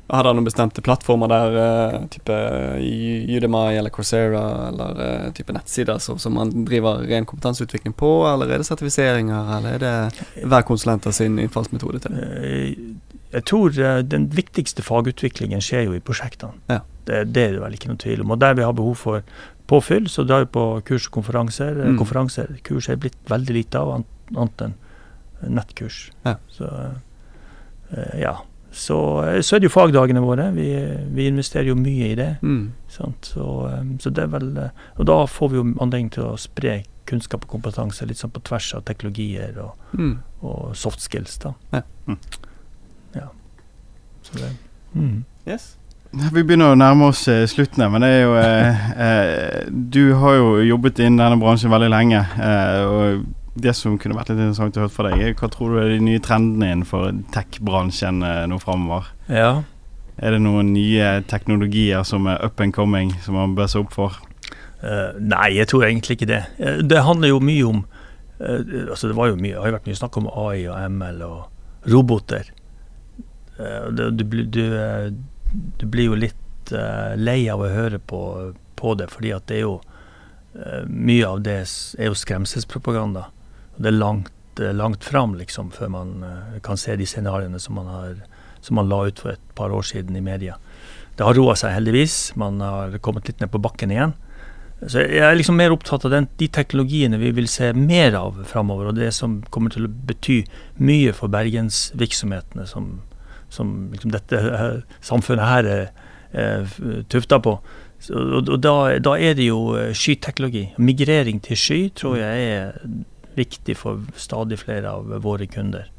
Har 0.08 0.28
han 0.28 0.38
noen 0.38 0.45
bestemte 0.45 0.84
plattformer 0.86 1.32
der, 1.32 1.56
uh, 1.58 1.95
type 2.14 2.36
Udemy 2.78 3.80
eller 3.80 3.89
Coursera, 3.89 4.43
eller 4.68 4.99
uh, 4.99 5.32
type 5.34 5.56
nettsider 5.56 5.97
som, 6.03 6.20
som, 6.22 6.36
man 6.38 6.51
driver 6.68 7.01
ren 7.10 7.26
kompetanseutvikling 7.26 7.95
på, 7.97 8.12
eller 8.30 8.53
er 8.53 8.62
det 8.62 8.68
sertifiseringer, 8.70 9.49
eller 9.58 9.80
er 9.80 9.82
det 9.82 10.45
hver 10.45 10.68
konsulent 10.68 11.10
sin 11.10 11.41
innfallsmetode 11.41 12.03
til? 12.06 12.22
Uh, 12.22 13.18
jeg 13.34 13.47
tror 13.49 13.74
den 14.06 14.30
viktigste 14.32 14.86
fagutviklingen 14.86 15.64
skjer 15.64 15.89
jo 15.89 15.97
i 15.97 16.03
prosjektene. 16.06 16.53
Ja. 16.70 16.84
Det, 17.10 17.26
det, 17.34 17.41
er 17.41 17.58
det 17.58 17.66
vel 17.66 17.74
ikke 17.76 17.89
noe 17.89 17.99
tvil 17.99 18.22
om. 18.24 18.32
Og 18.32 18.39
der 18.39 18.56
vi 18.56 18.64
har 18.64 18.78
behov 18.78 18.95
for 19.01 19.26
påfyll, 19.68 20.06
så 20.08 20.24
drar 20.24 20.45
vi 20.45 20.53
på 20.53 20.64
kurs 20.88 21.10
og 21.10 21.18
konferanser. 21.18 21.82
Mm. 21.82 21.97
Konferanser, 21.99 22.53
Kurs 22.64 22.88
er 22.88 23.01
blitt 23.01 23.18
veldig 23.28 23.58
lite 23.58 23.82
av, 23.82 24.06
annet 24.38 24.64
enn 24.70 24.78
nettkurs. 25.58 26.06
Ja. 26.24 26.38
Så 26.53 26.70
ja. 28.22 28.38
Så, 28.76 28.97
eh, 29.23 29.39
så, 29.41 29.55
er 29.55 29.63
det 29.63 29.69
jo 29.69 29.76
fagdagene 29.76 30.23
våre. 30.23 30.49
Vi, 30.55 30.67
vi 31.15 31.30
investerer 31.30 31.69
jo 31.71 31.78
mye 31.80 32.09
i 32.11 32.17
det. 32.19 32.32
Mm. 32.43 32.73
Så, 32.91 33.07
eh, 33.69 33.86
så, 34.03 34.11
det 34.11 34.26
er 34.26 34.34
vel 34.34 34.49
eh, 34.59 34.84
Og 34.99 35.07
da 35.07 35.21
får 35.30 35.51
vi 35.53 35.61
jo 35.61 35.69
anledning 35.80 36.11
til 36.15 36.28
å 36.28 36.36
spre 36.39 36.82
kunnskap 37.05 37.45
og 37.45 37.55
kompetanse 37.55 38.07
litt 38.09 38.19
sånn 38.19 38.34
på 38.34 38.41
tvers 38.47 38.71
av 38.76 38.84
teknologier 38.88 39.55
og, 39.61 39.78
mm. 39.93 40.13
og 40.43 40.76
soft 40.76 41.05
skills. 41.05 41.38
da. 41.43 41.53
Ja. 41.71 41.82
Mm. 42.09 42.19
ja. 43.15 43.32
Så 44.26 44.38
det 44.41 44.51
mm. 44.95 45.17
Yes. 45.45 45.76
Vi 46.15 46.43
begynner 46.43 46.71
å 46.71 46.80
nærme 46.80 47.09
oss 47.11 47.26
eh, 47.32 47.43
slutten, 47.49 47.84
men 47.91 48.03
det 48.03 48.11
er 48.11 48.21
jo 48.23 48.36
eh, 48.39 48.86
eh, 49.05 49.65
Du 49.69 50.03
har 50.21 50.38
jo 50.39 50.51
jobbet 50.63 51.01
innen 51.03 51.19
denne 51.21 51.39
bransjen 51.41 51.73
veldig 51.73 51.91
lenge. 51.91 52.21
og 52.86 53.26
det 53.56 53.74
som 53.78 53.95
kunne 53.99 54.18
vært 54.18 54.34
litt 54.34 54.41
interessant 54.41 54.78
å 54.78 54.84
høre 54.84 54.91
fra 54.91 55.12
deg, 55.14 55.38
hva 55.39 55.49
tror 55.51 55.72
du 55.72 55.80
er 55.80 55.93
de 55.93 56.03
nye 56.03 56.22
trendene 56.24 56.74
innenfor 56.74 57.08
tech-bransjen 57.36 58.20
eh, 58.28 58.43
nå 58.51 58.60
framover? 58.60 59.08
Ja. 59.32 59.64
Er 60.16 60.36
det 60.36 60.41
noen 60.43 60.74
nye 60.76 61.22
teknologier 61.28 62.03
som 62.08 62.28
er 62.32 62.43
up 62.43 62.60
and 62.64 62.76
coming, 62.76 63.14
som 63.24 63.38
man 63.39 63.56
bør 63.56 63.72
se 63.72 63.80
opp 63.82 63.95
for? 63.95 64.20
Uh, 64.84 65.16
nei, 65.18 65.56
jeg 65.56 65.70
tror 65.72 65.88
egentlig 65.88 66.20
ikke 66.20 66.30
det. 66.30 66.41
Uh, 66.60 66.82
det 66.84 67.03
handler 67.08 67.32
jo 67.32 67.39
mye 67.43 67.64
om 67.66 67.80
uh, 68.38 68.60
altså 68.91 69.10
Det 69.10 69.16
var 69.18 69.32
jo 69.32 69.39
mye, 69.39 69.56
har 69.58 69.72
jo 69.72 69.78
vært 69.78 69.88
mye 69.89 69.99
snakk 70.01 70.20
om 70.20 70.28
AI 70.30 70.68
og 70.68 70.91
ML 70.91 71.24
og 71.26 71.91
roboter. 71.91 72.51
Det, 73.56 74.10
du, 74.20 74.24
du, 74.51 74.64
du, 75.80 75.84
blir 75.88 76.10
jo 76.10 76.18
litt 76.20 76.72
lei 77.16 77.45
av 77.47 77.62
å 77.64 77.70
høre 77.72 78.01
på, 78.03 78.20
på, 78.76 78.95
det, 78.99 79.08
fordi 79.14 79.32
at 79.32 79.45
det 79.47 79.62
er 79.62 79.68
jo 79.70 79.78
Mye 80.88 81.28
av 81.28 81.41
det 81.43 81.53
er 81.62 82.08
jo 82.08 82.16
skremselspropaganda. 82.16 83.26
Det 83.78 83.91
er 83.91 83.97
langt, 83.97 84.61
langt 84.76 85.03
fram 85.03 85.36
liksom, 85.39 85.71
før 85.76 85.91
man 85.91 86.13
uh, 86.23 86.59
kan 86.63 86.80
se 86.80 86.95
de 86.95 87.07
scenarioene 87.09 87.59
som 87.59 87.78
man, 87.80 87.89
har, 87.91 88.13
som 88.63 88.80
man 88.80 88.89
la 88.91 89.05
ut 89.09 89.19
for 89.19 89.36
et 89.36 89.49
par 89.57 89.73
år 89.76 89.86
siden 89.88 90.15
i 90.15 90.23
media. 90.23 90.57
Det 91.15 91.26
har 91.28 91.38
roa 91.38 91.55
seg 91.59 91.76
heldigvis. 91.76 92.36
Man 92.39 92.59
har 92.63 92.97
kommet 93.03 93.28
litt 93.30 93.43
ned 93.43 93.51
på 93.51 93.61
bakken 93.63 93.93
igjen. 93.93 94.15
Så 94.86 95.05
Jeg 95.05 95.23
er 95.23 95.38
liksom 95.38 95.55
mer 95.55 95.71
opptatt 95.71 96.03
av 96.05 96.11
den, 96.11 96.28
de 96.38 96.49
teknologiene 96.51 97.17
vi 97.17 97.32
vil 97.36 97.47
se 97.47 97.71
mer 97.73 98.17
av 98.19 98.41
framover, 98.47 98.91
og 98.91 98.97
det 98.99 99.13
som 99.15 99.39
kommer 99.49 99.71
til 99.71 99.88
å 99.88 99.93
bety 100.09 100.41
mye 100.84 101.13
for 101.15 101.32
bergensvirksomhetene 101.32 102.67
som, 102.67 102.97
som 103.47 103.71
liksom 103.95 104.11
dette 104.13 104.41
uh, 104.43 104.84
samfunnet 105.03 105.47
her 105.51 105.71
er 105.78 105.88
er 106.36 106.67
tufta 107.09 107.39
på. 107.39 107.57
Så, 107.99 108.13
og, 108.13 108.49
og 108.49 108.59
da, 108.61 108.76
da, 108.99 109.15
er 109.17 109.36
det 109.38 109.47
jo 109.47 109.76
skyteknologi. 109.95 110.67
Migrering 110.78 111.41
til 111.43 111.59
sky 111.59 111.80
tror 111.95 112.19
jeg 112.19 112.49
er 112.57 112.80
viktig 113.36 113.75
for 113.77 114.01
stadig 114.15 114.59
flere 114.61 114.91
av 114.91 115.11
våre 115.23 115.47
kunder. 115.47 115.89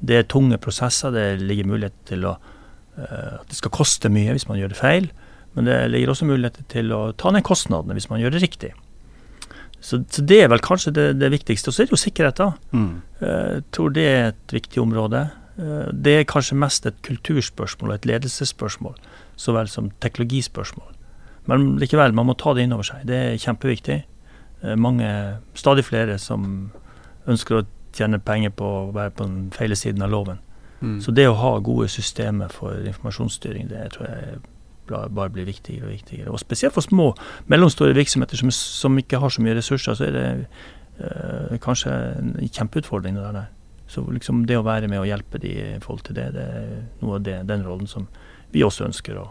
Det 0.00 0.16
er 0.18 0.28
tunge 0.28 0.58
prosesser. 0.58 1.14
Det 1.14 1.40
ligger 1.40 1.68
mulighet 1.70 1.96
til 2.08 2.24
å, 2.28 2.36
uh, 2.98 3.40
at 3.40 3.48
det 3.48 3.56
skal 3.58 3.74
koste 3.74 4.10
mye 4.12 4.34
hvis 4.36 4.48
man 4.48 4.58
gjør 4.60 4.74
det 4.74 4.80
feil. 4.80 5.10
Men 5.54 5.68
det 5.68 5.76
ligger 5.92 6.10
også 6.10 6.26
muligheter 6.26 6.66
til 6.68 6.90
å 6.92 7.12
ta 7.16 7.30
ned 7.30 7.44
kostnadene 7.46 7.94
hvis 7.94 8.10
man 8.10 8.20
gjør 8.20 8.34
det 8.34 8.42
riktig. 8.42 8.72
Så, 9.84 10.00
så 10.08 10.22
det 10.24 10.38
er 10.40 10.48
vel 10.48 10.62
kanskje 10.64 10.94
det, 10.96 11.06
det 11.20 11.28
viktigste. 11.34 11.68
Og 11.68 11.76
så 11.76 11.82
er 11.84 11.88
det 11.90 11.94
jo 11.94 12.00
sikkerhet, 12.00 12.40
da. 12.40 12.52
Mm. 12.72 13.02
Eh, 13.20 13.50
Jeg 13.58 13.64
tror 13.76 13.92
det 13.94 14.06
er 14.08 14.22
et 14.30 14.54
viktig 14.56 14.80
område. 14.82 15.26
Eh, 15.60 15.90
Det 15.92 16.14
er 16.18 16.24
kanskje 16.30 16.56
mest 16.56 16.86
et 16.88 16.96
kulturspørsmål 17.04 17.92
og 17.92 17.94
et 17.98 18.08
ledelsesspørsmål, 18.08 18.96
så 19.36 19.52
vel 19.52 19.68
som 19.68 19.90
teknologispørsmål. 20.00 20.88
Men 21.46 21.76
likevel, 21.78 22.16
man 22.16 22.30
må 22.30 22.36
ta 22.40 22.54
det 22.56 22.64
inn 22.64 22.72
over 22.72 22.88
seg. 22.88 23.04
Det 23.04 23.18
er 23.20 23.42
kjempeviktig. 23.44 23.98
Eh, 24.64 24.74
Mange, 24.74 25.10
stadig 25.54 25.84
flere 25.84 26.16
som 26.18 26.72
ønsker 27.30 27.60
å 27.60 27.66
tjene 27.94 28.18
penger 28.18 28.52
på 28.58 28.66
å 28.66 28.90
være 28.94 29.14
på 29.14 29.26
den 29.28 29.52
feile 29.54 29.76
siden 29.78 30.02
av 30.02 30.10
loven. 30.12 30.40
Mm. 30.80 30.98
Så 31.00 31.14
det 31.14 31.28
å 31.30 31.38
ha 31.38 31.56
gode 31.64 31.88
systemer 31.88 32.52
for 32.52 32.76
informasjonsstyring, 32.84 33.70
det 33.70 33.86
tror 33.94 34.08
jeg 34.10 34.40
bare 34.88 35.32
blir 35.32 35.46
viktigere 35.48 35.86
og 35.88 35.94
viktigere. 35.94 36.30
Og 36.30 36.42
spesielt 36.42 36.74
for 36.74 36.84
små, 36.84 37.12
mellomstore 37.48 37.96
virksomheter 37.96 38.36
som, 38.36 38.50
som 38.52 38.98
ikke 39.00 39.20
har 39.22 39.32
så 39.32 39.44
mye 39.44 39.56
ressurser, 39.56 39.96
så 39.96 40.08
er 40.08 40.16
det 40.16 40.26
øh, 41.00 41.54
kanskje 41.62 41.94
en 42.18 42.34
kjempeutfordring 42.48 43.16
det 43.16 43.30
der. 43.38 43.46
Så 43.86 44.04
liksom 44.10 44.44
det 44.48 44.58
å 44.58 44.66
være 44.66 44.88
med 44.88 45.00
og 45.00 45.08
hjelpe 45.08 45.40
de 45.40 45.54
i 45.54 45.80
forhold 45.80 46.04
til 46.08 46.18
det, 46.18 46.30
det 46.36 46.44
er 46.44 46.68
noe 47.00 47.18
av 47.18 47.24
det, 47.24 47.38
den 47.48 47.64
rollen 47.64 47.88
som 47.88 48.08
vi 48.52 48.64
også 48.64 48.88
ønsker 48.88 49.18
å, 49.20 49.28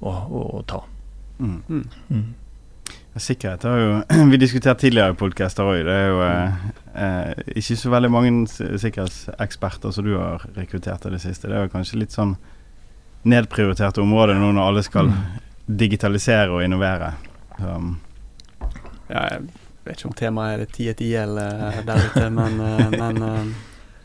å, 0.00 0.10
å, 0.10 0.42
å 0.58 0.62
ta. 0.68 0.82
Mm. 1.38 1.62
Mm. 1.68 2.28
Mm. 3.16 3.20
Sikkerhet 3.24 3.62
har 3.64 3.78
jo 3.80 4.02
vi 4.30 4.36
diskutert 4.36 4.78
tidligere 4.82 5.14
i 5.14 5.16
podkaster 5.16 5.64
òg. 5.64 5.84
Det 5.86 5.94
er 5.96 6.08
jo 6.10 6.18
eh, 6.26 6.66
eh, 6.94 7.32
ikke 7.56 7.76
så 7.80 7.90
veldig 7.94 8.10
mange 8.12 8.32
sikkerhetseksperter 8.50 9.90
som 9.96 10.04
du 10.04 10.16
har 10.18 10.44
rekruttert 10.56 11.06
i 11.08 11.14
det 11.16 11.20
siste. 11.24 11.48
Det 11.48 11.56
er 11.56 11.64
jo 11.66 11.72
kanskje 11.72 12.00
litt 12.02 12.12
sånn 12.16 12.36
nedprioriterte 13.26 14.02
områder 14.04 14.36
nå 14.38 14.52
når 14.54 14.68
alle 14.68 14.82
skal 14.86 15.08
digitalisere 15.66 16.52
og 16.52 16.64
innovere. 16.66 17.14
Um, 17.60 17.96
Ja, 19.08 19.20
jeg 19.30 19.44
vet 19.86 20.00
ikke 20.00 20.08
om 20.08 20.14
temaet 20.18 20.52
er 20.56 20.58
det 20.64 20.72
ti 20.74 20.88
et 20.90 21.00
IL 21.00 21.36
eh, 21.38 21.76
der 21.86 22.00
ute, 22.08 22.24
men, 22.34 22.56
eh, 22.60 22.90
men, 23.00 23.22
eh, 23.22 23.54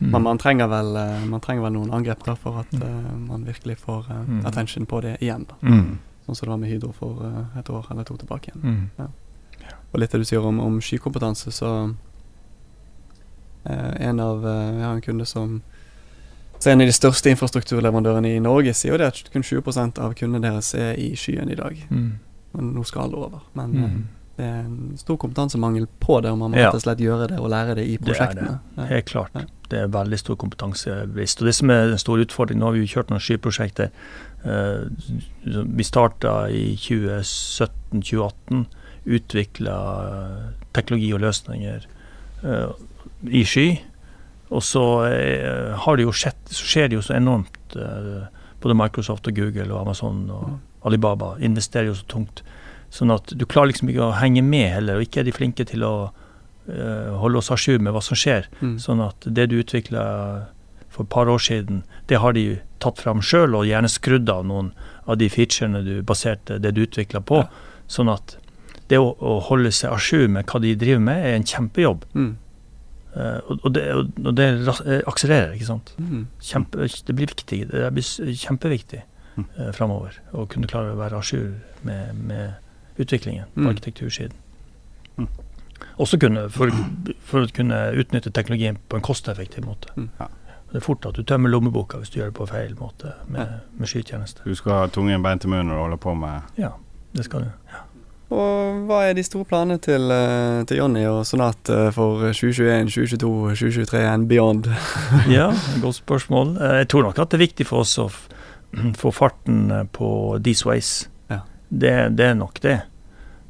Mm. 0.02 0.16
man, 0.24 0.38
trenger 0.38 0.66
vel, 0.66 0.96
man 1.30 1.38
trenger 1.40 1.62
vel 1.62 1.72
noen 1.76 1.92
angrep 1.94 2.24
da 2.26 2.32
for 2.34 2.56
at 2.58 2.72
eh, 2.74 3.10
man 3.22 3.44
virkelig 3.46 3.76
får 3.84 4.08
Mm. 4.26 4.40
attention 4.48 4.86
på 4.86 4.98
det 5.04 5.12
igjen. 5.22 5.44
da 5.46 5.54
Mm. 5.62 5.98
Sånn 6.26 6.36
som 6.38 6.46
det 6.46 6.52
var 6.54 6.60
med 6.62 6.70
Hydro 6.70 6.92
for 6.96 7.24
eh, 7.26 7.58
et 7.58 7.70
år 7.70 7.86
eller 7.90 8.06
to 8.06 8.16
tilbake 8.16 8.52
igjen. 8.52 8.88
Mm. 8.96 9.12
Og 9.92 10.00
litt 10.00 10.12
det 10.14 10.22
du 10.22 10.24
sier 10.28 10.44
om, 10.46 10.60
om 10.62 10.80
skykompetanse, 10.80 11.52
så 11.52 11.72
eh, 13.64 14.08
En 14.08 14.20
av 14.20 14.46
eh, 14.46 14.78
Jeg 14.78 14.84
har 14.86 14.94
en 14.94 15.06
kunde 15.10 15.26
som 15.26 15.62
så 16.62 16.70
en 16.70 16.80
av 16.80 16.86
de 16.86 16.92
største 16.94 17.26
infrastrukturleverandørene 17.32 18.36
i 18.36 18.38
Norge 18.38 18.70
sier 18.78 18.92
jo 18.92 18.98
det 19.00 19.06
at 19.10 19.30
kun 19.34 19.42
20 19.42 19.98
av 19.98 20.12
kundene 20.14 20.44
deres 20.44 20.68
er 20.78 20.92
i 20.94 21.08
skyen 21.18 21.50
i 21.50 21.56
dag. 21.58 21.80
Mm. 21.90 22.12
Men 22.52 22.68
nå 22.76 22.84
skal 22.86 23.08
alle 23.08 23.18
over. 23.18 23.40
Men 23.58 23.72
eh, 23.74 23.88
Mm. 23.90 24.04
Det 24.42 24.48
er 24.50 24.62
en 24.66 24.98
stor 24.98 25.16
kompetansemangel 25.22 25.86
på 26.02 26.18
det, 26.24 26.32
og 26.34 26.38
man 26.40 26.50
må 26.52 26.58
rett 26.58 26.74
og 26.74 26.82
slett 26.82 27.02
gjøre 27.02 27.28
det 27.30 27.38
og 27.38 27.50
lære 27.52 27.76
det 27.78 27.84
i 27.86 27.96
prosjektene. 28.02 28.56
Det 28.58 28.74
er 28.74 28.80
det. 28.80 28.86
Helt 28.90 29.10
klart. 29.10 29.36
Ja. 29.38 29.44
Det 29.70 29.78
er 29.80 29.92
veldig 29.94 30.18
stor 30.20 30.38
kompetansebrist. 30.42 31.40
Og 31.40 31.48
det 31.48 31.54
som 31.56 31.72
er 31.72 31.92
en 31.92 32.02
stor 32.02 32.22
utfordring, 32.24 32.58
nå 32.60 32.68
har 32.68 32.74
vi 32.76 32.82
jo 32.82 32.90
kjørt 32.96 33.12
noen 33.12 33.22
skyprosjekter. 33.22 33.92
Eh, 34.42 34.82
vi 35.78 35.86
starta 35.86 36.34
i 36.50 36.64
2017-2018. 36.82 38.66
Utvikla 39.18 39.76
teknologi 40.76 41.12
og 41.14 41.22
løsninger 41.22 41.86
eh, 42.42 42.74
i 43.30 43.46
sky. 43.48 43.68
Og 44.52 44.66
så 44.66 44.84
eh, 45.06 45.70
har 45.86 45.96
det 45.96 46.04
jo 46.08 46.16
skjedd, 46.16 46.42
så 46.50 46.68
skjer 46.74 46.90
det 46.90 46.98
jo 46.98 47.06
så 47.06 47.16
enormt. 47.20 47.78
både 48.62 48.74
Microsoft 48.78 49.26
og 49.26 49.34
Google 49.34 49.72
og 49.72 49.80
Amazon 49.86 50.28
og. 50.30 50.52
Alibaba 50.82 51.36
investerer 51.38 51.92
jo 51.92 51.94
så 51.94 52.06
tungt. 52.10 52.42
Sånn 52.92 53.12
at 53.14 53.32
du 53.32 53.46
klarer 53.48 53.72
liksom 53.72 53.88
ikke 53.88 54.10
å 54.10 54.16
henge 54.20 54.42
med 54.44 54.68
heller, 54.74 54.98
og 54.98 55.06
ikke 55.06 55.22
er 55.22 55.28
de 55.28 55.32
flinke 55.32 55.64
til 55.68 55.84
å 55.86 55.94
uh, 56.12 57.12
holde 57.22 57.40
oss 57.40 57.48
à 57.54 57.56
jour 57.56 57.80
med 57.80 57.94
hva 57.94 58.02
som 58.04 58.18
skjer. 58.18 58.50
Mm. 58.60 58.74
Sånn 58.82 59.00
at 59.04 59.24
det 59.24 59.48
du 59.48 59.56
utvikla 59.62 60.02
for 60.92 61.06
et 61.06 61.12
par 61.12 61.30
år 61.32 61.40
siden, 61.40 61.82
det 62.10 62.20
har 62.20 62.36
de 62.36 62.60
tatt 62.84 63.00
fram 63.00 63.22
sjøl, 63.24 63.56
og 63.56 63.64
gjerne 63.64 63.88
skrudd 63.88 64.28
av 64.28 64.44
noen 64.44 64.74
av 65.08 65.16
de 65.22 65.30
featurene 65.32 65.80
du 65.86 65.94
baserte 66.04 66.58
det 66.60 66.74
du 66.76 66.82
utvikla 66.84 67.22
på. 67.24 67.40
Ja. 67.46 67.82
Sånn 67.88 68.12
at 68.12 68.36
det 68.92 69.00
å, 69.00 69.14
å 69.16 69.38
holde 69.48 69.72
seg 69.72 69.94
à 69.94 69.96
jour 69.96 70.28
med 70.28 70.44
hva 70.50 70.60
de 70.60 70.74
driver 70.76 71.00
med, 71.06 71.24
er 71.24 71.38
en 71.38 71.48
kjempejobb. 71.48 72.04
Mm. 72.12 72.34
Uh, 73.12 73.38
og, 73.56 73.70
det, 73.76 73.86
og 73.96 74.36
det 74.36 74.46
eh, 74.48 75.00
akselererer, 75.08 75.56
ikke 75.56 75.68
sant. 75.68 75.94
Mm. 76.00 76.26
Kjempe, 76.44 76.88
det 77.08 77.16
blir 77.16 77.32
viktig. 77.32 77.62
Det 77.72 77.88
blir 77.96 78.36
kjempeviktig 78.44 79.06
Mm. 79.32 79.46
uh, 79.56 79.70
framover 79.72 80.18
å 80.36 80.42
kunne 80.44 80.68
klare 80.68 80.92
å 80.92 80.98
være 80.98 81.16
à 81.16 81.24
jour 81.24 81.54
med, 81.88 82.18
med 82.28 82.61
utviklingen 82.98 83.44
på 83.54 83.60
Mm. 83.60 83.68
arkitektursiden. 83.68 84.36
Mm. 85.18 85.28
Også 85.98 86.18
kunne, 86.18 86.48
for, 86.56 86.70
for 87.24 87.42
å 87.46 87.52
kunne 87.54 87.92
utnytte 87.96 88.30
teknologien 88.32 88.78
på 88.88 88.96
en 88.96 89.02
kosteffektiv 89.02 89.64
måte. 89.66 89.88
Mm. 89.96 90.08
Ja. 90.20 90.26
Det 90.72 90.76
er 90.80 90.84
fort 90.86 91.04
at 91.06 91.14
du 91.14 91.22
tømmer 91.22 91.50
lommeboka 91.52 91.98
hvis 92.00 92.08
du 92.10 92.20
gjør 92.20 92.30
det 92.30 92.34
på 92.38 92.46
feil 92.48 92.74
måte 92.80 93.12
med, 93.28 93.40
Ja. 93.40 93.58
med 93.78 93.88
skytjeneste. 93.88 94.40
du 94.44 94.54
skal 94.54 94.72
ha 94.72 94.86
tungen 94.88 95.22
beint 95.22 95.44
i 95.44 95.48
munnen 95.48 95.68
når 95.68 95.74
du 95.76 95.82
holder 95.82 95.96
på 96.00 96.14
med 96.16 96.40
Ja, 96.58 96.70
det 97.14 97.24
skal 97.24 97.40
du. 97.44 97.50
Og 98.32 98.86
hva 98.88 99.02
er 99.10 99.12
de 99.12 99.22
store 99.22 99.44
planene 99.44 99.76
til, 99.84 100.10
eh, 100.10 100.64
til 100.64 100.78
Jonny 100.78 101.02
og 101.04 101.26
Sonat 101.28 101.68
eh, 101.68 101.90
for 101.92 102.22
2021, 102.32 102.88
2022, 102.88 103.56
2023 103.60 104.00
and 104.08 104.28
beyond? 104.30 104.70
Ja, 105.28 105.50
godt 105.84 105.98
spørsmål. 106.00 106.56
Eh, 106.56 106.78
Jeg 106.78 106.88
tror 106.88 107.02
nok 107.02 107.18
at 107.18 107.28
det 107.30 107.36
er 107.36 107.44
viktig 107.46 107.66
for 107.68 107.80
oss 107.84 107.98
å 107.98 108.08
få 109.02 109.12
farten 109.12 109.68
på 109.92 110.38
These 110.42 110.64
Ways. 110.66 111.08
Det, 111.72 111.92
det 112.18 112.26
er 112.32 112.34
nok 112.36 112.60
det. 112.64 112.78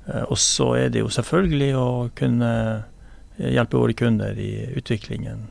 Eh, 0.07 0.23
Og 0.31 0.39
så 0.39 0.69
er 0.79 0.93
det 0.95 1.03
jo 1.03 1.11
selvfølgelig 1.11 1.71
å 1.79 1.87
kunne 2.19 2.53
eh, 3.39 3.51
hjelpe 3.57 3.81
våre 3.81 3.97
kunder 3.99 4.39
i 4.39 4.53
utviklingen 4.79 5.49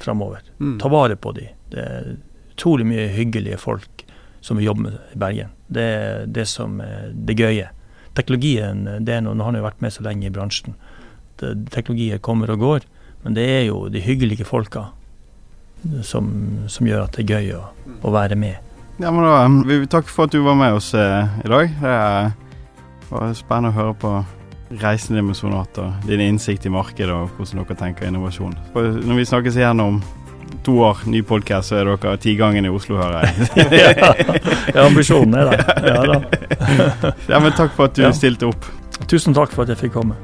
framover. 0.00 0.40
Mm. 0.60 0.78
Ta 0.80 0.88
vare 0.92 1.16
på 1.16 1.32
de. 1.36 1.48
Det 1.72 1.84
er 1.84 2.08
utrolig 2.54 2.86
mye 2.88 3.08
hyggelige 3.12 3.58
folk 3.60 4.04
som 4.44 4.58
vi 4.60 4.66
jobber 4.66 4.88
med 4.90 4.98
i 5.14 5.18
Bergen. 5.18 5.52
Det 5.72 5.84
er 5.84 6.26
det 6.26 6.44
som 6.50 6.80
er 6.84 7.12
det 7.14 7.36
gøye. 7.40 7.70
Teknologien, 8.14 8.84
det 9.04 9.14
er 9.16 9.22
noe, 9.24 9.34
nå 9.34 9.46
har 9.46 9.56
jo 9.58 9.64
vært 9.64 9.80
med 9.82 9.92
så 9.94 10.04
lenge 10.06 10.28
i 10.28 10.32
bransjen. 10.34 10.76
Det, 11.40 11.54
teknologier 11.74 12.20
kommer 12.22 12.52
og 12.52 12.60
går, 12.62 12.84
men 13.24 13.34
det 13.34 13.46
er 13.50 13.64
jo 13.66 13.88
de 13.90 14.02
hyggelige 14.04 14.44
folka 14.46 14.90
som, 16.06 16.28
som 16.70 16.86
gjør 16.86 17.06
at 17.06 17.16
det 17.16 17.24
er 17.24 17.32
gøy 17.40 17.48
å, 17.58 17.62
å 18.04 18.12
være 18.14 18.36
med. 18.38 18.60
Ja, 18.96 19.10
men 19.10 19.24
da 19.24 19.48
vi 19.66 19.86
Takk 19.90 20.08
for 20.10 20.28
at 20.28 20.32
du 20.34 20.40
var 20.44 20.54
med 20.58 20.76
oss 20.76 20.92
eh, 20.94 21.26
i 21.44 21.48
dag. 21.50 21.70
Det 21.80 23.10
var 23.10 23.32
spennende 23.36 23.72
å 23.72 23.78
høre 23.78 23.94
på 24.00 24.12
reisen 24.80 25.14
din 25.18 25.26
med 25.28 25.36
Sonat 25.38 25.76
og 25.82 26.06
din 26.08 26.22
innsikt 26.24 26.66
i 26.66 26.72
markedet 26.72 27.12
og 27.14 27.32
hvordan 27.36 27.62
dere 27.62 27.76
tenker 27.78 28.08
innovasjon. 28.08 28.54
For 28.72 28.96
når 29.04 29.20
vi 29.20 29.26
snakkes 29.28 29.58
igjen 29.60 29.82
om 29.84 29.98
to 30.64 30.78
år, 30.86 31.02
ny 31.10 31.20
podkast, 31.26 31.70
så 31.72 31.80
er 31.82 31.90
dere 31.90 32.14
ti 32.22 32.34
gangen 32.38 32.64
i 32.66 32.70
Oslo, 32.72 32.96
hører 32.98 33.26
jeg. 33.26 33.66
ja, 34.74 34.86
ambisjonen 34.86 35.36
er 35.42 35.50
der. 35.52 35.64
Ja, 35.90 36.00
da. 36.08 37.12
ja, 37.28 37.40
men 37.42 37.52
takk 37.58 37.74
for 37.76 37.90
at 37.90 37.98
du 37.98 38.02
Ja. 38.06 38.12
stilte 38.16 38.48
opp. 38.48 38.70
Tusen 39.10 39.34
takk 39.36 39.52
for 39.52 39.66
at 39.66 39.74
jeg 39.74 39.82
fikk 39.84 39.98
komme. 39.98 40.16